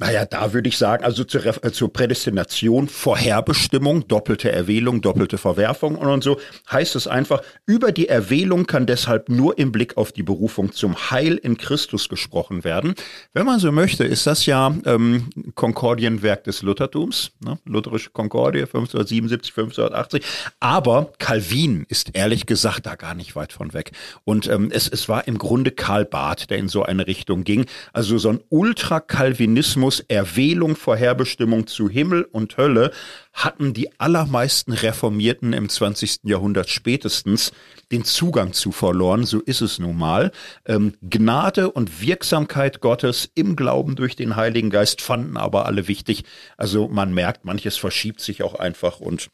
Naja, 0.00 0.26
da 0.26 0.52
würde 0.52 0.68
ich 0.68 0.78
sagen, 0.78 1.02
also 1.02 1.24
zur, 1.24 1.44
äh, 1.44 1.72
zur 1.72 1.92
Prädestination, 1.92 2.86
Vorherbestimmung, 2.86 4.06
doppelte 4.06 4.52
Erwählung, 4.52 5.00
doppelte 5.00 5.38
Verwerfung 5.38 5.96
und, 5.96 6.22
so, 6.22 6.38
heißt 6.70 6.94
es 6.94 7.08
einfach, 7.08 7.42
über 7.66 7.90
die 7.90 8.08
Erwählung 8.08 8.68
kann 8.68 8.86
deshalb 8.86 9.28
nur 9.28 9.58
im 9.58 9.72
Blick 9.72 9.96
auf 9.96 10.12
die 10.12 10.22
Berufung 10.22 10.70
zum 10.70 11.10
Heil 11.10 11.34
in 11.34 11.58
Christus 11.58 12.08
gesprochen 12.08 12.62
werden. 12.62 12.94
Wenn 13.32 13.44
man 13.44 13.58
so 13.58 13.72
möchte, 13.72 14.04
ist 14.04 14.28
das 14.28 14.46
ja 14.46 14.72
ähm, 14.84 15.30
Konkordienwerk 15.56 16.44
des 16.44 16.62
Luthertums, 16.62 17.32
ne? 17.40 17.58
lutherische 17.64 18.10
Konkordie 18.10 18.60
1577, 18.60 19.50
1580. 19.50 20.22
Aber 20.60 21.12
Calvin 21.18 21.86
ist 21.88 22.10
ehrlich 22.12 22.46
gesagt 22.46 22.86
da 22.86 22.94
gar 22.94 23.14
nicht 23.14 23.34
weit 23.34 23.52
von 23.52 23.74
weg. 23.74 23.90
Und 24.22 24.46
ähm, 24.46 24.70
es, 24.72 24.86
es 24.88 25.08
war 25.08 25.26
im 25.26 25.38
Grunde 25.38 25.72
Karl 25.72 26.04
Barth, 26.04 26.50
der 26.50 26.58
in 26.58 26.68
so 26.68 26.84
eine 26.84 27.08
Richtung 27.08 27.42
ging. 27.42 27.66
Also 27.92 28.16
so 28.18 28.28
ein 28.28 28.38
Ultrakalvinismus 28.48 29.87
Determinismus, 29.88 30.00
Erwählung, 30.08 30.76
Vorherbestimmung 30.76 31.66
zu 31.66 31.88
Himmel 31.88 32.24
und 32.24 32.56
Hölle 32.56 32.90
hatten 33.32 33.72
die 33.72 33.98
allermeisten 33.98 34.72
Reformierten 34.72 35.52
im 35.52 35.68
20. 35.68 36.20
Jahrhundert 36.24 36.68
spätestens 36.68 37.52
den 37.90 38.04
Zugang 38.04 38.52
zu 38.52 38.72
verloren. 38.72 39.24
So 39.24 39.40
ist 39.40 39.60
es 39.60 39.78
nun 39.78 39.96
mal. 39.96 40.30
Ähm, 40.66 40.94
Gnade 41.02 41.70
und 41.70 42.02
Wirksamkeit 42.02 42.80
Gottes 42.80 43.30
im 43.34 43.56
Glauben 43.56 43.96
durch 43.96 44.16
den 44.16 44.36
Heiligen 44.36 44.70
Geist 44.70 45.00
fanden 45.00 45.36
aber 45.36 45.66
alle 45.66 45.88
wichtig. 45.88 46.24
Also 46.56 46.88
man 46.88 47.14
merkt, 47.14 47.44
manches 47.44 47.76
verschiebt 47.76 48.20
sich 48.20 48.42
auch 48.42 48.54
einfach 48.54 49.00
und 49.00 49.28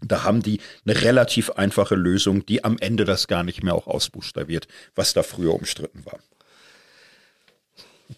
da 0.00 0.24
haben 0.24 0.42
die 0.42 0.60
eine 0.84 1.00
relativ 1.02 1.50
einfache 1.50 1.94
Lösung, 1.94 2.44
die 2.44 2.64
am 2.64 2.76
Ende 2.78 3.04
das 3.04 3.26
gar 3.26 3.42
nicht 3.42 3.62
mehr 3.62 3.74
auch 3.74 3.86
ausbuchstabiert, 3.86 4.66
was 4.94 5.14
da 5.14 5.22
früher 5.22 5.54
umstritten 5.54 6.04
war. 6.04 6.18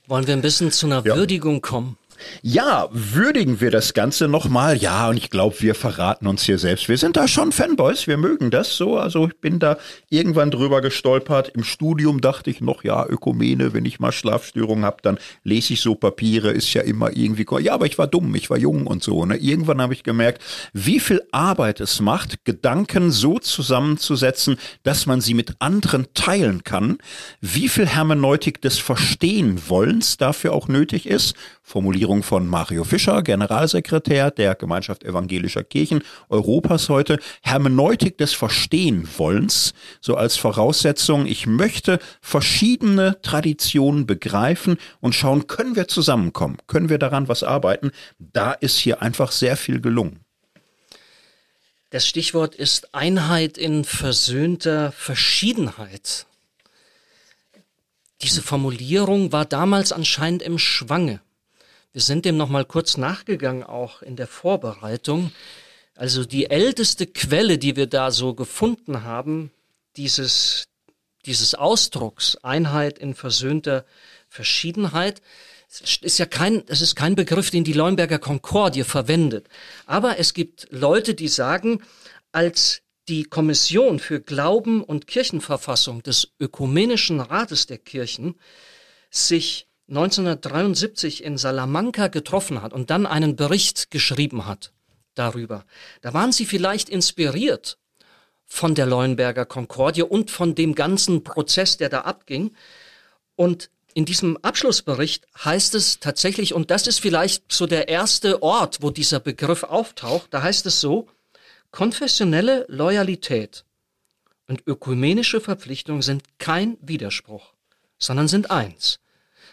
Wollen 0.07 0.27
wir 0.27 0.35
ein 0.35 0.43
bisschen 0.43 0.71
zu 0.73 0.87
einer 0.87 1.05
ja. 1.05 1.17
Würdigung 1.17 1.61
kommen? 1.61 1.97
Ja, 2.43 2.89
würdigen 2.93 3.61
wir 3.61 3.71
das 3.71 3.95
Ganze 3.95 4.29
nochmal. 4.29 4.77
Ja, 4.77 5.09
und 5.09 5.17
ich 5.17 5.31
glaube, 5.31 5.57
wir 5.61 5.75
verraten 5.75 6.27
uns 6.27 6.45
hier 6.45 6.59
selbst. 6.59 6.89
Wir 6.89 6.99
sind 6.99 7.17
da 7.17 7.29
schon 7.29 7.53
Fanboys, 7.53 8.07
wir 8.07 8.17
mögen 8.17 8.51
das 8.51 8.77
so. 8.77 8.99
Also 8.99 9.27
ich 9.29 9.41
bin 9.41 9.59
da 9.59 9.79
irgendwann 10.11 10.51
drüber 10.51 10.81
gestolpert. 10.81 11.49
Im 11.49 11.65
Studium 11.65 12.21
dachte 12.21 12.51
ich 12.51 12.61
noch, 12.61 12.85
ja, 12.85 13.07
Ökumene, 13.07 13.73
wenn 13.73 13.85
ich 13.85 14.01
mal 14.01 14.13
Schlafstörungen 14.13 14.85
habe, 14.85 14.99
dann 15.03 15.19
lese 15.45 15.73
ich 15.73 15.81
so 15.81 15.95
Papiere, 15.95 16.51
ist 16.51 16.73
ja 16.75 16.83
immer 16.83 17.17
irgendwie. 17.17 17.47
Ja, 17.61 17.75
aber 17.75 17.87
ich 17.87 17.99
war 17.99 18.07
dumm, 18.07 18.35
ich 18.35 18.51
war 18.51 18.59
jung 18.59 18.87
und 18.87 19.03
so. 19.03 19.25
Ne? 19.25 19.37
Irgendwann 19.37 19.81
habe 19.81 19.95
ich 19.95 20.03
gemerkt, 20.03 20.43
wie 20.73 21.01
viel 21.01 21.23
Arbeit 21.33 21.81
es 21.81 22.01
macht, 22.01 22.45
Gedanken 22.45 23.11
so 23.11 23.39
zusammenzusetzen, 23.39 24.57
dass 24.83 25.07
man 25.07 25.21
sie 25.21 25.35
mit 25.35 25.57
anderen 25.59 26.07
teilen 26.15 26.65
kann, 26.65 26.99
wie 27.41 27.69
viel 27.69 27.87
Hermeneutik 27.87 28.61
des 28.61 28.79
Verstehenwollens 28.79 30.17
dafür 30.17 30.53
auch 30.53 30.69
nötig 30.69 31.07
ist. 31.07 31.35
Formulierung 31.63 32.06
Formulierung 32.07 32.23
von 32.23 32.47
Mario 32.47 32.85
Fischer, 32.85 33.21
Generalsekretär 33.21 34.31
der 34.31 34.55
Gemeinschaft 34.55 35.03
evangelischer 35.03 35.65
Kirchen 35.65 36.05
Europas 36.29 36.89
heute, 36.89 37.19
Hermeneutik 37.43 38.17
des 38.17 38.33
Verstehenwollens, 38.33 39.75
so 40.01 40.15
als 40.15 40.37
Voraussetzung, 40.37 41.27
ich 41.27 41.49
möchte 41.49 41.99
verschiedene 42.21 43.21
Traditionen 43.23 44.07
begreifen 44.07 44.77
und 45.01 45.17
schauen, 45.17 45.49
können 45.49 45.75
wir 45.75 45.89
zusammenkommen, 45.89 46.59
können 46.69 46.91
wir 46.91 46.99
daran 46.99 47.27
was 47.27 47.43
arbeiten. 47.43 47.91
Da 48.21 48.53
ist 48.53 48.79
hier 48.79 49.03
einfach 49.03 49.33
sehr 49.33 49.57
viel 49.57 49.81
gelungen. 49.81 50.21
Das 51.91 52.07
Stichwort 52.07 52.55
ist 52.55 52.95
Einheit 52.95 53.59
in 53.59 53.83
versöhnter 53.85 54.93
Verschiedenheit. 54.93 56.27
Diese 58.23 58.43
Formulierung 58.43 59.33
war 59.33 59.45
damals 59.45 59.91
anscheinend 59.91 60.43
im 60.43 60.59
Schwange. 60.59 61.21
Wir 61.97 62.03
sind 62.03 62.27
dem 62.27 62.37
nochmal 62.37 62.67
kurz 62.67 62.99
nachgegangen, 62.99 63.63
auch 63.63 64.03
in 64.03 64.17
der 64.17 64.27
Vorbereitung. 64.27 65.33
Also 65.95 66.27
die 66.27 66.51
älteste 66.51 67.07
Quelle, 67.07 67.57
die 67.57 67.75
wir 67.75 67.87
da 67.87 68.11
so 68.11 68.35
gefunden 68.35 69.03
haben, 69.03 69.51
dieses, 69.97 70.69
dieses 71.25 71.55
Ausdrucks 71.55 72.37
Einheit 72.43 72.99
in 72.99 73.15
versöhnter 73.15 73.87
Verschiedenheit, 74.29 75.23
ist 76.03 76.19
ja 76.19 76.27
kein, 76.27 76.67
das 76.67 76.83
ist 76.83 76.97
kein 76.97 77.15
Begriff, 77.15 77.51
den 77.51 77.65
die 77.65 77.73
Leuenberger 77.73 78.19
Konkordie 78.19 78.85
verwendet. 78.85 79.49
Aber 79.87 80.19
es 80.19 80.35
gibt 80.35 80.69
Leute, 80.71 81.15
die 81.15 81.29
sagen, 81.29 81.83
als 82.31 82.83
die 83.09 83.25
Kommission 83.25 84.01
für 84.01 84.21
Glauben 84.21 84.85
und 84.85 85.07
Kirchenverfassung 85.07 86.03
des 86.03 86.35
Ökumenischen 86.39 87.21
Rates 87.21 87.65
der 87.65 87.79
Kirchen 87.79 88.35
sich 89.11 89.66
1973 89.89 91.23
in 91.23 91.39
Salamanca 91.39 92.09
getroffen 92.09 92.63
hat 92.63 92.73
und 92.73 92.91
dann 92.91 93.07
einen 93.07 93.37
Bericht 93.37 93.91
geschrieben 93.91 94.47
hat 94.47 94.73
darüber, 95.15 95.65
da 96.03 96.13
waren 96.13 96.33
sie 96.33 96.47
vielleicht 96.47 96.89
inspiriert 96.89 97.79
von 98.47 98.75
der 98.75 98.87
Leuenberger 98.87 99.45
Konkordie 99.45 100.03
und 100.03 100.31
von 100.31 100.55
dem 100.55 100.75
ganzen 100.75 101.25
Prozess, 101.25 101.77
der 101.77 101.89
da 101.89 102.03
abging. 102.03 102.55
Und 103.35 103.71
in 103.95 104.05
diesem 104.05 104.37
Abschlussbericht 104.39 105.27
heißt 105.45 105.75
es 105.75 106.01
tatsächlich, 106.01 106.55
und 106.55 106.71
das 106.71 106.87
ist 106.87 107.01
vielleicht 107.01 107.53
so 107.53 107.67
der 107.67 107.89
erste 107.89 108.43
Ort, 108.43 108.83
wo 108.83 108.91
dieser 108.91 109.21
Begriff 109.21 109.63
auftaucht, 109.63 110.29
da 110.33 110.43
heißt 110.43 110.67
es 110.67 110.81
so, 110.81 111.09
konfessionelle 111.71 112.67
Loyalität 112.69 113.65
und 114.49 114.63
ökumenische 114.67 115.41
Verpflichtung 115.41 116.03
sind 116.03 116.23
kein 116.39 116.77
Widerspruch, 116.81 117.55
sondern 117.99 118.29
sind 118.29 118.51
eins. 118.51 119.01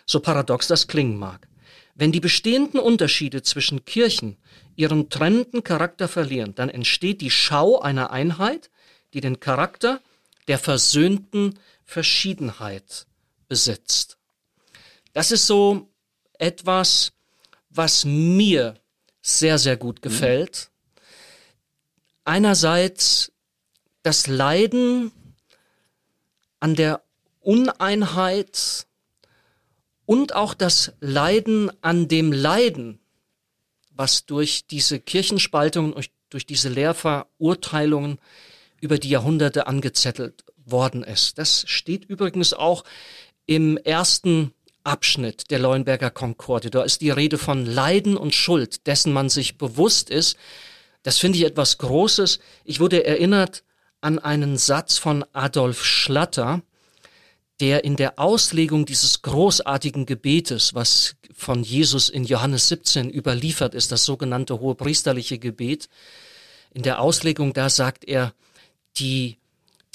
So 0.05 0.19
paradox 0.19 0.67
das 0.67 0.87
klingen 0.87 1.17
mag. 1.17 1.47
Wenn 1.95 2.11
die 2.11 2.19
bestehenden 2.19 2.79
Unterschiede 2.79 3.43
zwischen 3.43 3.85
Kirchen 3.85 4.37
ihren 4.75 5.09
trennenden 5.09 5.63
Charakter 5.63 6.07
verlieren, 6.07 6.55
dann 6.55 6.69
entsteht 6.69 7.21
die 7.21 7.29
Schau 7.29 7.79
einer 7.79 8.11
Einheit, 8.11 8.71
die 9.13 9.21
den 9.21 9.39
Charakter 9.39 10.01
der 10.47 10.57
versöhnten 10.57 11.59
Verschiedenheit 11.85 13.05
besitzt. 13.47 14.17
Das 15.13 15.31
ist 15.31 15.45
so 15.45 15.89
etwas, 16.39 17.13
was 17.69 18.03
mir 18.05 18.75
sehr, 19.21 19.57
sehr 19.57 19.77
gut 19.77 19.97
mhm. 19.97 20.01
gefällt. 20.01 20.71
Einerseits 22.25 23.31
das 24.01 24.27
Leiden 24.27 25.11
an 26.59 26.75
der 26.75 27.03
Uneinheit 27.39 28.87
und 30.05 30.35
auch 30.35 30.53
das 30.53 30.93
Leiden 30.99 31.71
an 31.81 32.07
dem 32.07 32.31
Leiden, 32.31 32.99
was 33.91 34.25
durch 34.25 34.67
diese 34.67 34.99
Kirchenspaltungen, 34.99 35.95
durch 36.29 36.45
diese 36.45 36.69
Lehrverurteilungen 36.69 38.19
über 38.81 38.97
die 38.97 39.09
Jahrhunderte 39.09 39.67
angezettelt 39.67 40.43
worden 40.65 41.03
ist. 41.03 41.37
Das 41.37 41.63
steht 41.67 42.05
übrigens 42.05 42.53
auch 42.53 42.83
im 43.45 43.77
ersten 43.77 44.53
Abschnitt 44.83 45.51
der 45.51 45.59
Leuenberger 45.59 46.11
Konkorde. 46.11 46.69
Da 46.69 46.83
ist 46.83 47.01
die 47.01 47.09
Rede 47.09 47.37
von 47.37 47.65
Leiden 47.65 48.17
und 48.17 48.35
Schuld, 48.35 48.87
dessen 48.87 49.13
man 49.13 49.29
sich 49.29 49.57
bewusst 49.57 50.09
ist. 50.09 50.37
Das 51.03 51.17
finde 51.17 51.37
ich 51.37 51.45
etwas 51.45 51.77
Großes. 51.77 52.39
Ich 52.65 52.79
wurde 52.79 53.05
erinnert 53.05 53.63
an 54.01 54.19
einen 54.19 54.57
Satz 54.57 54.97
von 54.97 55.23
Adolf 55.31 55.85
Schlatter, 55.85 56.61
der 57.63 57.85
in 57.85 57.95
der 57.95 58.19
Auslegung 58.19 58.85
dieses 58.85 59.21
großartigen 59.21 60.05
Gebetes, 60.05 60.73
was 60.73 61.15
von 61.33 61.63
Jesus 61.63 62.09
in 62.09 62.25
Johannes 62.25 62.67
17 62.67 63.09
überliefert 63.09 63.73
ist, 63.73 63.89
das 63.93 64.03
sogenannte 64.03 64.59
hohepriesterliche 64.59 65.39
Gebet, 65.39 65.87
in 66.73 66.83
der 66.83 66.99
Auslegung 66.99 67.53
da 67.53 67.69
sagt 67.69 68.03
er, 68.03 68.33
die 68.97 69.37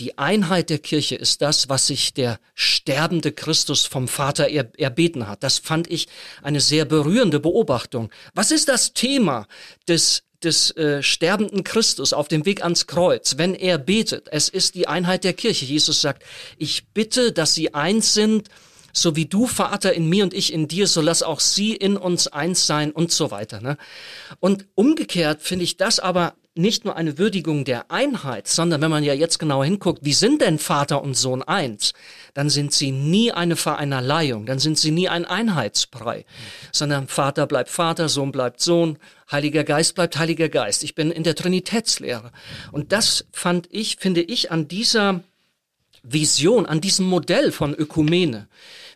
die 0.00 0.16
Einheit 0.16 0.70
der 0.70 0.78
Kirche 0.78 1.16
ist 1.16 1.42
das, 1.42 1.68
was 1.68 1.88
sich 1.88 2.14
der 2.14 2.40
sterbende 2.54 3.32
Christus 3.32 3.84
vom 3.84 4.08
Vater 4.08 4.48
er, 4.48 4.70
erbeten 4.78 5.26
hat. 5.26 5.42
Das 5.42 5.58
fand 5.58 5.90
ich 5.90 6.08
eine 6.40 6.60
sehr 6.60 6.86
berührende 6.86 7.38
Beobachtung. 7.38 8.10
Was 8.32 8.50
ist 8.50 8.68
das 8.68 8.94
Thema 8.94 9.46
des 9.88 10.22
des 10.43 10.70
äh, 10.76 11.03
sterbenden 11.03 11.64
Christus 11.64 12.12
auf 12.12 12.28
dem 12.28 12.45
Weg 12.47 12.62
ans 12.62 12.86
Kreuz, 12.86 13.39
wenn 13.39 13.55
er 13.55 13.78
betet? 13.78 14.28
Es 14.30 14.49
ist 14.49 14.74
die 14.74 14.89
Einheit 14.89 15.24
der 15.24 15.32
Kirche. 15.32 15.64
Jesus 15.64 16.01
sagt, 16.01 16.22
ich 16.57 16.89
bitte, 16.89 17.32
dass 17.32 17.55
sie 17.55 17.74
eins 17.74 18.14
sind, 18.14 18.49
so 18.93 19.16
wie 19.16 19.26
du, 19.26 19.47
Vater, 19.47 19.93
in 19.93 20.09
mir 20.09 20.24
und 20.24 20.34
ich 20.34 20.53
in 20.53 20.68
dir, 20.68 20.86
so 20.86 21.01
lass 21.01 21.22
auch 21.22 21.41
sie 21.41 21.74
in 21.74 21.97
uns 21.97 22.28
eins 22.28 22.66
sein 22.66 22.91
und 22.91 23.12
so 23.12 23.30
weiter. 23.30 23.61
Ne? 23.61 23.76
Und 24.41 24.66
umgekehrt 24.74 25.43
finde 25.43 25.64
ich 25.64 25.76
das 25.76 26.01
aber 26.01 26.34
nicht 26.59 26.84
nur 26.84 26.96
eine 26.96 27.18
Würdigung 27.18 27.64
der 27.64 27.90
Einheit, 27.90 28.48
sondern 28.48 28.80
wenn 28.82 28.90
man 28.90 29.04
ja 29.04 29.14
jetzt 29.14 29.38
genau 29.38 29.62
hinguckt, 29.62 30.04
wie 30.04 30.12
sind 30.12 30.42
denn 30.42 30.59
Vater 30.59 31.02
und 31.02 31.14
Sohn 31.14 31.42
eins, 31.42 31.92
dann 32.34 32.50
sind 32.50 32.72
sie 32.72 32.90
nie 32.90 33.32
eine 33.32 33.56
Vereinerleihung, 33.56 34.44
dann 34.44 34.59
sind 34.59 34.76
sie 34.76 34.90
nie 34.90 35.09
ein 35.09 35.24
Einheitsbrei, 35.24 36.24
sondern 36.72 37.09
Vater 37.09 37.46
bleibt 37.46 37.70
Vater, 37.70 38.09
Sohn 38.09 38.32
bleibt 38.32 38.61
Sohn, 38.61 38.98
Heiliger 39.30 39.64
Geist 39.64 39.94
bleibt 39.94 40.18
Heiliger 40.18 40.48
Geist. 40.48 40.82
Ich 40.82 40.94
bin 40.94 41.11
in 41.11 41.22
der 41.22 41.34
Trinitätslehre. 41.34 42.32
Und 42.72 42.92
das 42.92 43.26
fand 43.32 43.68
ich, 43.70 43.96
finde 43.96 44.22
ich, 44.22 44.50
an 44.50 44.68
dieser 44.68 45.22
Vision, 46.02 46.66
an 46.66 46.80
diesem 46.80 47.06
Modell 47.06 47.52
von 47.52 47.74
Ökumene, 47.74 48.48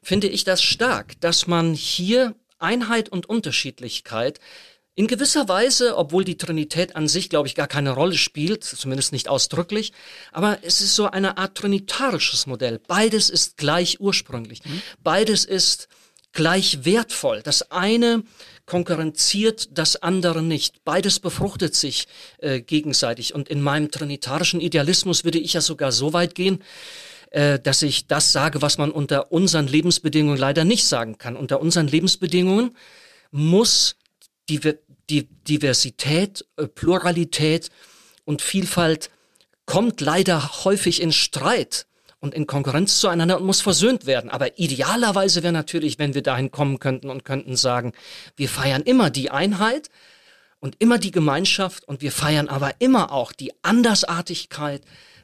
finde 0.02 0.28
ich 0.28 0.44
das 0.44 0.62
stark, 0.62 1.20
dass 1.20 1.46
man 1.46 1.74
hier 1.74 2.34
Einheit 2.58 3.08
und 3.08 3.28
Unterschiedlichkeit 3.28 4.40
in 4.94 5.06
gewisser 5.06 5.48
Weise, 5.48 5.96
obwohl 5.96 6.24
die 6.24 6.36
Trinität 6.36 6.96
an 6.96 7.08
sich, 7.08 7.30
glaube 7.30 7.48
ich, 7.48 7.54
gar 7.54 7.66
keine 7.66 7.92
Rolle 7.92 8.16
spielt, 8.16 8.62
zumindest 8.62 9.12
nicht 9.12 9.28
ausdrücklich, 9.28 9.92
aber 10.32 10.58
es 10.62 10.80
ist 10.80 10.94
so 10.94 11.10
eine 11.10 11.38
Art 11.38 11.56
trinitarisches 11.56 12.46
Modell. 12.46 12.78
Beides 12.86 13.30
ist 13.30 13.56
gleich 13.56 14.00
ursprünglich. 14.00 14.64
Mhm. 14.64 14.82
Beides 15.02 15.44
ist 15.44 15.88
gleich 16.32 16.84
wertvoll. 16.84 17.42
Das 17.42 17.70
eine 17.70 18.22
konkurrenziert 18.66 19.76
das 19.76 19.96
andere 19.96 20.42
nicht. 20.42 20.84
Beides 20.84 21.20
befruchtet 21.20 21.74
sich 21.74 22.06
äh, 22.38 22.60
gegenseitig. 22.60 23.34
Und 23.34 23.48
in 23.48 23.60
meinem 23.62 23.90
trinitarischen 23.90 24.60
Idealismus 24.60 25.24
würde 25.24 25.38
ich 25.38 25.54
ja 25.54 25.60
sogar 25.60 25.92
so 25.92 26.12
weit 26.12 26.34
gehen, 26.34 26.62
äh, 27.30 27.58
dass 27.58 27.82
ich 27.82 28.06
das 28.06 28.32
sage, 28.32 28.62
was 28.62 28.78
man 28.78 28.90
unter 28.90 29.32
unseren 29.32 29.66
Lebensbedingungen 29.66 30.38
leider 30.38 30.64
nicht 30.64 30.86
sagen 30.86 31.18
kann. 31.18 31.36
Unter 31.36 31.60
unseren 31.60 31.88
Lebensbedingungen 31.88 32.76
muss 33.30 33.96
Diversität, 34.48 36.44
äh, 36.56 36.66
Pluralität 36.66 37.70
und 38.24 38.42
Vielfalt 38.42 39.10
kommt 39.66 40.00
leider 40.00 40.64
häufig 40.64 41.00
in 41.00 41.12
Streit 41.12 41.86
und 42.20 42.34
in 42.34 42.46
Konkurrenz 42.46 43.00
zueinander 43.00 43.38
und 43.38 43.46
muss 43.46 43.60
versöhnt 43.60 44.06
werden. 44.06 44.30
Aber 44.30 44.58
idealerweise 44.58 45.42
wäre 45.42 45.52
natürlich, 45.52 45.98
wenn 45.98 46.14
wir 46.14 46.22
dahin 46.22 46.50
kommen 46.50 46.78
könnten 46.78 47.10
und 47.10 47.24
könnten 47.24 47.56
sagen, 47.56 47.92
wir 48.36 48.48
feiern 48.48 48.82
immer 48.82 49.10
die 49.10 49.30
Einheit 49.30 49.88
und 50.60 50.76
immer 50.78 50.98
die 50.98 51.10
Gemeinschaft 51.10 51.86
und 51.86 52.00
wir 52.00 52.12
feiern 52.12 52.48
aber 52.48 52.74
immer 52.78 53.10
auch 53.10 53.32
die 53.32 53.52
Andersartigkeit, 53.62 54.82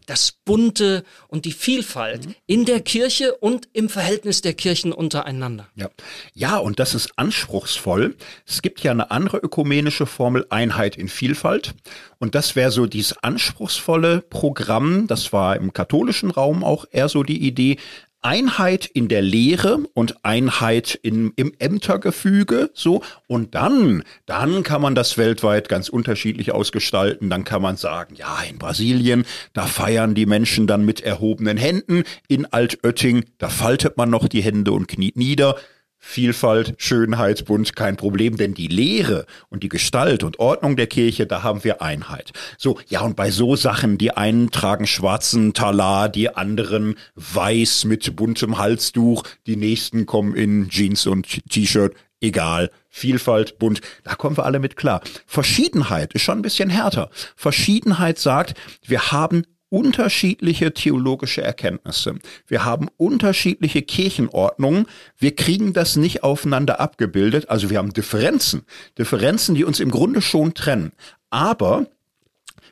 das 0.08 0.32
Bunte 0.44 1.04
und 1.28 1.44
die 1.44 1.52
Vielfalt 1.52 2.26
mhm. 2.26 2.34
in 2.46 2.64
der 2.64 2.80
Kirche 2.80 3.34
und 3.34 3.68
im 3.72 3.88
Verhältnis 3.88 4.40
der 4.40 4.54
Kirchen 4.54 4.92
untereinander. 4.92 5.68
Ja. 5.74 5.90
ja, 6.34 6.56
und 6.56 6.78
das 6.78 6.94
ist 6.94 7.12
anspruchsvoll. 7.16 8.16
Es 8.46 8.62
gibt 8.62 8.82
ja 8.82 8.90
eine 8.90 9.10
andere 9.10 9.36
ökumenische 9.38 10.06
Formel 10.06 10.46
Einheit 10.50 10.96
in 10.96 11.08
Vielfalt. 11.08 11.74
Und 12.18 12.34
das 12.34 12.56
wäre 12.56 12.70
so 12.70 12.86
dieses 12.86 13.18
anspruchsvolle 13.18 14.22
Programm, 14.22 15.06
das 15.06 15.32
war 15.32 15.56
im 15.56 15.72
katholischen 15.72 16.30
Raum 16.30 16.64
auch 16.64 16.86
eher 16.90 17.08
so 17.08 17.22
die 17.22 17.46
Idee, 17.46 17.76
Einheit 18.20 18.86
in 18.86 19.08
der 19.08 19.22
Lehre 19.22 19.78
und 19.94 20.24
Einheit 20.24 20.98
in, 21.02 21.32
im 21.36 21.52
Ämtergefüge, 21.58 22.70
so. 22.74 23.02
Und 23.26 23.54
dann, 23.54 24.02
dann 24.26 24.62
kann 24.64 24.82
man 24.82 24.94
das 24.94 25.16
weltweit 25.18 25.68
ganz 25.68 25.88
unterschiedlich 25.88 26.52
ausgestalten. 26.52 27.30
Dann 27.30 27.44
kann 27.44 27.62
man 27.62 27.76
sagen, 27.76 28.16
ja, 28.16 28.42
in 28.42 28.58
Brasilien, 28.58 29.24
da 29.52 29.66
feiern 29.66 30.14
die 30.14 30.26
Menschen 30.26 30.66
dann 30.66 30.84
mit 30.84 31.00
erhobenen 31.00 31.56
Händen. 31.56 32.02
In 32.26 32.46
Altötting, 32.46 33.24
da 33.38 33.48
faltet 33.48 33.96
man 33.96 34.10
noch 34.10 34.26
die 34.26 34.42
Hände 34.42 34.72
und 34.72 34.88
kniet 34.88 35.16
nieder. 35.16 35.56
Vielfalt, 35.98 36.74
Schönheit, 36.78 37.44
Bunt, 37.44 37.74
kein 37.76 37.96
Problem, 37.96 38.36
denn 38.36 38.54
die 38.54 38.68
Lehre 38.68 39.26
und 39.50 39.62
die 39.62 39.68
Gestalt 39.68 40.22
und 40.22 40.38
Ordnung 40.38 40.76
der 40.76 40.86
Kirche, 40.86 41.26
da 41.26 41.42
haben 41.42 41.64
wir 41.64 41.82
Einheit. 41.82 42.32
So, 42.56 42.78
ja, 42.88 43.00
und 43.00 43.16
bei 43.16 43.30
so 43.30 43.56
Sachen, 43.56 43.98
die 43.98 44.12
einen 44.12 44.50
tragen 44.50 44.86
schwarzen 44.86 45.54
Talar, 45.54 46.08
die 46.08 46.34
anderen 46.34 46.96
weiß 47.16 47.84
mit 47.84 48.16
buntem 48.16 48.58
Halstuch, 48.58 49.24
die 49.46 49.56
nächsten 49.56 50.06
kommen 50.06 50.34
in 50.34 50.68
Jeans 50.68 51.06
und 51.06 51.26
T-Shirt, 51.50 51.94
egal. 52.20 52.70
Vielfalt, 52.88 53.58
bunt, 53.58 53.80
da 54.04 54.14
kommen 54.14 54.36
wir 54.36 54.44
alle 54.44 54.60
mit 54.60 54.76
klar. 54.76 55.02
Verschiedenheit 55.26 56.14
ist 56.14 56.22
schon 56.22 56.38
ein 56.38 56.42
bisschen 56.42 56.70
härter. 56.70 57.10
Verschiedenheit 57.36 58.18
sagt, 58.18 58.54
wir 58.86 59.12
haben 59.12 59.44
unterschiedliche 59.70 60.72
theologische 60.72 61.42
Erkenntnisse. 61.42 62.16
Wir 62.46 62.64
haben 62.64 62.88
unterschiedliche 62.96 63.82
Kirchenordnungen. 63.82 64.86
Wir 65.16 65.34
kriegen 65.34 65.72
das 65.72 65.96
nicht 65.96 66.22
aufeinander 66.22 66.80
abgebildet. 66.80 67.50
Also 67.50 67.70
wir 67.70 67.78
haben 67.78 67.92
Differenzen. 67.92 68.62
Differenzen, 68.96 69.54
die 69.54 69.64
uns 69.64 69.80
im 69.80 69.90
Grunde 69.90 70.22
schon 70.22 70.54
trennen. 70.54 70.92
Aber 71.30 71.86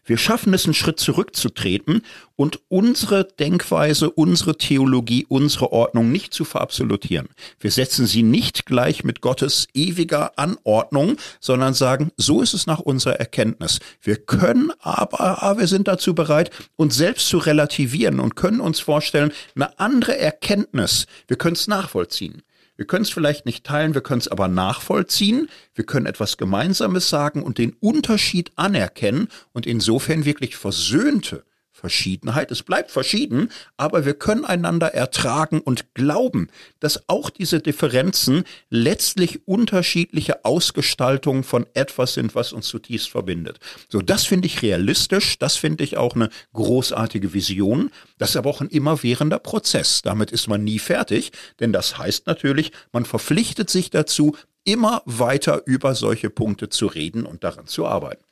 wir 0.07 0.19
schaffen 0.19 0.55
es, 0.55 0.65
einen 0.65 0.75
Schritt 0.75 1.01
zurückzutreten 1.01 2.03
und 2.37 2.61
unsere 2.69 3.25
Denkweise, 3.25 4.11
unsere 4.11 4.57
Theologie, 4.57 5.27
unsere 5.29 5.73
Ordnung 5.73 6.13
nicht 6.13 6.33
zu 6.33 6.45
verabsolutieren. 6.45 7.29
Wir 7.59 7.71
setzen 7.71 8.07
sie 8.07 8.23
nicht 8.23 8.67
gleich 8.67 9.05
mit 9.05 9.21
Gottes 9.21 9.67
ewiger 9.75 10.39
Anordnung, 10.39 11.17
sondern 11.41 11.75
sagen, 11.75 12.13
so 12.17 12.41
ist 12.41 12.55
es 12.55 12.67
nach 12.67 12.81
unserer 12.81 13.19
Erkenntnis. 13.19 13.81
Wir 14.01 14.17
können 14.17 14.73
aber, 14.79 15.43
aber 15.43 15.61
wir 15.61 15.67
sind 15.67 15.89
dazu 15.89 16.15
bereit, 16.15 16.51
uns 16.77 16.97
selbst 16.97 17.29
zu 17.29 17.39
relativieren 17.39 18.21
und 18.21 18.37
können 18.37 18.61
uns 18.61 18.81
vorstellen, 18.81 19.33
eine 19.55 19.79
andere 19.79 20.17
Erkenntnis, 20.17 21.07
wir 21.27 21.37
können 21.37 21.57
es 21.57 21.67
nachvollziehen. 21.67 22.43
Wir 22.77 22.87
können 22.87 23.03
es 23.03 23.11
vielleicht 23.11 23.47
nicht 23.47 23.65
teilen, 23.65 23.95
wir 23.95 24.03
können 24.03 24.21
es 24.21 24.29
aber 24.29 24.49
nachvollziehen, 24.49 25.49
wir 25.75 25.85
können 25.85 26.07
etwas 26.07 26.37
Gemeinsames 26.37 27.09
sagen 27.09 27.43
und 27.43 27.59
den 27.59 27.73
Unterschied 27.81 28.53
anerkennen 28.57 29.29
und 29.53 29.67
insofern 29.67 30.25
wirklich 30.25 30.57
versöhnte 30.57 31.45
Verschiedenheit. 31.87 32.51
Es 32.51 32.65
bleibt 32.65 32.91
verschieden, 32.91 33.49
aber 33.77 34.05
wir 34.05 34.15
können 34.15 34.45
einander 34.45 34.93
ertragen 34.93 35.61
und 35.61 35.95
glauben, 35.95 36.49
dass 36.81 37.09
auch 37.09 37.31
diese 37.31 37.61
Differenzen 37.61 38.43
letztlich 38.71 39.47
unterschiedliche 39.47 40.45
Ausgestaltungen 40.45 41.45
von 41.45 41.65
etwas 41.75 42.15
sind, 42.15 42.35
was 42.35 42.53
uns 42.53 42.67
zutiefst 42.67 43.09
verbindet. 43.09 43.61
So, 43.89 44.01
das 44.01 44.25
finde 44.25 44.47
ich 44.47 44.63
realistisch, 44.63 45.39
das 45.39 45.55
finde 45.55 45.85
ich 45.85 45.97
auch 45.97 46.17
eine 46.17 46.31
großartige 46.55 47.33
Vision. 47.33 47.93
Das 48.19 48.31
ist 48.31 48.37
aber 48.37 48.51
auch 48.51 48.61
ein 48.61 48.69
immerwährender 48.69 49.39
Prozess. 49.39 50.03
Damit 50.03 50.33
ist 50.33 50.49
man 50.49 50.65
nie 50.65 50.81
fertig, 50.81 51.31
denn 51.61 51.73
das 51.73 51.99
heißt 51.99 52.27
natürlich, 52.27 52.73
man 52.91 53.05
verpflichtet 53.05 53.71
sich 53.71 53.91
dazu, 53.91 54.35
immer 54.65 55.03
weiter 55.07 55.63
über 55.67 55.95
solche 55.95 56.31
Punkte 56.31 56.69
zu 56.69 56.89
reden 56.89 57.25
und 57.25 57.45
daran 57.45 57.69
zu 57.69 57.87
arbeiten. 57.87 58.26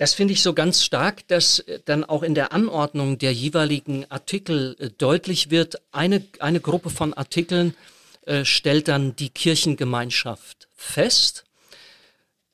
Das 0.00 0.14
finde 0.14 0.32
ich 0.32 0.40
so 0.40 0.54
ganz 0.54 0.82
stark, 0.82 1.28
dass 1.28 1.58
äh, 1.58 1.78
dann 1.84 2.04
auch 2.04 2.22
in 2.22 2.34
der 2.34 2.54
Anordnung 2.54 3.18
der 3.18 3.34
jeweiligen 3.34 4.10
Artikel 4.10 4.74
äh, 4.78 4.88
deutlich 4.88 5.50
wird, 5.50 5.82
eine, 5.92 6.24
eine 6.38 6.58
Gruppe 6.58 6.88
von 6.88 7.12
Artikeln 7.12 7.76
äh, 8.22 8.46
stellt 8.46 8.88
dann 8.88 9.14
die 9.14 9.28
Kirchengemeinschaft 9.28 10.68
fest. 10.74 11.44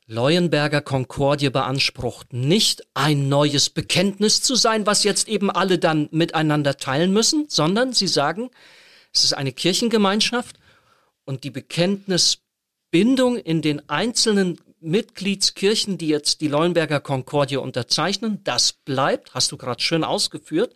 Leuenberger 0.09 0.80
Konkordie 0.80 1.51
beansprucht 1.51 2.32
nicht 2.32 2.84
ein 2.94 3.28
neues 3.28 3.70
Bekenntnis 3.70 4.42
zu 4.42 4.57
sein, 4.57 4.84
was 4.84 5.05
jetzt 5.05 5.28
eben 5.28 5.49
alle 5.49 5.78
dann 5.78 6.09
miteinander 6.11 6.78
teilen 6.78 7.12
müssen, 7.12 7.47
sondern 7.49 7.92
sie 7.92 8.09
sagen, 8.09 8.51
es 9.14 9.22
ist 9.22 9.34
eine 9.34 9.53
Kirchengemeinschaft 9.53 10.59
und 11.24 11.44
die 11.44 11.51
Bekenntnisbindung 11.51 13.36
in 13.36 13.62
den 13.62 13.88
einzelnen 13.88 14.59
Mitgliedskirchen, 14.87 15.99
die 15.99 16.09
jetzt 16.09 16.41
die 16.41 16.49
Leuenberger 16.49 17.01
Konkordie 17.01 17.57
unterzeichnen. 17.57 18.41
Das 18.45 18.72
bleibt, 18.72 19.34
hast 19.34 19.53
du 19.53 19.57
gerade 19.57 19.82
schön 19.82 20.05
ausgeführt. 20.05 20.74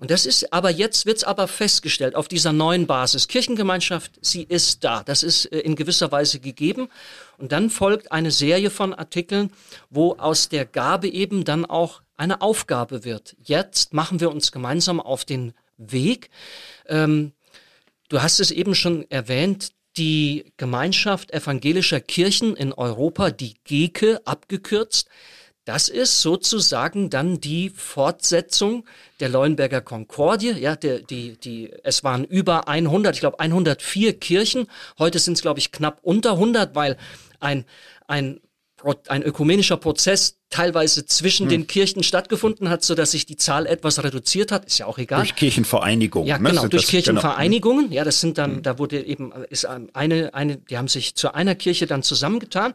Und 0.00 0.10
das 0.10 0.24
ist, 0.24 0.50
aber 0.50 0.70
jetzt 0.70 1.04
wird's 1.04 1.24
aber 1.24 1.46
festgestellt 1.46 2.14
auf 2.14 2.26
dieser 2.26 2.54
neuen 2.54 2.86
Basis. 2.86 3.28
Kirchengemeinschaft, 3.28 4.12
sie 4.22 4.44
ist 4.44 4.82
da. 4.82 5.02
Das 5.02 5.22
ist 5.22 5.44
äh, 5.46 5.58
in 5.58 5.76
gewisser 5.76 6.10
Weise 6.10 6.40
gegeben. 6.40 6.88
Und 7.36 7.52
dann 7.52 7.68
folgt 7.68 8.10
eine 8.10 8.30
Serie 8.30 8.70
von 8.70 8.94
Artikeln, 8.94 9.50
wo 9.90 10.14
aus 10.14 10.48
der 10.48 10.64
Gabe 10.64 11.08
eben 11.08 11.44
dann 11.44 11.66
auch 11.66 12.00
eine 12.16 12.40
Aufgabe 12.40 13.04
wird. 13.04 13.36
Jetzt 13.42 13.92
machen 13.92 14.20
wir 14.20 14.30
uns 14.30 14.52
gemeinsam 14.52 15.00
auf 15.00 15.26
den 15.26 15.52
Weg. 15.76 16.30
Ähm, 16.86 17.32
du 18.08 18.22
hast 18.22 18.40
es 18.40 18.50
eben 18.50 18.74
schon 18.74 19.04
erwähnt, 19.10 19.72
die 19.96 20.52
Gemeinschaft 20.56 21.32
evangelischer 21.32 22.00
Kirchen 22.00 22.56
in 22.56 22.72
Europa, 22.72 23.30
die 23.30 23.54
GEKE 23.64 24.20
abgekürzt, 24.24 25.08
das 25.66 25.88
ist 25.88 26.22
sozusagen 26.22 27.10
dann 27.10 27.40
die 27.40 27.70
Fortsetzung 27.70 28.84
der 29.20 29.28
Leuenberger 29.28 29.82
Konkordie. 29.82 30.52
Ja, 30.52 30.74
der, 30.74 31.00
die, 31.00 31.36
die, 31.36 31.70
es 31.84 32.02
waren 32.02 32.24
über 32.24 32.66
100, 32.66 33.14
ich 33.14 33.20
glaube 33.20 33.38
104 33.38 34.18
Kirchen. 34.18 34.66
Heute 34.98 35.18
sind 35.18 35.34
es, 35.34 35.42
glaube 35.42 35.60
ich, 35.60 35.70
knapp 35.70 36.00
unter 36.02 36.32
100, 36.32 36.74
weil 36.74 36.96
ein, 37.40 37.66
ein, 38.08 38.40
ein 39.08 39.22
ökumenischer 39.22 39.76
Prozess 39.76 40.39
teilweise 40.50 41.06
zwischen 41.06 41.44
hm. 41.44 41.50
den 41.50 41.66
Kirchen 41.66 42.02
stattgefunden 42.02 42.68
hat, 42.68 42.82
so 42.82 42.94
dass 42.94 43.12
sich 43.12 43.24
die 43.24 43.36
Zahl 43.36 43.66
etwas 43.66 44.02
reduziert 44.02 44.52
hat, 44.52 44.64
ist 44.66 44.78
ja 44.78 44.86
auch 44.86 44.98
egal. 44.98 45.20
Durch 45.20 45.36
Kirchenvereinigungen. 45.36 46.28
Ja, 46.28 46.38
ne? 46.38 46.50
genau, 46.50 46.66
durch 46.66 46.82
das, 46.82 46.90
Kirchenvereinigungen. 46.90 47.86
Genau. 47.86 47.96
Ja, 47.96 48.04
das 48.04 48.20
sind 48.20 48.36
dann, 48.36 48.56
hm. 48.56 48.62
da 48.62 48.78
wurde 48.78 49.00
eben, 49.04 49.32
ist 49.48 49.64
eine, 49.64 50.34
eine, 50.34 50.56
die 50.56 50.76
haben 50.76 50.88
sich 50.88 51.14
zu 51.14 51.34
einer 51.34 51.54
Kirche 51.54 51.86
dann 51.86 52.02
zusammengetan 52.02 52.74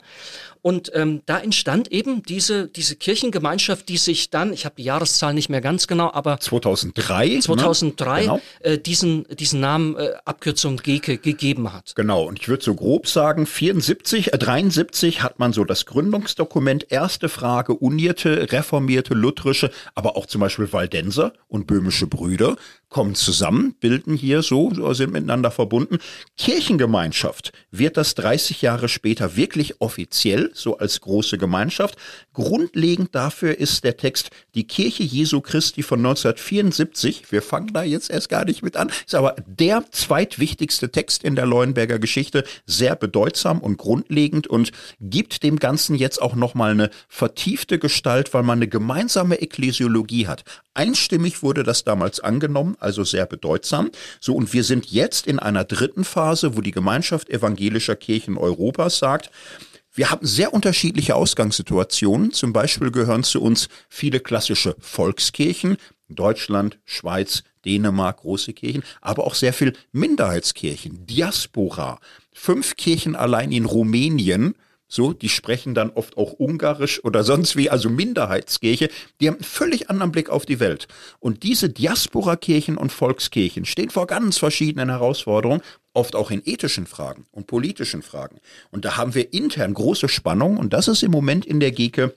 und 0.66 0.92
ähm, 0.96 1.22
da 1.28 1.38
entstand 1.38 1.92
eben 1.92 2.24
diese, 2.24 2.68
diese 2.68 2.96
Kirchengemeinschaft, 2.96 3.88
die 3.88 3.98
sich 3.98 4.32
dann, 4.32 4.52
ich 4.52 4.66
habe 4.66 4.74
die 4.76 4.84
Jahreszahl 4.84 5.36
nicht 5.36 5.48
mehr 5.48 5.62
ganz 5.62 5.86
genau, 5.86 6.12
aber 6.12 6.40
2003, 6.40 7.42
2003 7.42 8.16
ne? 8.16 8.22
genau. 8.22 8.42
äh, 8.62 8.80
diesen, 8.80 9.28
diesen 9.28 9.60
Namen 9.60 9.96
äh, 9.96 10.14
Abkürzung 10.26 10.78
GEKE 10.78 11.20
gegeben 11.20 11.72
hat. 11.72 11.94
Genau, 11.96 12.24
und 12.24 12.40
ich 12.40 12.48
würde 12.48 12.64
so 12.64 12.74
grob 12.74 13.08
sagen, 13.08 13.46
74, 13.46 14.34
äh, 14.34 14.38
73 14.40 15.22
hat 15.22 15.38
man 15.38 15.54
so 15.54 15.66
das 15.66 15.86
Gründungsdokument, 15.86 16.88
erste 16.90 17.30
Frage, 17.30 17.65
unierte, 17.74 18.52
reformierte, 18.52 19.14
lutherische, 19.14 19.72
aber 19.94 20.16
auch 20.16 20.26
zum 20.26 20.42
Beispiel 20.42 20.72
Waldenser 20.72 21.34
und 21.48 21.68
böhmische 21.68 22.08
Brüder 22.08 22.56
kommen 22.96 23.16
zusammen, 23.16 23.76
bilden 23.82 24.16
hier 24.16 24.42
so, 24.42 24.72
sind 24.94 25.12
miteinander 25.12 25.52
verbunden. 25.52 25.98
Kirchengemeinschaft 26.38 27.52
wird 27.70 27.98
das 27.98 28.16
30 28.16 28.62
Jahre 28.62 28.88
später 28.88 29.36
wirklich 29.36 29.82
offiziell, 29.82 30.52
so 30.54 30.78
als 30.78 31.02
große 31.02 31.38
Gemeinschaft. 31.38 31.98
Grundlegend 32.32 33.14
dafür 33.14 33.60
ist 33.60 33.84
der 33.84 33.98
Text 33.98 34.30
Die 34.54 34.66
Kirche 34.66 35.04
Jesu 35.04 35.42
Christi 35.42 35.84
von 35.84 36.00
1974. 36.00 37.34
Wir 37.34 37.42
fangen 37.42 37.74
da 37.74 37.84
jetzt 37.84 38.10
erst 38.10 38.30
gar 38.30 38.46
nicht 38.46 38.64
mit 38.64 38.78
an, 38.78 38.90
ist 39.06 39.14
aber 39.14 39.36
der 39.46 39.84
zweitwichtigste 39.92 40.90
Text 40.90 41.26
in 41.26 41.36
der 41.36 41.48
Leuenberger 41.48 42.00
Geschichte, 42.00 42.46
sehr 42.66 42.96
bedeutsam 42.96 43.60
und 43.60 43.76
grundlegend 43.76 44.48
und 44.48 44.72
gibt 45.02 45.44
dem 45.44 45.60
Ganzen 45.60 45.98
jetzt 45.98 46.22
auch 46.22 46.36
nochmal 46.36 46.72
eine 46.72 46.90
vertiefte 47.10 47.78
Gestalt, 47.78 48.34
weil 48.34 48.44
man 48.44 48.60
eine 48.60 48.70
gemeinsame 48.70 49.42
Ekklesiologie 49.42 50.28
hat. 50.28 50.46
Einstimmig 50.74 51.44
wurde 51.44 51.64
das 51.64 51.84
damals 51.84 52.22
angenommen, 52.22 52.78
also 52.86 53.04
sehr 53.04 53.26
bedeutsam. 53.26 53.92
So, 54.22 54.36
und 54.36 54.54
wir 54.54 54.64
sind 54.64 54.86
jetzt 54.86 55.28
in 55.28 55.40
einer 55.40 55.66
dritten 55.66 56.06
Phase, 56.06 56.56
wo 56.56 56.62
die 56.62 56.72
Gemeinschaft 56.72 57.30
evangelischer 57.30 57.96
Kirchen 57.96 58.38
Europas 58.38 59.00
sagt, 59.00 59.32
wir 59.94 60.12
haben 60.12 60.26
sehr 60.26 60.54
unterschiedliche 60.54 61.16
Ausgangssituationen. 61.16 62.32
Zum 62.32 62.54
Beispiel 62.54 62.92
gehören 62.92 63.24
zu 63.24 63.42
uns 63.42 63.70
viele 63.90 64.20
klassische 64.20 64.76
Volkskirchen, 64.80 65.78
Deutschland, 66.10 66.78
Schweiz, 66.84 67.44
Dänemark, 67.64 68.18
große 68.18 68.54
Kirchen, 68.54 68.84
aber 69.02 69.26
auch 69.26 69.36
sehr 69.36 69.54
viel 69.54 69.74
Minderheitskirchen, 69.92 71.06
Diaspora. 71.08 72.00
Fünf 72.34 72.76
Kirchen 72.76 73.16
allein 73.16 73.52
in 73.52 73.66
Rumänien 73.66 74.56
so, 74.96 75.14
die 75.14 75.30
sprechen 75.30 75.76
dann 75.76 75.92
oft 75.92 76.18
auch 76.18 76.34
Ungarisch 76.34 77.04
oder 77.04 77.24
sonst 77.24 77.56
wie, 77.56 77.70
also 77.70 77.90
Minderheitskirche. 77.90 78.90
Die 79.20 79.28
haben 79.28 79.36
einen 79.36 79.44
völlig 79.44 79.90
anderen 79.90 80.12
Blick 80.12 80.30
auf 80.30 80.46
die 80.46 80.60
Welt. 80.60 80.88
Und 81.20 81.44
diese 81.44 81.70
Diaspora-Kirchen 81.70 82.78
und 82.78 82.92
Volkskirchen 82.92 83.66
stehen 83.66 83.90
vor 83.90 84.08
ganz 84.08 84.38
verschiedenen 84.38 84.90
Herausforderungen, 84.90 85.62
oft 85.94 86.16
auch 86.16 86.32
in 86.32 86.42
ethischen 86.44 86.88
Fragen 86.88 87.26
und 87.32 87.48
politischen 87.48 88.02
Fragen. 88.02 88.38
Und 88.72 88.86
da 88.86 88.98
haben 88.98 89.14
wir 89.14 89.34
intern 89.34 89.74
große 89.74 90.10
Spannung 90.10 90.58
und 90.58 90.74
das 90.74 90.88
ist 90.88 91.04
im 91.04 91.12
Moment 91.12 91.46
in 91.46 91.60
der 91.60 91.72
GEKE 91.72 92.14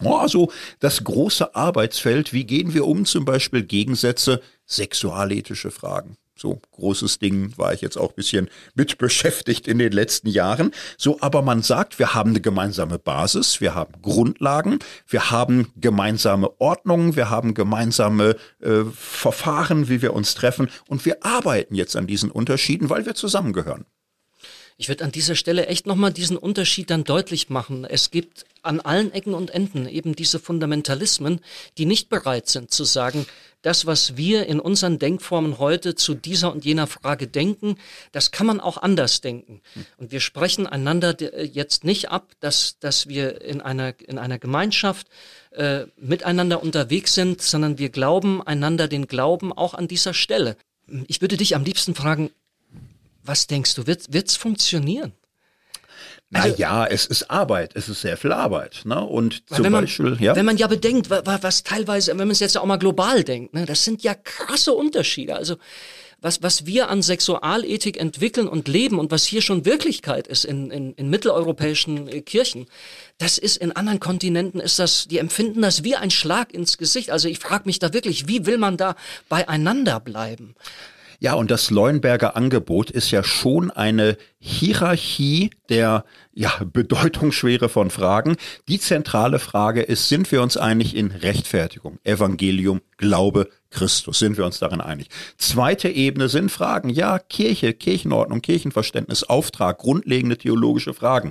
Oh, 0.00 0.26
so 0.26 0.50
das 0.80 1.04
große 1.04 1.54
Arbeitsfeld, 1.54 2.32
wie 2.32 2.44
gehen 2.44 2.72
wir 2.74 2.86
um, 2.86 3.04
zum 3.04 3.24
Beispiel 3.24 3.62
Gegensätze, 3.62 4.40
sexualethische 4.66 5.70
Fragen. 5.70 6.16
So 6.34 6.60
großes 6.72 7.18
Ding 7.18 7.56
war 7.56 7.72
ich 7.72 7.82
jetzt 7.82 7.96
auch 7.96 8.12
bisschen 8.12 8.48
mit 8.74 8.98
beschäftigt 8.98 9.68
in 9.68 9.78
den 9.78 9.92
letzten 9.92 10.28
Jahren. 10.28 10.72
So, 10.96 11.20
aber 11.20 11.42
man 11.42 11.62
sagt, 11.62 11.98
wir 11.98 12.14
haben 12.14 12.30
eine 12.30 12.40
gemeinsame 12.40 12.98
Basis, 12.98 13.60
wir 13.60 13.74
haben 13.74 14.00
Grundlagen, 14.02 14.78
wir 15.06 15.30
haben 15.30 15.72
gemeinsame 15.76 16.50
Ordnungen, 16.58 17.16
wir 17.16 17.30
haben 17.30 17.54
gemeinsame 17.54 18.36
äh, 18.60 18.84
Verfahren, 18.94 19.88
wie 19.88 20.02
wir 20.02 20.14
uns 20.14 20.34
treffen 20.34 20.68
und 20.88 21.04
wir 21.04 21.24
arbeiten 21.24 21.74
jetzt 21.74 21.96
an 21.96 22.06
diesen 22.06 22.30
Unterschieden, 22.30 22.90
weil 22.90 23.06
wir 23.06 23.14
zusammengehören. 23.14 23.84
Ich 24.78 24.88
würde 24.88 25.04
an 25.04 25.12
dieser 25.12 25.34
Stelle 25.34 25.66
echt 25.66 25.86
nochmal 25.86 26.12
diesen 26.12 26.36
Unterschied 26.36 26.90
dann 26.90 27.04
deutlich 27.04 27.50
machen. 27.50 27.84
Es 27.84 28.10
gibt 28.10 28.44
an 28.62 28.80
allen 28.80 29.12
Ecken 29.12 29.34
und 29.34 29.50
Enden 29.50 29.88
eben 29.88 30.14
diese 30.14 30.38
Fundamentalismen, 30.38 31.40
die 31.78 31.86
nicht 31.86 32.08
bereit 32.08 32.48
sind 32.48 32.70
zu 32.70 32.84
sagen, 32.84 33.26
das, 33.62 33.86
was 33.86 34.16
wir 34.16 34.46
in 34.46 34.58
unseren 34.60 34.98
Denkformen 34.98 35.58
heute 35.58 35.94
zu 35.94 36.14
dieser 36.14 36.52
und 36.52 36.64
jener 36.64 36.88
Frage 36.88 37.28
denken, 37.28 37.76
das 38.10 38.32
kann 38.32 38.46
man 38.46 38.60
auch 38.60 38.76
anders 38.76 39.20
denken. 39.20 39.62
Und 39.98 40.10
wir 40.10 40.20
sprechen 40.20 40.66
einander 40.66 41.16
jetzt 41.44 41.84
nicht 41.84 42.10
ab, 42.10 42.32
dass, 42.40 42.78
dass 42.80 43.08
wir 43.08 43.40
in 43.40 43.60
einer, 43.60 43.94
in 44.00 44.18
einer 44.18 44.38
Gemeinschaft 44.38 45.06
äh, 45.52 45.86
miteinander 45.96 46.62
unterwegs 46.62 47.14
sind, 47.14 47.40
sondern 47.40 47.78
wir 47.78 47.90
glauben 47.90 48.42
einander 48.42 48.88
den 48.88 49.06
Glauben 49.06 49.52
auch 49.52 49.74
an 49.74 49.86
dieser 49.86 50.14
Stelle. 50.14 50.56
Ich 51.06 51.20
würde 51.20 51.36
dich 51.36 51.54
am 51.54 51.64
liebsten 51.64 51.94
fragen, 51.94 52.30
was 53.22 53.46
denkst 53.46 53.74
du, 53.74 53.86
wird 53.86 54.28
es 54.28 54.36
funktionieren? 54.36 55.12
Also, 56.34 56.48
naja, 56.48 56.86
es 56.86 57.04
ist 57.06 57.30
Arbeit, 57.30 57.72
es 57.74 57.90
ist 57.90 58.00
sehr 58.00 58.16
viel 58.16 58.32
Arbeit. 58.32 58.82
Ne? 58.84 59.04
Und 59.04 59.46
zum 59.48 59.64
wenn 59.64 59.72
man, 59.72 59.84
Beispiel, 59.84 60.16
ja. 60.18 60.34
Wenn 60.34 60.46
man 60.46 60.56
ja 60.56 60.66
bedenkt, 60.66 61.10
was, 61.10 61.42
was 61.42 61.62
teilweise, 61.62 62.12
wenn 62.12 62.18
man 62.18 62.30
es 62.30 62.40
jetzt 62.40 62.56
auch 62.56 62.64
mal 62.64 62.78
global 62.78 63.22
denkt, 63.22 63.52
ne, 63.52 63.66
das 63.66 63.84
sind 63.84 64.02
ja 64.02 64.14
krasse 64.14 64.72
Unterschiede. 64.72 65.36
Also 65.36 65.56
was, 66.22 66.42
was 66.42 66.64
wir 66.64 66.88
an 66.88 67.02
Sexualethik 67.02 67.98
entwickeln 67.98 68.48
und 68.48 68.68
leben 68.68 68.98
und 68.98 69.10
was 69.10 69.24
hier 69.24 69.42
schon 69.42 69.66
Wirklichkeit 69.66 70.26
ist 70.26 70.44
in, 70.44 70.70
in, 70.70 70.94
in 70.94 71.10
mitteleuropäischen 71.10 72.08
äh, 72.08 72.22
Kirchen, 72.22 72.66
das 73.18 73.36
ist 73.36 73.58
in 73.58 73.72
anderen 73.72 74.00
Kontinenten, 74.00 74.60
ist 74.60 74.78
das, 74.78 75.08
die 75.08 75.18
empfinden 75.18 75.60
das 75.60 75.84
wie 75.84 75.96
ein 75.96 76.10
Schlag 76.10 76.54
ins 76.54 76.78
Gesicht. 76.78 77.10
Also 77.10 77.28
ich 77.28 77.40
frage 77.40 77.64
mich 77.66 77.78
da 77.78 77.92
wirklich, 77.92 78.28
wie 78.28 78.46
will 78.46 78.56
man 78.56 78.76
da 78.76 78.94
beieinander 79.28 80.00
bleiben? 80.00 80.54
Ja, 81.22 81.34
und 81.34 81.52
das 81.52 81.70
Leuenberger 81.70 82.34
Angebot 82.34 82.90
ist 82.90 83.12
ja 83.12 83.22
schon 83.22 83.70
eine 83.70 84.16
Hierarchie 84.40 85.50
der 85.68 86.04
ja, 86.34 86.50
Bedeutungsschwere 86.64 87.68
von 87.68 87.90
Fragen. 87.90 88.34
Die 88.66 88.80
zentrale 88.80 89.38
Frage 89.38 89.82
ist, 89.82 90.08
sind 90.08 90.32
wir 90.32 90.42
uns 90.42 90.56
einig 90.56 90.96
in 90.96 91.12
Rechtfertigung, 91.12 92.00
Evangelium, 92.02 92.80
Glaube, 92.96 93.48
Christus? 93.70 94.18
Sind 94.18 94.36
wir 94.36 94.44
uns 94.44 94.58
darin 94.58 94.80
einig? 94.80 95.10
Zweite 95.38 95.88
Ebene 95.88 96.28
sind 96.28 96.50
Fragen, 96.50 96.88
ja, 96.88 97.20
Kirche, 97.20 97.72
Kirchenordnung, 97.72 98.42
Kirchenverständnis, 98.42 99.22
Auftrag, 99.22 99.78
grundlegende 99.78 100.38
theologische 100.38 100.92
Fragen. 100.92 101.30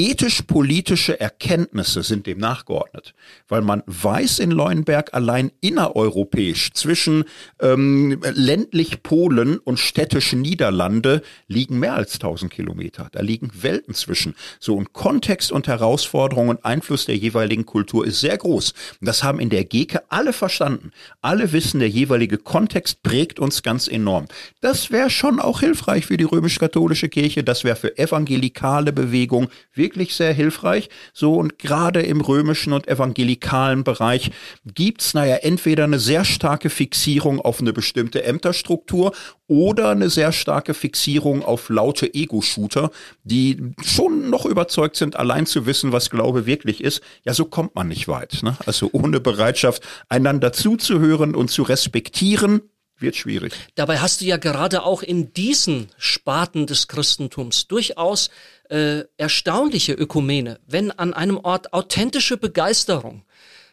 Ethisch-politische 0.00 1.20
Erkenntnisse 1.20 2.02
sind 2.02 2.26
dem 2.26 2.38
nachgeordnet, 2.38 3.12
weil 3.48 3.60
man 3.60 3.82
weiß 3.84 4.38
in 4.38 4.50
Leuenberg 4.50 5.12
allein 5.12 5.52
innereuropäisch 5.60 6.72
zwischen 6.72 7.24
ähm, 7.60 8.18
ländlich 8.32 9.02
Polen 9.02 9.58
und 9.58 9.78
städtisch 9.78 10.32
Niederlande 10.32 11.20
liegen 11.48 11.78
mehr 11.78 11.96
als 11.96 12.14
1000 12.14 12.50
Kilometer. 12.50 13.08
Da 13.12 13.20
liegen 13.20 13.50
Welten 13.60 13.92
zwischen. 13.92 14.36
So 14.58 14.74
und 14.74 14.94
Kontext 14.94 15.52
und 15.52 15.68
Herausforderung 15.68 16.48
und 16.48 16.64
Einfluss 16.64 17.04
der 17.04 17.18
jeweiligen 17.18 17.66
Kultur 17.66 18.06
ist 18.06 18.20
sehr 18.20 18.38
groß. 18.38 18.72
Das 19.02 19.22
haben 19.22 19.38
in 19.38 19.50
der 19.50 19.66
Geke 19.66 20.10
alle 20.10 20.32
verstanden. 20.32 20.92
Alle 21.20 21.52
wissen, 21.52 21.78
der 21.78 21.90
jeweilige 21.90 22.38
Kontext 22.38 23.02
prägt 23.02 23.38
uns 23.38 23.62
ganz 23.62 23.86
enorm. 23.86 24.28
Das 24.62 24.90
wäre 24.90 25.10
schon 25.10 25.40
auch 25.40 25.60
hilfreich 25.60 26.06
für 26.06 26.16
die 26.16 26.24
römisch-katholische 26.24 27.10
Kirche. 27.10 27.44
Das 27.44 27.64
wäre 27.64 27.76
für 27.76 27.98
evangelikale 27.98 28.94
Bewegung 28.94 29.50
wirklich 29.74 29.89
sehr 29.96 30.32
hilfreich. 30.32 30.88
So 31.12 31.34
und 31.34 31.58
gerade 31.58 32.02
im 32.02 32.20
römischen 32.20 32.72
und 32.72 32.88
evangelikalen 32.88 33.84
Bereich 33.84 34.30
gibt's 34.64 35.14
naja 35.14 35.36
entweder 35.36 35.84
eine 35.84 35.98
sehr 35.98 36.24
starke 36.24 36.70
Fixierung 36.70 37.40
auf 37.40 37.60
eine 37.60 37.72
bestimmte 37.72 38.24
Ämterstruktur 38.24 39.12
oder 39.46 39.90
eine 39.90 40.10
sehr 40.10 40.32
starke 40.32 40.74
Fixierung 40.74 41.42
auf 41.44 41.68
laute 41.68 42.14
Ego-Shooter, 42.14 42.90
die 43.24 43.72
schon 43.82 44.30
noch 44.30 44.46
überzeugt 44.46 44.96
sind, 44.96 45.16
allein 45.16 45.46
zu 45.46 45.66
wissen, 45.66 45.92
was 45.92 46.10
Glaube 46.10 46.46
wirklich 46.46 46.82
ist. 46.82 47.02
Ja, 47.24 47.34
so 47.34 47.44
kommt 47.44 47.74
man 47.74 47.88
nicht 47.88 48.06
weit. 48.06 48.42
Ne? 48.42 48.56
Also 48.64 48.90
ohne 48.92 49.20
Bereitschaft, 49.20 49.82
einander 50.08 50.52
zuzuhören 50.52 51.34
und 51.34 51.50
zu 51.50 51.62
respektieren, 51.62 52.62
wird 53.00 53.16
schwierig. 53.16 53.52
Dabei 53.74 53.98
hast 53.98 54.20
du 54.20 54.24
ja 54.24 54.36
gerade 54.36 54.82
auch 54.84 55.02
in 55.02 55.32
diesen 55.32 55.88
Sparten 55.96 56.66
des 56.66 56.88
Christentums 56.88 57.66
durchaus 57.66 58.30
äh, 58.70 59.04
erstaunliche 59.16 59.92
Ökumene, 59.92 60.60
wenn 60.66 60.90
an 60.90 61.12
einem 61.12 61.38
Ort 61.38 61.72
authentische 61.72 62.36
Begeisterung 62.36 63.24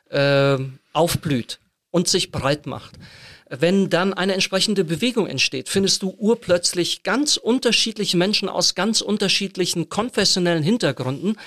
äh, 0.10 0.58
aufblüht 0.94 1.60
und 1.92 2.08
sich 2.08 2.32
breit 2.32 2.66
macht. 2.66 2.96
Wenn 3.50 3.90
dann 3.90 4.14
eine 4.14 4.34
entsprechende 4.34 4.84
Bewegung 4.84 5.26
entsteht, 5.26 5.70
findest 5.70 6.02
du 6.02 6.14
urplötzlich 6.18 7.04
ganz 7.04 7.38
unterschiedliche 7.38 8.18
Menschen 8.18 8.50
aus 8.50 8.76
ganz 8.76 9.00
unterschiedlichen 9.00 9.88
konfessionellen 9.88 10.64
Hintergründen 10.64 11.38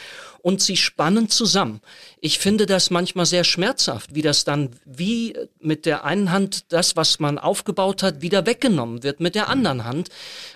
und 0.42 0.62
sie 0.62 0.78
spannen 0.78 1.28
zusammen. 1.28 1.80
Ich 2.20 2.38
finde 2.38 2.64
das 2.64 2.90
manchmal 2.90 3.26
sehr 3.26 3.44
schmerzhaft, 3.44 4.14
wie 4.14 4.22
das 4.22 4.44
dann 4.44 4.70
wie 4.86 5.36
mit 5.60 5.84
der 5.84 6.04
einen 6.04 6.30
Hand 6.30 6.72
das, 6.72 6.96
was 6.96 7.20
man 7.20 7.38
aufgebaut 7.38 8.02
hat, 8.02 8.22
wieder 8.22 8.46
weggenommen 8.46 9.02
wird 9.02 9.20
mit 9.20 9.34
der 9.34 9.48
anderen 9.48 9.84
Hand, 9.84 10.08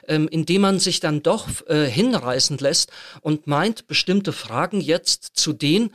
ähm, 0.09 0.29
indem 0.29 0.63
man 0.63 0.79
sich 0.79 1.01
dann 1.01 1.23
doch 1.23 1.49
äh, 1.67 1.85
hinreißen 1.85 2.57
lässt 2.59 2.91
und 3.21 3.47
meint, 3.47 3.87
bestimmte 3.87 4.33
Fragen 4.33 4.81
jetzt 4.81 5.33
zu 5.35 5.53
den 5.53 5.91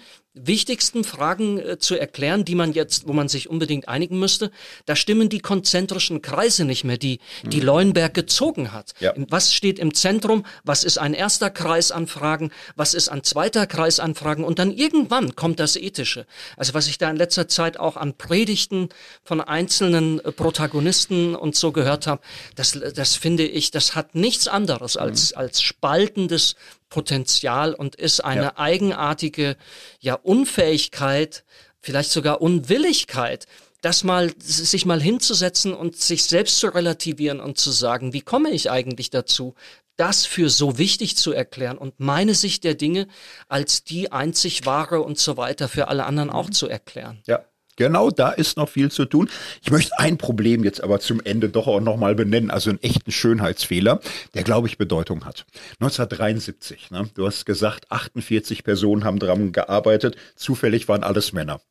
wichtigsten 0.46 1.04
Fragen 1.04 1.60
äh, 1.60 1.80
zu 1.80 1.96
erklären, 1.96 2.46
die 2.46 2.56
man 2.56 2.74
jetzt, 2.74 3.08
wo 3.08 3.14
man 3.14 3.30
sich 3.30 3.50
unbedingt 3.50 3.88
einigen 3.88 4.20
müsste, 4.20 4.52
da 4.86 4.96
stimmen 4.96 5.30
die 5.30 5.40
konzentrischen 5.40 6.22
Kreise 6.22 6.66
nicht 6.66 6.84
mehr, 6.84 6.98
die 6.98 7.20
die 7.44 7.62
mhm. 7.62 7.66
Leuenberg 7.66 8.14
gezogen 8.14 8.72
hat. 8.72 8.94
Ja. 9.00 9.14
Was 9.30 9.54
steht 9.54 9.80
im 9.80 9.94
Zentrum? 9.94 10.46
Was 10.64 10.84
ist 10.84 10.98
ein 10.98 11.14
erster 11.14 11.50
Kreis 11.50 11.92
an 11.92 12.08
Fragen? 12.08 12.52
Was 12.76 12.94
ist 12.94 13.10
ein 13.10 13.24
zweiter 13.24 13.68
Kreis 13.68 14.00
an 14.00 14.16
Fragen? 14.16 14.44
Und 14.44 14.60
dann 14.60 14.72
irgendwann 14.72 15.36
kommt 15.36 15.60
das 15.60 15.76
Ethische. 15.76 16.26
Also 16.58 16.74
was 16.74 16.88
ich 16.88 16.98
da 16.98 17.10
in 17.10 17.18
letzter 17.18 17.48
Zeit 17.48 17.80
auch 17.80 17.98
an 17.98 18.16
Predigten 18.16 18.90
von 19.24 19.42
einzelnen 19.42 20.20
äh, 20.20 20.32
Protagonisten 20.32 21.36
und 21.36 21.56
so 21.56 21.72
gehört 21.72 22.08
habe, 22.08 22.22
das, 22.56 22.78
das 22.96 23.16
finde 23.16 23.46
ich, 23.46 23.72
das 23.72 23.96
hat 23.96 24.16
nichts 24.16 24.48
anderes 24.48 24.98
als, 24.98 25.32
mhm. 25.32 25.38
als 25.38 25.62
spaltendes 25.62 26.56
Potenzial 26.90 27.74
und 27.74 27.96
ist 27.96 28.24
eine 28.24 28.44
ja. 28.44 28.58
eigenartige 28.58 29.56
ja 30.00 30.16
Unfähigkeit, 30.16 31.44
vielleicht 31.80 32.12
sogar 32.12 32.42
Unwilligkeit, 32.42 33.46
das 33.82 34.04
mal 34.04 34.32
sich 34.40 34.86
mal 34.86 35.02
hinzusetzen 35.02 35.74
und 35.74 35.96
sich 35.96 36.26
selbst 36.26 36.60
zu 36.60 36.68
relativieren 36.68 37.40
und 37.40 37.58
zu 37.58 37.72
sagen, 37.72 38.14
wie 38.14 38.22
komme 38.22 38.50
ich 38.52 38.70
eigentlich 38.70 39.10
dazu, 39.10 39.56
das 39.96 40.26
für 40.26 40.50
so 40.50 40.78
wichtig 40.78 41.18
zu 41.18 41.32
erklären 41.34 41.78
und 41.78 42.00
meine 42.00 42.34
Sicht 42.34 42.64
der 42.64 42.76
Dinge 42.76 43.08
als 43.48 43.84
die 43.84 44.12
einzig 44.12 44.66
wahre 44.66 45.02
und 45.02 45.20
so 45.20 45.36
weiter 45.38 45.68
für 45.68 45.90
alle 45.90 46.06
anderen 46.06 46.30
auch 46.30 46.48
mhm. 46.48 46.54
zu 46.54 46.68
erklären. 46.68 47.22
Ja, 47.28 47.44
Genau, 47.80 48.09
da 48.09 48.32
ist 48.32 48.57
noch 48.57 48.67
viel 48.67 48.91
zu 48.91 49.05
tun. 49.05 49.30
Ich 49.61 49.71
möchte 49.71 49.97
ein 49.97 50.17
Problem 50.17 50.65
jetzt 50.65 50.84
aber 50.84 50.99
zum 50.99 51.21
Ende 51.23 51.47
doch 51.47 51.65
auch 51.65 51.80
nochmal 51.80 52.13
benennen, 52.13 52.51
also 52.51 52.69
einen 52.69 52.84
echten 52.84 53.09
Schönheitsfehler, 53.09 54.01
der, 54.34 54.43
glaube 54.43 54.67
ich, 54.67 54.77
Bedeutung 54.77 55.23
hat. 55.23 55.45
1973, 55.80 56.91
ne? 56.91 57.09
du 57.13 57.25
hast 57.25 57.45
gesagt, 57.45 57.89
48 57.89 58.65
Personen 58.65 59.05
haben 59.05 59.17
dran 59.17 59.53
gearbeitet, 59.53 60.17
zufällig 60.36 60.89
waren 60.89 61.03
alles 61.03 61.32
Männer. 61.32 61.61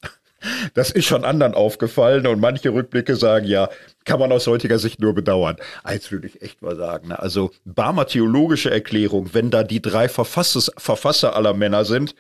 Das 0.73 0.91
ist 0.91 1.05
schon 1.05 1.25
anderen 1.25 1.53
aufgefallen 1.53 2.27
und 2.27 2.41
manche 2.41 2.73
Rückblicke 2.73 3.17
sagen, 3.17 3.45
ja, 3.47 3.69
kann 4.05 4.21
man 4.21 4.33
aus 4.33 4.47
heutiger 4.47 4.79
Sicht 4.79 5.01
nur 5.01 5.13
bedauern. 5.13 5.57
Jetzt 5.91 6.13
würde 6.13 6.29
ich 6.29 6.41
echt 6.41 6.63
mal 6.63 6.77
sagen, 6.77 7.09
ne? 7.09 7.19
also 7.19 7.51
Barmer 7.65 8.07
theologische 8.07 8.71
Erklärung, 8.71 9.31
wenn 9.35 9.51
da 9.51 9.63
die 9.63 9.83
drei 9.83 10.09
Verfasser 10.09 11.37
aller 11.37 11.55
Männer 11.55 11.85
sind, 11.85 12.15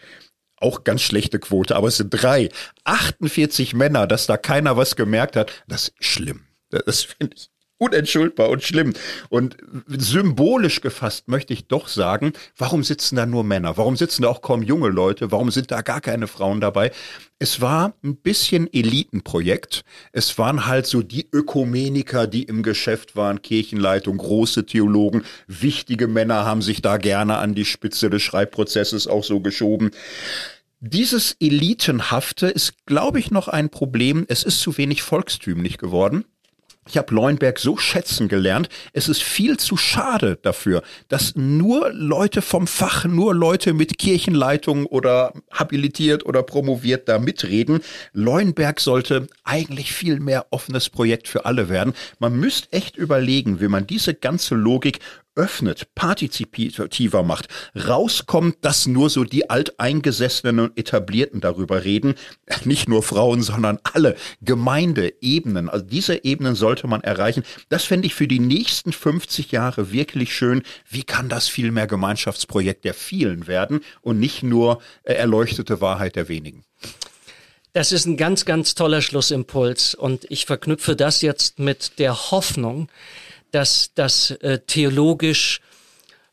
auch 0.61 0.85
ganz 0.85 1.03
schlechte 1.03 1.39
Quote, 1.39 1.77
aber 1.77 1.89
es 1.89 1.97
sind 1.97 2.11
drei. 2.11 2.49
48 2.85 3.75
Männer, 3.75 4.07
dass 4.07 4.27
da 4.27 4.37
keiner 4.37 4.77
was 4.77 4.97
gemerkt 4.97 5.37
hat, 5.37 5.53
das 5.67 5.89
ist 5.89 6.05
schlimm. 6.05 6.47
Das 6.71 7.03
finde 7.03 7.37
ich 7.37 7.51
unentschuldbar 7.79 8.51
und 8.51 8.63
schlimm. 8.63 8.93
Und 9.29 9.57
symbolisch 9.87 10.81
gefasst 10.81 11.29
möchte 11.29 11.53
ich 11.53 11.67
doch 11.67 11.89
sagen, 11.89 12.33
warum 12.57 12.85
sitzen 12.85 13.17
da 13.17 13.27
nur 13.27 13.45
Männer? 13.45 13.77
Warum 13.77 13.97
sitzen 13.97 14.23
da 14.23 14.29
auch 14.29 14.43
kaum 14.43 14.63
junge 14.63 14.89
Leute? 14.89 15.31
Warum 15.33 15.51
sind 15.51 15.71
da 15.71 15.83
gar 15.83 16.01
keine 16.01 16.27
Frauen 16.27 16.61
dabei? 16.61 16.91
Es 17.39 17.61
war 17.61 17.95
ein 18.03 18.17
bisschen 18.17 18.73
Elitenprojekt. 18.73 19.83
Es 20.13 20.39
waren 20.39 20.67
halt 20.67 20.87
so 20.87 21.03
die 21.03 21.29
Ökumeniker, 21.33 22.27
die 22.27 22.43
im 22.43 22.65
Geschäft 22.65 23.15
waren, 23.15 23.43
Kirchenleitung, 23.43 24.19
große 24.19 24.67
Theologen, 24.67 25.23
wichtige 25.47 26.09
Männer 26.09 26.45
haben 26.45 26.63
sich 26.63 26.83
da 26.83 26.97
gerne 26.97 27.39
an 27.39 27.55
die 27.55 27.65
Spitze 27.65 28.11
des 28.11 28.23
Schreibprozesses 28.23 29.07
auch 29.07 29.23
so 29.23 29.41
geschoben. 29.41 29.93
Dieses 30.81 31.37
Elitenhafte 31.41 32.47
ist, 32.47 32.87
glaube 32.87 33.19
ich, 33.19 33.33
noch 33.33 33.49
ein 33.49 33.69
Problem. 33.69 34.25
Es 34.29 34.45
ist 34.45 34.61
zu 34.61 34.77
wenig 34.79 35.03
volkstümlich 35.03 35.79
geworden. 35.79 36.25
Ich 36.89 36.97
habe 36.97 37.15
Leuenberg 37.15 37.59
so 37.59 37.77
schätzen 37.77 38.29
gelernt. 38.29 38.71
Es 38.95 39.09
ist 39.09 39.23
viel 39.23 39.59
zu 39.59 39.77
schade 39.77 40.39
dafür, 40.41 40.83
dass 41.09 41.37
nur 41.37 41.93
Leute 41.93 42.41
vom 42.41 42.67
Fach, 42.67 43.05
nur 43.05 43.35
Leute 43.35 43.75
mit 43.75 43.99
Kirchenleitung 43.99 44.87
oder 44.87 45.35
habilitiert 45.51 46.25
oder 46.25 46.43
promoviert 46.43 47.09
da 47.09 47.19
mitreden. 47.19 47.81
Leuenberg 48.15 48.81
sollte 48.81 49.27
eigentlich 49.45 49.93
viel 49.93 50.19
mehr 50.19 50.47
offenes 50.51 50.89
Projekt 50.89 51.29
für 51.29 51.45
alle 51.45 51.69
werden. 51.69 51.93
Man 52.19 52.37
müsste 52.41 52.73
echt 52.73 52.97
überlegen, 52.97 53.61
wie 53.61 53.69
man 53.69 53.87
diese 53.87 54.15
ganze 54.15 54.55
Logik 54.55 55.01
öffnet, 55.39 55.95
partizipativer 55.95 57.23
macht, 57.23 57.49
rauskommt, 57.75 58.57
dass 58.63 58.87
nur 58.87 59.09
so 59.09 59.25
die 59.25 59.49
Alteingesessenen 59.49 60.59
und 60.59 60.77
Etablierten 60.77 61.41
darüber 61.41 61.85
reden, 61.85 62.17
nicht 62.65 62.89
nur 62.89 63.03
Frauen, 63.03 63.43
sondern 63.43 63.79
alle 63.85 64.17
Gemeindeebenen. 64.43 65.71
Also 65.71 65.87
diese 65.87 66.25
Ebenen 66.25 66.57
sollte 66.57 66.89
man 66.89 67.03
erreichen. 67.03 67.45
Das 67.69 67.85
fände 67.85 68.07
ich 68.07 68.15
für 68.15 68.29
die 68.29 68.41
nächsten 68.41 68.93
50 68.93 69.53
Jahre 69.53 69.93
wirklich 69.93 70.35
schön. 70.35 70.63
Wie 70.91 71.05
kann 71.05 71.29
das 71.29 71.49
viel 71.49 71.71
mehr 71.71 71.87
Gemeinschaftsprojekt 71.87 72.85
der 72.85 72.95
vielen 72.95 73.47
werden 73.47 73.81
und 74.03 74.19
nicht 74.19 74.43
nur 74.43 74.81
äh, 75.05 75.15
erleuchtete 75.15 75.81
Wahrheit 75.81 76.17
der 76.17 76.29
wenigen? 76.29 76.65
Das 77.75 77.93
ist 77.93 78.07
ein 78.07 78.17
ganz, 78.17 78.45
ganz 78.45 78.75
toller 78.75 79.03
Schlussimpuls 79.03 79.95
und 79.95 80.27
ich 80.31 80.47
verknüpfe 80.47 80.97
das 80.97 81.23
jetzt 81.23 81.61
mit 81.61 81.99
der 82.01 82.33
Hoffnung, 82.33 82.89
dass 83.51 83.93
das 83.95 84.31
äh, 84.31 84.59
theologisch 84.67 85.61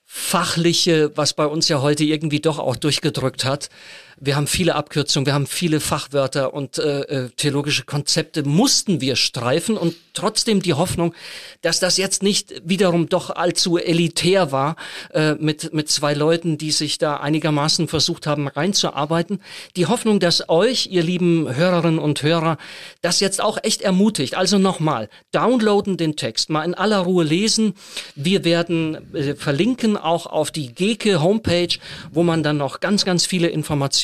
fachliche, 0.05 1.11
was 1.17 1.33
bei 1.33 1.45
uns 1.45 1.67
ja 1.67 1.81
heute 1.81 2.05
irgendwie 2.05 2.39
doch 2.39 2.57
auch 2.57 2.77
durchgedrückt 2.77 3.43
hat, 3.43 3.69
wir 4.17 4.35
haben 4.35 4.47
viele 4.47 4.75
Abkürzungen, 4.75 5.25
wir 5.25 5.33
haben 5.33 5.47
viele 5.47 5.79
Fachwörter 5.79 6.53
und 6.53 6.77
äh, 6.77 7.01
äh, 7.01 7.29
theologische 7.35 7.83
Konzepte 7.83 8.43
mussten 8.43 9.01
wir 9.01 9.15
streifen 9.15 9.77
und 9.77 9.95
trotzdem 10.13 10.61
die 10.61 10.73
Hoffnung, 10.73 11.13
dass 11.61 11.79
das 11.79 11.97
jetzt 11.97 12.23
nicht 12.23 12.53
wiederum 12.63 13.09
doch 13.09 13.29
allzu 13.29 13.77
elitär 13.77 14.51
war 14.51 14.77
äh, 15.13 15.33
mit, 15.35 15.73
mit 15.73 15.89
zwei 15.89 16.13
Leuten, 16.13 16.57
die 16.57 16.71
sich 16.71 16.97
da 16.97 17.17
einigermaßen 17.17 17.87
versucht 17.87 18.25
haben 18.25 18.47
reinzuarbeiten. 18.47 19.41
Die 19.75 19.87
Hoffnung, 19.87 20.19
dass 20.19 20.49
euch, 20.49 20.87
ihr 20.87 21.03
lieben 21.03 21.53
Hörerinnen 21.53 21.99
und 21.99 22.23
Hörer, 22.23 22.57
das 23.01 23.19
jetzt 23.19 23.41
auch 23.41 23.57
echt 23.63 23.81
ermutigt. 23.81 24.35
Also 24.35 24.57
nochmal, 24.57 25.09
downloaden 25.31 25.97
den 25.97 26.15
Text, 26.15 26.49
mal 26.49 26.63
in 26.63 26.73
aller 26.73 26.99
Ruhe 26.99 27.23
lesen. 27.23 27.73
Wir 28.15 28.45
werden 28.45 29.13
äh, 29.13 29.35
verlinken 29.35 29.97
auch 29.97 30.25
auf 30.25 30.51
die 30.51 30.73
Geke 30.73 31.21
Homepage, 31.21 31.77
wo 32.11 32.23
man 32.23 32.43
dann 32.43 32.57
noch 32.57 32.79
ganz, 32.79 33.03
ganz 33.03 33.25
viele 33.25 33.49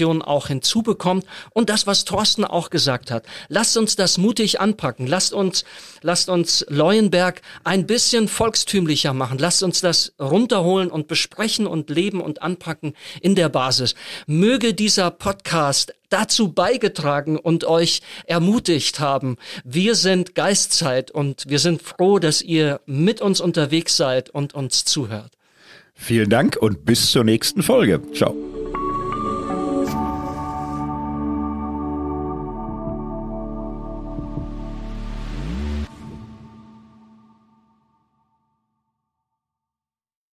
Informationen 0.01 0.21
auch 0.21 0.47
hinzubekommt. 0.47 1.25
Und 1.51 1.69
das, 1.69 1.87
was 1.87 2.05
Thorsten 2.05 2.43
auch 2.43 2.69
gesagt 2.69 3.11
hat. 3.11 3.25
Lasst 3.49 3.77
uns 3.77 3.95
das 3.95 4.17
mutig 4.17 4.59
anpacken. 4.59 5.07
Lasst 5.07 5.33
uns, 5.33 5.63
lasst 6.01 6.29
uns 6.29 6.65
Leuenberg 6.69 7.41
ein 7.63 7.85
bisschen 7.85 8.27
volkstümlicher 8.27 9.13
machen. 9.13 9.37
Lasst 9.37 9.63
uns 9.63 9.81
das 9.81 10.13
runterholen 10.19 10.89
und 10.89 11.07
besprechen 11.07 11.67
und 11.67 11.89
leben 11.89 12.21
und 12.21 12.41
anpacken 12.41 12.93
in 13.21 13.35
der 13.35 13.49
Basis. 13.49 13.95
Möge 14.27 14.73
dieser 14.73 15.11
Podcast 15.11 15.93
dazu 16.09 16.51
beigetragen 16.51 17.37
und 17.37 17.63
euch 17.63 18.01
ermutigt 18.25 18.99
haben. 18.99 19.37
Wir 19.63 19.95
sind 19.95 20.35
Geistzeit 20.35 21.11
und 21.11 21.45
wir 21.47 21.59
sind 21.59 21.81
froh, 21.81 22.19
dass 22.19 22.41
ihr 22.41 22.81
mit 22.85 23.21
uns 23.21 23.39
unterwegs 23.39 23.95
seid 23.95 24.29
und 24.29 24.53
uns 24.53 24.83
zuhört. 24.83 25.31
Vielen 25.93 26.29
Dank 26.29 26.57
und 26.57 26.83
bis 26.83 27.11
zur 27.11 27.23
nächsten 27.23 27.61
Folge. 27.61 28.01
Ciao. 28.13 28.35